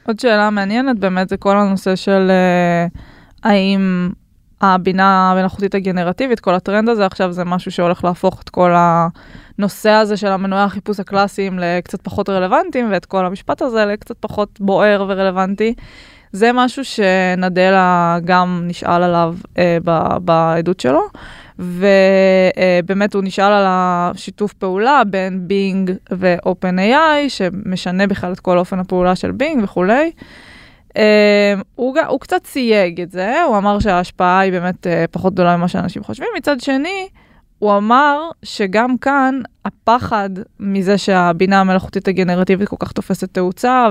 עוד 0.06 0.20
שאלה 0.20 0.50
מעניינת 0.50 0.98
באמת 0.98 1.28
זה 1.28 1.36
כל 1.36 1.56
הנושא 1.56 1.96
של 1.96 2.30
האם 3.42 4.10
הבינה 4.62 5.30
המלאכותית 5.30 5.74
הגנרטיבית, 5.74 6.40
כל 6.40 6.54
הטרנד 6.54 6.88
הזה 6.88 7.06
עכשיו 7.06 7.32
זה 7.32 7.44
משהו 7.44 7.70
שהולך 7.70 8.04
להפוך 8.04 8.42
את 8.42 8.48
כל 8.48 8.72
הנושא 8.76 9.90
הזה 9.90 10.16
של 10.16 10.26
המנועי 10.26 10.62
החיפוש 10.62 11.00
הקלאסיים 11.00 11.58
לקצת 11.58 12.00
פחות 12.02 12.28
רלוונטיים, 12.28 12.88
ואת 12.92 13.04
כל 13.04 13.26
המשפט 13.26 13.62
הזה 13.62 13.84
לקצת 13.84 14.16
פחות 14.20 14.60
בוער 14.60 15.04
ורלוונטי. 15.08 15.74
זה 16.32 16.50
משהו 16.54 16.84
שנדלה 16.84 18.18
גם 18.24 18.62
נשאל 18.66 19.02
עליו 19.02 19.34
אה, 19.58 19.78
ב- 19.84 20.16
בעדות 20.20 20.80
שלו, 20.80 21.02
ובאמת 21.58 23.14
אה, 23.14 23.18
הוא 23.18 23.24
נשאל 23.24 23.52
על 23.52 23.64
השיתוף 23.66 24.52
פעולה 24.52 25.02
בין 25.06 25.48
בינג 25.48 25.92
ו-OpenAI, 26.12 27.28
שמשנה 27.28 28.06
בכלל 28.06 28.32
את 28.32 28.40
כל 28.40 28.58
אופן 28.58 28.78
הפעולה 28.78 29.16
של 29.16 29.30
בינג 29.30 29.64
וכולי. 29.64 30.12
אה, 30.92 31.62
הוא, 31.74 31.96
הוא 32.08 32.20
קצת 32.20 32.46
סייג 32.46 33.00
את 33.00 33.10
זה, 33.10 33.42
הוא 33.42 33.58
אמר 33.58 33.78
שההשפעה 33.78 34.40
היא 34.40 34.52
באמת 34.52 34.86
אה, 34.86 34.90
פחות 35.10 35.32
גדולה 35.34 35.56
ממה 35.56 35.68
שאנשים 35.68 36.04
חושבים. 36.04 36.28
מצד 36.36 36.60
שני, 36.60 37.08
הוא 37.58 37.76
אמר 37.76 38.30
שגם 38.42 38.98
כאן 38.98 39.40
הפחד 39.64 40.30
מזה 40.60 40.98
שהבינה 40.98 41.60
המלאכותית 41.60 42.08
הגנרטיבית 42.08 42.68
כל 42.68 42.76
כך 42.78 42.92
תופסת 42.92 43.34
תאוצה, 43.34 43.88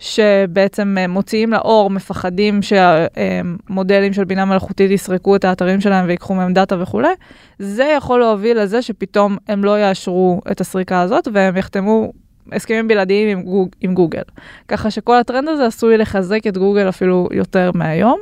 ושבעצם 0.00 0.96
אה, 0.98 1.08
מוציאים 1.08 1.52
לאור, 1.52 1.90
מפחדים 1.90 2.62
שהמודלים 2.62 4.12
אה, 4.12 4.14
של 4.14 4.24
בינה 4.24 4.44
מלאכותית 4.44 4.90
יסרקו 4.90 5.36
את 5.36 5.44
האתרים 5.44 5.80
שלהם 5.80 6.04
ויקחו 6.08 6.34
מהם 6.34 6.52
דאטה 6.52 6.82
וכולי, 6.82 7.12
זה 7.58 7.84
יכול 7.96 8.20
להוביל 8.20 8.62
לזה 8.62 8.82
שפתאום 8.82 9.36
הם 9.48 9.64
לא 9.64 9.80
יאשרו 9.80 10.40
את 10.50 10.60
הסריקה 10.60 11.00
הזאת 11.00 11.28
והם 11.32 11.56
יחתמו 11.56 12.12
הסכמים 12.52 12.88
בלעדיים 12.88 13.38
עם, 13.38 13.44
גוג, 13.44 13.68
עם 13.80 13.94
גוגל. 13.94 14.22
ככה 14.68 14.90
שכל 14.90 15.18
הטרנד 15.18 15.48
הזה 15.48 15.66
עשוי 15.66 15.98
לחזק 15.98 16.46
את 16.46 16.58
גוגל 16.58 16.88
אפילו 16.88 17.28
יותר 17.32 17.70
מהיום. 17.74 18.20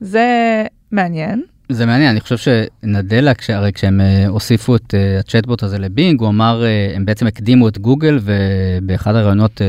זה 0.00 0.64
מעניין. 0.92 1.42
זה 1.72 1.86
מעניין, 1.86 2.10
אני 2.10 2.20
חושב 2.20 2.36
שנדלה, 2.36 3.32
הרי 3.48 3.72
כשהם 3.72 4.00
אה, 4.00 4.26
הוסיפו 4.26 4.76
את 4.76 4.94
אה, 4.94 5.20
הצ'טבוט 5.20 5.62
הזה 5.62 5.78
לבינג, 5.78 6.20
הוא 6.20 6.28
אמר, 6.28 6.64
אה, 6.64 6.96
הם 6.96 7.04
בעצם 7.04 7.26
הקדימו 7.26 7.68
את 7.68 7.78
גוגל, 7.78 8.18
ובאחד 8.22 9.14
הראיונות 9.14 9.60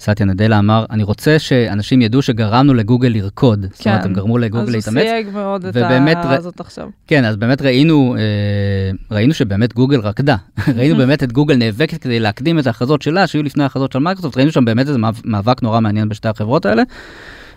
סאטיה 0.00 0.26
נדלה 0.26 0.58
אמר, 0.58 0.84
אני 0.90 1.02
רוצה 1.02 1.38
שאנשים 1.38 2.02
ידעו 2.02 2.22
שגרמנו 2.22 2.74
לגוגל 2.74 3.08
לרקוד. 3.08 3.60
כן. 3.60 3.68
זאת 3.72 3.86
אומרת, 3.86 4.00
כן. 4.00 4.06
הם 4.08 4.14
גרמו 4.14 4.38
לגוגל 4.38 4.72
להתאמץ. 4.72 4.86
אז 4.86 4.94
הוא 4.96 5.02
סייג 5.02 5.28
מאוד 5.32 5.66
את 5.66 5.76
ההערה 5.76 6.36
הזאת 6.36 6.60
עכשיו. 6.60 6.88
כן, 7.06 7.24
אז 7.24 7.36
באמת 7.36 7.62
ראינו, 7.62 8.16
אה, 8.18 9.16
ראינו 9.16 9.34
שבאמת 9.34 9.74
גוגל 9.74 10.00
רקדה. 10.00 10.36
ראינו 10.76 10.96
באמת 10.96 11.22
את 11.22 11.32
גוגל 11.32 11.56
נאבקת 11.56 12.02
כדי 12.02 12.20
להקדים 12.20 12.58
את 12.58 12.66
ההכרזות 12.66 13.02
שלה, 13.02 13.26
שהיו 13.26 13.42
לפני 13.42 13.62
ההכרזות 13.62 13.92
של 13.92 13.98
מייקרוסופט, 13.98 14.36
ראינו 14.36 14.52
שם 14.52 14.64
באמת 14.64 14.88
איזה 14.88 14.98
מאבק 15.24 15.62
נורא 15.62 15.80
מעניין 15.80 16.08
בשתי 16.08 16.28
החברות 16.28 16.66
האלה. 16.66 16.82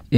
אה, 0.05 0.10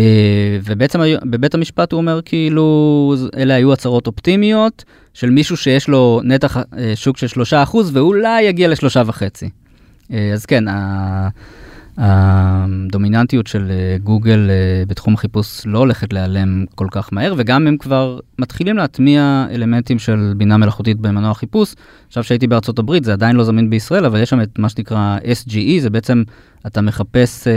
ובעצם 0.64 1.00
בבית 1.24 1.54
המשפט 1.54 1.92
הוא 1.92 1.98
אומר 1.98 2.20
כאילו 2.26 3.16
אלה 3.38 3.54
היו 3.54 3.74
הצהרות 3.74 4.08
אופטימיות 4.08 4.84
של 5.14 5.30
מישהו 5.30 5.58
שיש 5.58 5.88
לו 5.88 6.22
נתח 6.24 6.58
אה, 6.58 6.64
שוק 6.96 7.18
של 7.18 7.28
שלושה 7.28 7.64
אחוז 7.64 7.92
ואולי 7.94 8.42
יגיע 8.42 8.68
לשלושה 8.68 9.04
וחצי. 9.06 9.50
Uh, 10.08 10.14
אז 10.34 10.46
כן, 10.46 10.64
הדומיננטיות 12.02 13.48
של 13.48 13.72
אה, 13.72 13.98
גוגל 14.04 14.50
אה, 14.50 14.84
בתחום 14.88 15.14
החיפוש 15.14 15.66
לא 15.66 15.80
הולכת 15.80 16.14
להיעלם 16.14 16.66
כל 16.76 16.88
כך 16.92 17.14
מהר, 17.14 17.34
וגם 17.38 17.68
הם 17.68 17.78
כבר 17.78 18.20
מתחילים 18.40 18.78
להטמיע 18.78 19.46
אלמנטים 19.52 20.00
של 20.00 20.34
בינה 20.38 20.58
מלאכותית 20.58 21.00
במנוע 21.00 21.34
חיפוש. 21.34 21.76
עכשיו 22.08 22.24
שהייתי 22.24 22.48
בארצות 22.48 22.80
הברית, 22.80 23.04
זה 23.04 23.14
עדיין 23.14 23.36
לא 23.36 23.44
זמין 23.44 23.70
בישראל, 23.70 24.06
אבל 24.06 24.22
יש 24.22 24.30
שם 24.30 24.42
את 24.42 24.60
מה 24.60 24.70
שנקרא 24.70 25.18
SGE, 25.24 25.82
זה 25.82 25.90
בעצם, 25.90 26.24
אתה 26.68 26.82
מחפש 26.82 27.48
uh, 27.48 27.52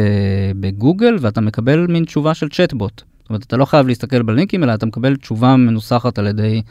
בגוגל 0.60 1.16
ואתה 1.20 1.40
מקבל 1.40 1.86
מין 1.86 2.04
תשובה 2.04 2.34
של 2.34 2.48
צ'טבוט. 2.48 3.02
זאת 3.20 3.30
אומרת, 3.30 3.42
אתה 3.42 3.56
לא 3.56 3.64
חייב 3.64 3.86
להסתכל 3.86 4.22
בלינקים, 4.22 4.64
אלא 4.64 4.74
אתה 4.74 4.86
מקבל 4.86 5.16
תשובה 5.16 5.56
מנוסחת 5.56 6.18
על 6.18 6.26
ידי 6.26 6.62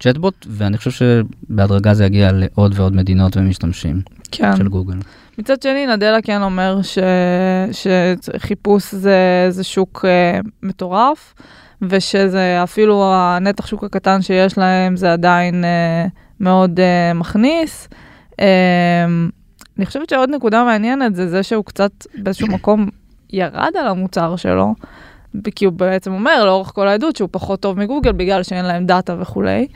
צ'טבוט, 0.00 0.46
ואני 0.50 0.78
חושב 0.78 0.90
שבהדרגה 0.90 1.94
זה 1.94 2.04
יגיע 2.04 2.32
לעוד 2.32 2.72
ועוד 2.76 2.96
מדינות 2.96 3.36
ומשתמשים 3.36 4.00
כן. 4.30 4.56
של 4.56 4.68
גוגל. 4.68 4.96
מצד 5.38 5.62
שני, 5.62 5.86
נדלה 5.86 6.22
כן 6.22 6.42
אומר 6.42 6.82
ש... 6.82 6.98
שחיפוש 7.72 8.94
זה, 8.94 9.46
זה 9.48 9.64
שוק 9.64 10.04
uh, 10.04 10.48
מטורף, 10.62 11.34
ושזה 11.82 12.60
אפילו 12.62 13.04
הנתח 13.14 13.66
שוק 13.66 13.84
הקטן 13.84 14.22
שיש 14.22 14.58
להם 14.58 14.96
זה 14.96 15.12
עדיין 15.12 15.64
uh, 15.64 16.10
מאוד 16.40 16.80
uh, 16.80 17.14
מכניס. 17.14 17.88
Uh, 18.32 18.36
אני 19.78 19.86
חושבת 19.86 20.08
שעוד 20.10 20.30
נקודה 20.30 20.64
מעניינת 20.64 21.14
זה 21.14 21.28
זה 21.28 21.42
שהוא 21.42 21.64
קצת 21.64 21.92
באיזשהו 22.14 22.48
מקום 22.48 22.88
ירד 23.30 23.72
על 23.80 23.86
המוצר 23.88 24.36
שלו, 24.36 24.74
כי 25.54 25.64
הוא 25.64 25.72
בעצם 25.72 26.12
אומר 26.12 26.44
לאורך 26.44 26.68
כל 26.68 26.88
העדות 26.88 27.16
שהוא 27.16 27.28
פחות 27.32 27.60
טוב 27.60 27.78
מגוגל 27.78 28.12
בגלל 28.12 28.42
שאין 28.42 28.64
להם 28.64 28.86
דאטה 28.86 29.16
וכולי. 29.20 29.66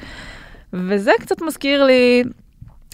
וזה 0.73 1.13
קצת 1.21 1.43
מזכיר 1.43 1.85
לי 1.85 2.23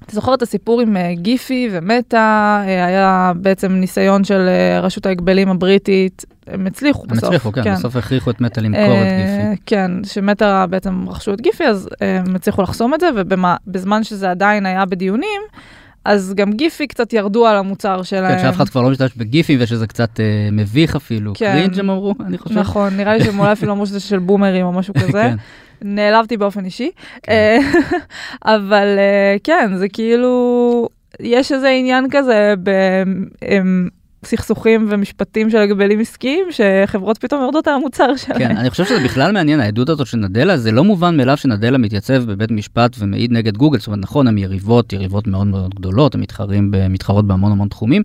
אתה 0.07 0.15
זוכר 0.15 0.35
את 0.35 0.43
הסיפור 0.43 0.81
עם 0.81 0.97
אה, 0.97 1.15
גיפי 1.15 1.69
ומטא, 1.73 2.17
אה, 2.17 2.87
היה 2.87 3.33
בעצם 3.37 3.73
ניסיון 3.73 4.25
של 4.25 4.49
אה, 4.49 4.81
רשות 4.81 5.07
ההגבלים 5.07 5.49
הבריטית, 5.49 6.25
הם 6.47 6.67
הצליחו 6.67 7.03
בסוף. 7.07 7.25
הם 7.25 7.29
הצליחו, 7.29 7.53
כן, 7.53 7.65
כן. 7.65 7.75
בסוף 7.75 7.97
הכריחו 7.97 8.31
את 8.31 8.41
מטא 8.41 8.61
למכור 8.61 8.83
את 8.83 9.07
גיפי. 9.07 9.63
כן, 9.67 9.91
שמטא 10.05 10.67
בעצם 10.67 11.09
רכשו 11.09 11.35
את 11.35 11.41
גיפי, 11.41 11.65
אז 11.65 11.89
הם 12.01 12.37
הצליחו 12.37 12.63
לחסום 12.63 12.95
את 12.95 13.01
זה, 13.01 13.09
ובזמן 13.17 14.05
שזה 14.05 14.31
עדיין 14.31 14.67
היה 14.67 14.85
בדיונים, 14.85 15.41
אז 16.07 16.33
גם 16.37 16.53
גיפי 16.53 16.87
קצת 16.87 17.13
ירדו 17.13 17.47
על 17.47 17.57
המוצר 17.57 18.03
שלהם. 18.03 18.39
כן, 18.39 18.43
שאף 18.43 18.57
אחד 18.57 18.69
כבר 18.69 18.83
לא 18.83 18.91
משתמש 18.91 19.11
בגיפי 19.17 19.57
ושזה 19.61 19.87
קצת 19.87 20.21
אה, 20.21 20.49
מביך 20.53 20.97
אפילו. 20.97 21.33
כן. 21.35 21.53
קרינג' 21.53 21.79
הם 21.79 21.91
אמרו, 21.91 22.15
אני 22.27 22.39
חושב. 22.39 22.59
נכון, 22.59 22.97
נראה 22.97 23.17
לי 23.17 23.25
שהם 23.25 23.39
אולי 23.39 23.53
אפילו 23.53 23.73
אמרו 23.73 23.87
שזה 23.87 24.01
של 24.01 24.19
בומרים 24.19 24.67
או 24.67 24.73
משהו 24.73 24.95
כזה. 25.03 25.13
כן. 25.13 25.37
נעלבתי 25.83 26.37
באופן 26.37 26.65
אישי, 26.65 26.91
כן. 27.23 27.33
אה, 27.33 27.59
אבל 28.55 28.87
אה, 28.99 29.37
כן, 29.45 29.77
זה 29.77 29.89
כאילו, 29.89 30.89
יש 31.21 31.53
איזה 31.53 31.69
עניין 31.69 32.07
כזה 32.11 32.55
בסכסוכים 34.23 34.87
ומשפטים 34.91 35.51
של 35.51 35.59
הגבלים 35.59 36.01
עסקיים, 36.01 36.45
שחברות 36.51 37.19
פתאום 37.19 37.43
יורדות 37.43 37.69
על 37.69 37.75
המוצר 37.75 38.17
שלהם. 38.17 38.39
כן, 38.39 38.57
אני 38.57 38.71
חושב 38.71 38.85
שזה 38.85 39.01
בכלל 39.05 39.33
מעניין, 39.33 39.61
העדות 39.61 39.89
הזאת 39.89 40.07
של 40.07 40.19
נדלה, 40.19 40.57
זה 40.57 40.73
לא 40.73 40.85
מובן 40.85 41.17
מאליו 41.17 41.37
שנדלה 41.37 41.79
מתייצב 41.79 42.25
בבית 42.33 42.51
משפט 42.51 42.97
ומעיד 42.99 43.33
נגד 43.33 43.57
גוגל, 43.57 43.79
זאת 43.79 43.87
אומרת, 43.87 44.01
נכון, 44.01 44.27
הן 44.29 44.39
יריבות, 44.39 44.93
יריבות 44.93 45.27
מאוד 45.27 45.47
מאוד 45.47 45.75
גדולות, 45.75 46.15
הן 46.15 46.21
מתחרות 46.91 47.27
בהמון 47.27 47.53
המון 47.53 47.69
תחומים. 47.69 48.03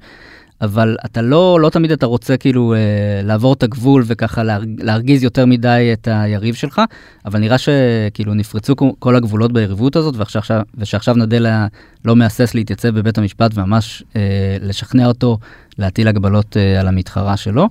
אבל 0.61 0.97
אתה 1.05 1.21
לא, 1.21 1.59
לא 1.61 1.69
תמיד 1.69 1.91
אתה 1.91 2.05
רוצה 2.05 2.37
כאילו 2.37 2.73
אה, 2.73 2.79
לעבור 3.23 3.53
את 3.53 3.63
הגבול 3.63 4.03
וככה 4.05 4.43
להרג, 4.43 4.81
להרגיז 4.81 5.23
יותר 5.23 5.45
מדי 5.45 5.89
את 5.93 6.07
היריב 6.11 6.55
שלך, 6.55 6.81
אבל 7.25 7.39
נראה 7.39 7.57
שכאילו 7.57 8.33
נפרצו 8.33 8.75
כל 8.99 9.15
הגבולות 9.15 9.53
ביריבות 9.53 9.95
הזאת, 9.95 10.15
ועכשיו, 10.17 10.61
ושעכשיו 10.77 11.15
נדלה 11.15 11.67
לא 12.05 12.15
מהסס 12.15 12.55
להתייצב 12.55 12.89
בבית 12.89 13.17
המשפט 13.17 13.51
וממש 13.53 14.03
אה, 14.15 14.57
לשכנע 14.61 15.05
אותו 15.05 15.37
להטיל 15.77 16.07
הגבלות 16.07 16.57
אה, 16.57 16.79
על 16.79 16.87
המתחרה 16.87 17.37
שלו. 17.37 17.69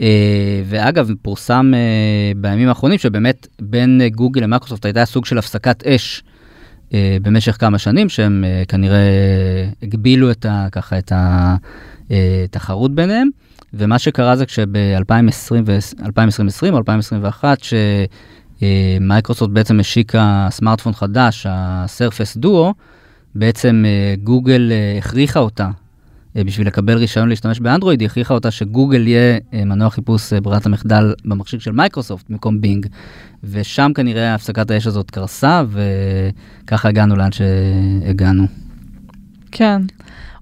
אה, 0.00 0.62
ואגב, 0.66 1.10
פורסם 1.22 1.72
אה, 1.74 2.32
בימים 2.36 2.68
האחרונים 2.68 2.98
שבאמת 2.98 3.46
בין 3.60 4.00
גוגל 4.14 4.42
למייקרוסופט 4.42 4.84
הייתה 4.84 5.04
סוג 5.04 5.26
של 5.26 5.38
הפסקת 5.38 5.86
אש. 5.86 6.22
אה, 6.94 7.16
במשך 7.22 7.56
כמה 7.60 7.78
שנים 7.78 8.08
שהם 8.08 8.44
אה, 8.44 8.62
כנראה 8.68 8.98
הגבילו 9.82 10.30
את 10.30 10.46
ה, 10.46 10.66
ככה 10.72 10.98
את 10.98 11.12
התחרות 11.14 11.93
אה, 12.10 12.44
ביניהם. 12.90 13.28
ומה 13.74 13.98
שקרה 13.98 14.36
זה 14.36 14.46
כשב-2020 14.46 15.54
או 16.72 16.76
2021, 16.76 17.58
שמייקרוסופט 18.60 19.52
בעצם 19.52 19.80
השיקה 19.80 20.48
סמארטפון 20.50 20.92
חדש, 20.92 21.46
ה-Surface 21.46 22.44
Duo, 22.44 22.72
בעצם 23.34 23.84
גוגל 24.22 24.72
הכריחה 24.98 25.40
אותה 25.40 25.70
בשביל 26.36 26.66
לקבל 26.66 26.98
רישיון 26.98 27.28
להשתמש 27.28 27.60
באנדרואיד, 27.60 28.00
היא 28.00 28.06
הכריחה 28.06 28.34
אותה 28.34 28.50
שגוגל 28.50 29.06
יהיה 29.06 29.38
מנוע 29.52 29.90
חיפוש 29.90 30.32
ברירת 30.32 30.66
המחדל 30.66 31.14
במכשיר 31.24 31.60
של 31.60 31.72
מייקרוסופט 31.72 32.30
במקום 32.30 32.60
בינג. 32.60 32.86
ושם 33.44 33.90
כנראה 33.94 34.34
הפסקת 34.34 34.70
האש 34.70 34.86
הזאת 34.86 35.10
קרסה, 35.10 35.62
וככה 35.70 36.88
הגענו 36.88 37.16
לאן 37.16 37.30
שהגענו. 37.32 38.46
כן. 39.52 39.82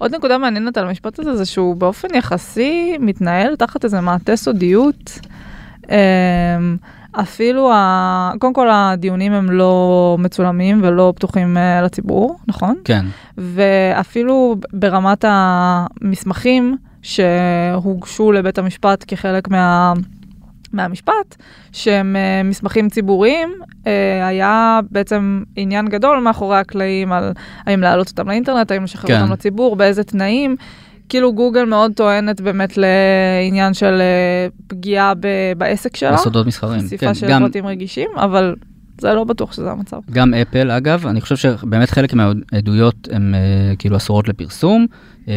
עוד 0.03 0.15
נקודה 0.15 0.39
מעניינת 0.39 0.77
על 0.77 0.87
המשפט 0.87 1.19
הזה, 1.19 1.37
זה 1.37 1.47
שהוא 1.47 1.77
באופן 1.77 2.09
יחסי 2.15 2.97
מתנהל 3.01 3.57
תחת 3.57 3.85
איזה 3.85 4.01
מעטה 4.01 4.37
סודיות. 4.37 5.19
אמ, 5.91 5.97
אפילו, 7.13 7.73
ה... 7.73 8.33
קודם 8.39 8.53
כל 8.53 8.69
הדיונים 8.71 9.33
הם 9.33 9.51
לא 9.51 10.17
מצולמים 10.19 10.81
ולא 10.83 11.13
פתוחים 11.17 11.57
uh, 11.57 11.85
לציבור, 11.85 12.39
נכון? 12.49 12.77
כן. 12.85 13.05
ואפילו 13.39 14.57
ברמת 14.73 15.25
המסמכים 15.29 16.77
שהוגשו 17.03 18.33
לבית 18.33 18.59
המשפט 18.59 19.05
כחלק 19.09 19.49
מה... 19.49 19.93
מהמשפט, 20.73 21.37
שהם 21.73 22.17
uh, 22.17 22.47
מסמכים 22.49 22.89
ציבוריים, 22.89 23.49
uh, 23.63 23.87
היה 24.23 24.81
בעצם 24.91 25.43
עניין 25.57 25.89
גדול 25.89 26.19
מאחורי 26.19 26.57
הקלעים 26.57 27.13
על 27.13 27.33
האם 27.67 27.81
להעלות 27.81 28.09
אותם 28.09 28.29
לאינטרנט, 28.29 28.71
האם 28.71 28.85
לשחרר 28.85 29.09
כן. 29.09 29.21
אותם 29.23 29.33
לציבור, 29.33 29.77
באיזה 29.77 30.05
תנאים. 30.05 30.57
כאילו 31.09 31.33
גוגל 31.33 31.65
מאוד 31.65 31.93
טוענת 31.97 32.41
באמת 32.41 32.75
לעניין 32.77 33.75
של 33.75 34.01
uh, 34.01 34.53
פגיעה 34.67 35.15
ב- 35.15 35.53
בעסק 35.57 35.97
שלה. 35.97 36.13
בסודות 36.13 36.47
מסחרים. 36.47 36.81
חשיפה 36.81 37.07
כן, 37.07 37.15
של 37.15 37.29
גם... 37.29 37.43
פרטים 37.43 37.67
רגישים, 37.67 38.11
אבל 38.17 38.55
זה 39.01 39.15
לא 39.15 39.25
בטוח 39.25 39.53
שזה 39.53 39.71
המצב. 39.71 39.99
גם 40.11 40.35
אפל, 40.35 40.71
אגב, 40.71 41.07
אני 41.07 41.21
חושב 41.21 41.37
שבאמת 41.37 41.91
חלק 41.91 42.15
מהעדויות 42.15 43.09
הן 43.13 43.35
uh, 43.35 43.77
כאילו 43.77 43.97
אסורות 43.97 44.29
לפרסום. 44.29 44.87
Uh, 45.25 45.29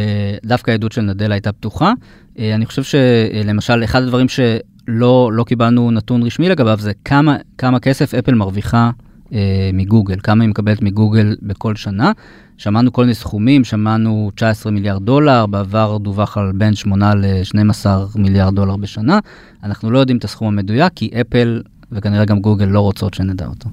דווקא 0.45 0.71
העדות 0.71 0.91
של 0.91 1.01
נדלה 1.01 1.36
הייתה 1.36 1.51
פתוחה. 1.51 1.93
Uh, 2.36 2.39
אני 2.55 2.65
חושב 2.65 2.83
שלמשל, 2.83 3.83
אחד 3.83 4.03
הדברים 4.03 4.29
ש... 4.29 4.39
לא, 4.88 5.29
לא 5.33 5.43
קיבלנו 5.43 5.91
נתון 5.91 6.23
רשמי 6.23 6.49
לגביו, 6.49 6.77
זה 6.79 6.91
כמה, 7.05 7.38
כמה 7.57 7.79
כסף 7.79 8.13
אפל 8.13 8.33
מרוויחה 8.33 8.91
אה, 9.33 9.69
מגוגל, 9.73 10.17
כמה 10.23 10.43
היא 10.43 10.49
מקבלת 10.49 10.81
מגוגל 10.81 11.36
בכל 11.41 11.75
שנה. 11.75 12.11
שמענו 12.57 12.93
כל 12.93 13.01
מיני 13.01 13.13
סכומים, 13.13 13.63
שמענו 13.63 14.31
19 14.36 14.71
מיליארד 14.71 15.05
דולר, 15.05 15.45
בעבר 15.45 15.97
דווח 15.97 16.38
על 16.38 16.51
בין 16.51 16.75
8 16.75 17.15
ל-12 17.15 17.86
מיליארד 18.15 18.55
דולר 18.55 18.77
בשנה. 18.77 19.19
אנחנו 19.63 19.91
לא 19.91 19.99
יודעים 19.99 20.17
את 20.17 20.23
הסכום 20.23 20.47
המדויק, 20.47 20.93
כי 20.95 21.11
אפל 21.21 21.61
וכנראה 21.91 22.25
גם 22.25 22.39
גוגל 22.39 22.65
לא 22.65 22.79
רוצות 22.79 23.13
שנדע 23.13 23.45
אותו. 23.45 23.69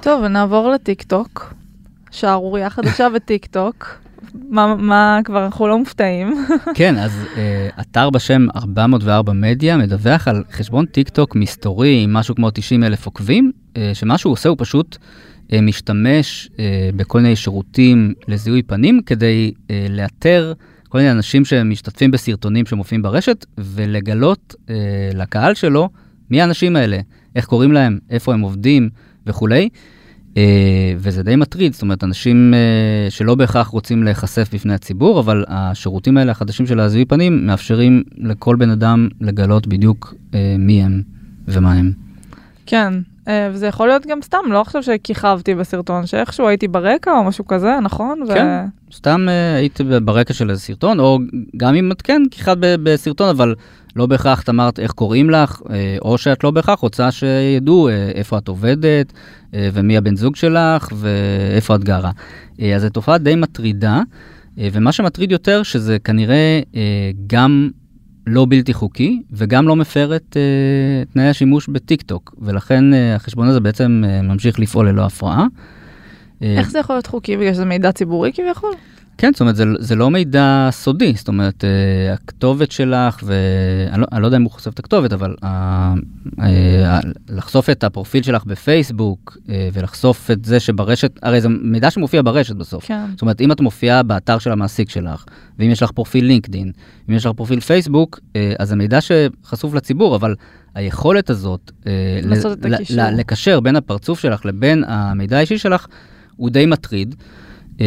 טוב, 0.00 0.22
ונעבור 0.24 0.70
לטיק 0.70 1.02
טוק. 1.02 1.54
שערורייה 2.10 2.70
חדשה 2.70 3.08
בטיק 3.14 3.46
טוק. 3.46 3.86
מה, 4.48 4.74
מה 4.76 5.20
כבר 5.24 5.44
אנחנו 5.44 5.68
לא 5.68 5.78
מופתעים. 5.78 6.46
כן, 6.74 6.98
אז 6.98 7.12
uh, 7.34 7.80
אתר 7.80 8.10
בשם 8.10 8.46
404 8.56 9.32
מדיה 9.32 9.76
מדווח 9.76 10.28
על 10.28 10.44
חשבון 10.52 10.86
טיק 10.86 11.08
טוק 11.08 11.36
מסתורי 11.36 12.02
עם 12.02 12.12
משהו 12.12 12.34
כמו 12.34 12.50
90 12.50 12.84
אלף 12.84 13.06
עוקבים, 13.06 13.52
uh, 13.74 13.78
שמה 13.94 14.18
שהוא 14.18 14.32
עושה 14.32 14.48
הוא 14.48 14.56
פשוט 14.60 14.96
uh, 14.96 15.54
משתמש 15.62 16.48
uh, 16.52 16.58
בכל 16.96 17.20
מיני 17.20 17.36
שירותים 17.36 18.14
לזיהוי 18.28 18.62
פנים 18.62 19.00
כדי 19.06 19.52
uh, 19.56 19.70
לאתר 19.90 20.52
כל 20.88 20.98
מיני 20.98 21.10
אנשים 21.10 21.44
שמשתתפים 21.44 22.10
בסרטונים 22.10 22.66
שמופיעים 22.66 23.02
ברשת 23.02 23.46
ולגלות 23.58 24.54
uh, 24.54 24.70
לקהל 25.14 25.54
שלו 25.54 25.88
מי 26.30 26.40
האנשים 26.40 26.76
האלה, 26.76 27.00
איך 27.36 27.44
קוראים 27.44 27.72
להם, 27.72 27.98
איפה 28.10 28.34
הם 28.34 28.40
עובדים 28.40 28.88
וכולי. 29.26 29.68
אה, 30.36 30.94
וזה 30.98 31.22
די 31.22 31.36
מטריד, 31.36 31.72
זאת 31.72 31.82
אומרת, 31.82 32.04
אנשים 32.04 32.54
אה, 32.54 33.10
שלא 33.10 33.34
בהכרח 33.34 33.66
רוצים 33.66 34.02
להיחשף 34.02 34.54
בפני 34.54 34.74
הציבור, 34.74 35.20
אבל 35.20 35.44
השירותים 35.48 36.16
האלה 36.16 36.32
החדשים 36.32 36.66
של 36.66 36.80
הזיהוי 36.80 37.04
פנים 37.04 37.46
מאפשרים 37.46 38.02
לכל 38.16 38.56
בן 38.56 38.70
אדם 38.70 39.08
לגלות 39.20 39.66
בדיוק 39.66 40.14
אה, 40.34 40.56
מי 40.58 40.82
הם 40.82 41.02
ומה 41.48 41.72
הם. 41.72 41.92
כן, 42.66 42.92
וזה 43.52 43.66
יכול 43.66 43.88
להיות 43.88 44.06
גם 44.06 44.22
סתם, 44.22 44.38
לא 44.50 44.60
עכשיו 44.60 44.82
שכיכבתי 44.82 45.54
בסרטון, 45.54 46.06
שאיכשהו 46.06 46.48
הייתי 46.48 46.68
ברקע 46.68 47.10
או 47.10 47.24
משהו 47.24 47.46
כזה, 47.46 47.78
נכון? 47.82 48.20
כן, 48.34 48.64
ו... 48.90 48.94
סתם 48.94 49.26
היית 49.56 49.80
ברקע 50.04 50.34
של 50.34 50.50
איזה 50.50 50.60
סרטון, 50.60 51.00
או 51.00 51.18
גם 51.56 51.74
אם 51.74 51.92
את 51.92 52.02
כן 52.02 52.22
כיכבת 52.30 52.78
בסרטון, 52.82 53.28
אבל 53.28 53.54
לא 53.96 54.06
בהכרח 54.06 54.42
את 54.42 54.48
אמרת 54.48 54.78
איך 54.78 54.92
קוראים 54.92 55.30
לך, 55.30 55.62
או 56.02 56.18
שאת 56.18 56.44
לא 56.44 56.50
בהכרח 56.50 56.80
רוצה 56.80 57.10
שידעו 57.10 57.88
איפה 58.14 58.38
את 58.38 58.48
עובדת, 58.48 59.12
אה, 59.54 59.68
ומי 59.72 59.96
הבן 59.96 60.16
זוג 60.16 60.36
שלך 60.36 60.88
ואיפה 60.96 61.74
את 61.74 61.84
גרה. 61.84 62.10
אה, 62.60 62.76
אז 62.76 62.82
זו 62.82 62.88
תופעה 62.88 63.18
די 63.18 63.34
מטרידה, 63.34 64.00
אה, 64.58 64.68
ומה 64.72 64.92
שמטריד 64.92 65.32
יותר 65.32 65.62
שזה 65.62 65.98
כנראה 65.98 66.60
גם 67.26 67.70
לא 68.26 68.46
בלתי 68.48 68.72
חוקי 68.72 69.22
וגם 69.32 69.68
לא 69.68 69.76
מפר 69.76 70.16
את 70.16 70.36
תנאי 71.12 71.28
השימוש 71.28 71.68
בטיק 71.68 72.02
טוק, 72.02 72.34
ולכן 72.38 72.84
החשבון 73.16 73.48
הזה 73.48 73.60
בעצם 73.60 74.04
ממשיך 74.22 74.60
לפעול 74.60 74.88
ללא 74.88 75.04
הפרעה. 75.04 75.46
איך 76.40 76.70
זה 76.70 76.78
יכול 76.78 76.96
להיות 76.96 77.06
חוקי? 77.06 77.36
בגלל 77.36 77.52
שזה 77.52 77.64
מידע 77.64 77.92
ציבורי 77.92 78.32
כביכול? 78.32 78.70
כן, 79.18 79.30
זאת 79.32 79.40
אומרת, 79.40 79.56
זה, 79.56 79.64
זה 79.78 79.96
לא 79.96 80.10
מידע 80.10 80.68
סודי, 80.70 81.12
זאת 81.16 81.28
אומרת, 81.28 81.64
uh, 81.64 82.14
הכתובת 82.14 82.72
שלך, 82.72 83.22
ואני 83.22 84.00
לא, 84.00 84.20
לא 84.20 84.26
יודע 84.26 84.36
אם 84.36 84.42
הוא 84.42 84.50
חושף 84.50 84.74
את 84.74 84.78
הכתובת, 84.78 85.12
אבל 85.12 85.34
uh, 85.42 85.44
uh, 86.38 86.42
לחשוף 87.28 87.70
את 87.70 87.84
הפרופיל 87.84 88.22
שלך 88.22 88.44
בפייסבוק, 88.44 89.36
uh, 89.36 89.50
ולחשוף 89.72 90.30
את 90.30 90.44
זה 90.44 90.60
שברשת, 90.60 91.18
הרי 91.22 91.40
זה 91.40 91.48
מידע 91.48 91.90
שמופיע 91.90 92.22
ברשת 92.22 92.56
בסוף. 92.56 92.84
כן. 92.86 93.04
זאת 93.12 93.22
אומרת, 93.22 93.40
אם 93.40 93.52
את 93.52 93.60
מופיעה 93.60 94.02
באתר 94.02 94.38
של 94.38 94.52
המעסיק 94.52 94.90
שלך, 94.90 95.24
ואם 95.58 95.70
יש 95.70 95.82
לך 95.82 95.90
פרופיל 95.90 96.24
לינקדין, 96.24 96.72
אם 97.10 97.14
יש 97.14 97.26
לך 97.26 97.32
פרופיל 97.32 97.60
פייסבוק, 97.60 98.20
אז 98.58 98.68
זה 98.68 98.76
מידע 98.76 98.98
שחשוף 99.00 99.74
לציבור, 99.74 100.16
אבל 100.16 100.34
היכולת 100.74 101.30
הזאת, 101.30 101.70
לקשר 102.90 103.60
בין 103.60 103.76
הפרצוף 103.76 104.20
שלך 104.20 104.46
לבין 104.46 104.84
המידע 104.86 105.36
האישי 105.36 105.58
שלך, 105.58 105.86
הוא 106.36 106.50
די 106.50 106.66
מטריד. 106.66 107.14
Uh, 107.78 107.82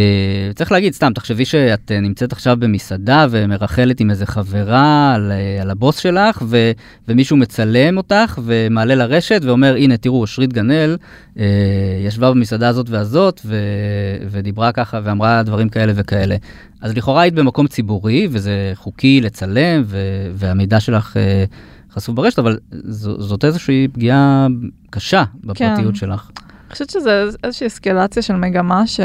צריך 0.55 0.71
להגיד, 0.71 0.93
סתם, 0.93 1.13
תחשבי 1.13 1.45
שאת 1.45 1.91
uh, 1.91 2.01
נמצאת 2.01 2.31
עכשיו 2.31 2.57
במסעדה 2.59 3.27
ומרחלת 3.29 3.99
עם 3.99 4.09
איזה 4.11 4.25
חברה 4.25 5.13
על, 5.15 5.31
uh, 5.31 5.61
על 5.61 5.69
הבוס 5.69 5.97
שלך, 5.97 6.41
ו, 6.45 6.71
ומישהו 7.07 7.37
מצלם 7.37 7.97
אותך 7.97 8.39
ומעלה 8.45 8.95
לרשת 8.95 9.41
ואומר, 9.43 9.75
הנה, 9.75 9.97
תראו, 9.97 10.21
אושרית 10.21 10.53
גנאל 10.53 10.97
uh, 11.35 11.39
ישבה 12.05 12.31
במסעדה 12.31 12.67
הזאת 12.67 12.89
והזאת, 12.89 13.41
ו, 13.45 13.55
ודיברה 14.29 14.71
ככה 14.71 14.99
ואמרה 15.03 15.43
דברים 15.43 15.69
כאלה 15.69 15.93
וכאלה. 15.95 16.35
אז 16.81 16.93
לכאורה 16.97 17.21
היית 17.21 17.33
במקום 17.33 17.67
ציבורי, 17.67 18.27
וזה 18.31 18.71
חוקי 18.75 19.21
לצלם, 19.21 19.83
ו, 19.85 19.97
והמידע 20.33 20.79
שלך 20.79 21.13
uh, 21.15 21.93
חשוף 21.93 22.15
ברשת, 22.15 22.39
אבל 22.39 22.57
ז, 22.71 23.01
זאת 23.03 23.45
איזושהי 23.45 23.87
פגיעה 23.93 24.47
קשה 24.89 25.23
בפרטיות 25.43 25.93
כן. 25.93 25.95
שלך. 25.95 26.29
אני 26.37 26.71
חושבת 26.71 26.89
שזה 26.89 27.25
איזושהי 27.43 27.67
אסקלציה 27.67 28.21
של 28.21 28.35
מגמה 28.35 28.87
ש... 28.87 28.99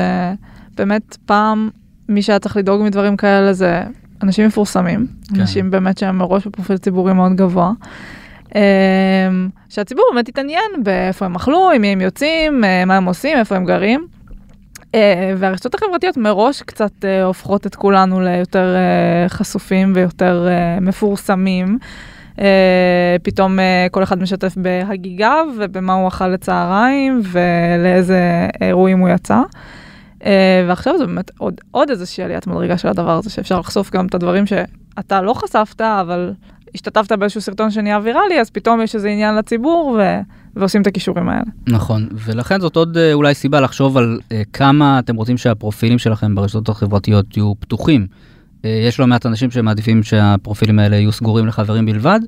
באמת 0.80 1.16
פעם 1.26 1.70
מי 2.08 2.22
שהיה 2.22 2.38
צריך 2.38 2.56
לדאוג 2.56 2.82
מדברים 2.82 3.16
כאלה 3.16 3.52
זה 3.52 3.82
אנשים 4.22 4.46
מפורסמים, 4.46 5.06
כן. 5.34 5.40
אנשים 5.40 5.70
באמת 5.70 5.98
שהם 5.98 6.18
מראש 6.18 6.46
בפרופיל 6.46 6.76
ציבורי 6.76 7.12
מאוד 7.12 7.36
גבוה. 7.36 7.72
אמ, 8.54 8.60
שהציבור 9.68 10.04
באמת 10.12 10.28
התעניין 10.28 10.70
באיפה 10.82 11.24
הם 11.24 11.34
אכלו, 11.34 11.70
עם 11.70 11.80
מי 11.82 11.88
הם 11.88 12.00
יוצאים, 12.00 12.64
אה, 12.64 12.84
מה 12.84 12.96
הם 12.96 13.04
עושים, 13.04 13.38
איפה 13.38 13.56
הם 13.56 13.64
גרים. 13.64 14.06
אה, 14.94 15.34
והרשתות 15.36 15.74
החברתיות 15.74 16.16
מראש 16.16 16.62
קצת 16.62 17.04
אה, 17.04 17.24
הופכות 17.24 17.66
את 17.66 17.74
כולנו 17.74 18.20
ליותר 18.20 18.76
חשופים 19.28 19.92
ויותר 19.94 20.48
מפורסמים. 20.80 21.78
פתאום 23.22 23.58
כל 23.90 24.02
אחד 24.02 24.22
משתף 24.22 24.54
בהגיגיו 24.56 25.46
ובמה 25.58 25.94
הוא 25.94 26.08
אכל 26.08 26.28
לצהריים 26.28 27.20
ולאיזה 27.24 28.48
אירועים 28.60 28.98
הוא 28.98 29.08
יצא. 29.08 29.40
אה, 30.24 30.64
ועכשיו 30.68 30.98
זה 30.98 31.06
באמת 31.06 31.30
עוד, 31.38 31.60
עוד 31.70 31.90
איזושהי 31.90 32.24
עליית 32.24 32.46
מדרגה 32.46 32.78
של 32.78 32.88
הדבר 32.88 33.18
הזה, 33.18 33.30
שאפשר 33.30 33.60
לחשוף 33.60 33.90
גם 33.90 34.06
את 34.06 34.14
הדברים 34.14 34.46
שאתה 34.46 35.22
לא 35.22 35.34
חשפת, 35.34 35.80
אבל 35.80 36.32
השתתפת 36.74 37.12
באיזשהו 37.12 37.40
סרטון 37.40 37.70
שנהיה 37.70 37.98
ויראלי, 38.02 38.40
אז 38.40 38.50
פתאום 38.50 38.80
יש 38.80 38.94
איזה 38.94 39.08
עניין 39.08 39.34
לציבור 39.34 39.98
ו... 39.98 40.20
ועושים 40.56 40.82
את 40.82 40.86
הכישורים 40.86 41.28
האלה. 41.28 41.42
נכון, 41.68 42.08
ולכן 42.12 42.60
זאת 42.60 42.76
עוד 42.76 42.96
אה, 42.96 43.12
אולי 43.12 43.34
סיבה 43.34 43.60
לחשוב 43.60 43.96
על 43.96 44.18
אה, 44.32 44.42
כמה 44.52 44.98
אתם 44.98 45.16
רוצים 45.16 45.36
שהפרופילים 45.36 45.98
שלכם 45.98 46.34
ברשתות 46.34 46.68
החברתיות 46.68 47.36
יהיו 47.36 47.52
פתוחים. 47.60 48.06
אה, 48.64 48.84
יש 48.88 49.00
לא 49.00 49.06
מעט 49.06 49.26
אנשים 49.26 49.50
שמעדיפים 49.50 50.02
שהפרופילים 50.02 50.78
האלה 50.78 50.96
יהיו 50.96 51.12
סגורים 51.12 51.46
לחברים 51.46 51.86
בלבד, 51.86 52.20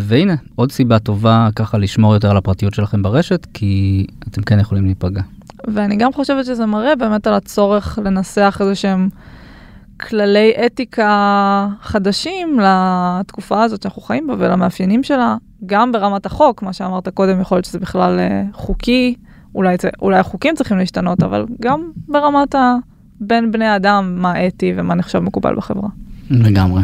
והנה, 0.00 0.34
עוד 0.54 0.72
סיבה 0.72 0.98
טובה 0.98 1.48
ככה 1.56 1.78
לשמור 1.78 2.14
יותר 2.14 2.30
על 2.30 2.36
הפרטיות 2.36 2.74
שלכם 2.74 3.02
ברשת, 3.02 3.46
כי 3.54 4.06
אתם 4.28 4.42
כן 4.42 4.58
יכולים 4.58 4.84
להיפגע. 4.84 5.22
ואני 5.68 5.96
גם 5.96 6.12
חושבת 6.12 6.44
שזה 6.44 6.66
מראה 6.66 6.96
באמת 6.96 7.26
על 7.26 7.34
הצורך 7.34 7.98
לנסח 8.04 8.56
איזה 8.60 8.74
שהם 8.74 9.08
כללי 10.00 10.52
אתיקה 10.66 11.68
חדשים 11.82 12.60
לתקופה 12.60 13.62
הזאת 13.62 13.82
שאנחנו 13.82 14.02
חיים 14.02 14.26
בה 14.26 14.34
ולמאפיינים 14.38 15.02
שלה, 15.02 15.36
גם 15.66 15.92
ברמת 15.92 16.26
החוק, 16.26 16.62
מה 16.62 16.72
שאמרת 16.72 17.08
קודם, 17.08 17.40
יכול 17.40 17.56
להיות 17.56 17.64
שזה 17.64 17.78
בכלל 17.78 18.18
אה, 18.18 18.42
חוקי, 18.52 19.14
אולי, 19.54 19.76
אולי 20.02 20.18
החוקים 20.18 20.54
צריכים 20.54 20.78
להשתנות, 20.78 21.22
אבל 21.22 21.46
גם 21.60 21.90
ברמת 22.08 22.54
ה... 22.54 22.76
בין 23.20 23.52
בני 23.52 23.76
אדם, 23.76 24.14
מה 24.18 24.46
אתי 24.46 24.72
ומה 24.76 24.94
נחשב 24.94 25.18
מקובל 25.18 25.54
בחברה. 25.56 25.88
לגמרי. 26.30 26.82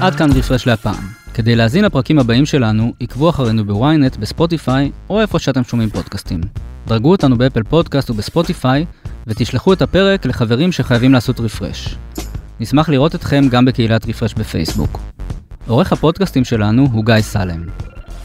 עד 0.00 0.14
כאן 0.14 0.32
רפרש 0.32 0.66
להפעם. 0.66 1.04
כדי 1.34 1.56
להזין 1.56 1.84
לפרקים 1.84 2.18
הבאים 2.18 2.46
שלנו, 2.46 2.92
עקבו 3.00 3.30
אחרינו 3.30 3.64
בוויינט, 3.64 4.16
בספוטיפיי, 4.16 4.90
או 5.10 5.20
איפה 5.20 5.38
שאתם 5.38 5.64
שומעים 5.64 5.90
פודקאסטים. 5.90 6.40
דרגו 6.86 7.10
אותנו 7.10 7.38
באפל 7.38 7.62
פודקאסט 7.62 8.10
ובספוטיפיי, 8.10 8.84
ותשלחו 9.26 9.72
את 9.72 9.82
הפרק 9.82 10.26
לחברים 10.26 10.72
שחייבים 10.72 11.12
לעשות 11.12 11.40
רפרש. 11.40 11.96
נשמח 12.60 12.88
לראות 12.88 13.14
אתכם 13.14 13.48
גם 13.50 13.64
בקהילת 13.64 14.08
רפרש 14.08 14.34
בפייסבוק. 14.34 15.00
עורך 15.66 15.92
הפודקאסטים 15.92 16.44
שלנו 16.44 16.88
הוא 16.92 17.04
גיא 17.04 17.20
סלם. 17.20 17.62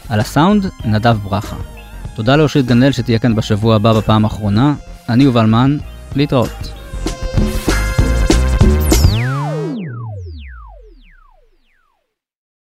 על 0.08 0.20
הסאונד, 0.20 0.66
נדב 0.84 1.16
ברכה. 1.22 1.56
תודה 2.14 2.36
לאושרית 2.36 2.66
גנאל 2.66 2.92
שתהיה 2.92 3.18
כאן 3.18 3.34
בשבוע 3.34 3.76
הבא 3.76 3.92
בפעם 3.92 4.24
האחרונה. 4.24 4.74
אני 5.08 5.24
יובל 5.24 5.46
מן, 5.46 5.76
להתראות. 6.16 6.81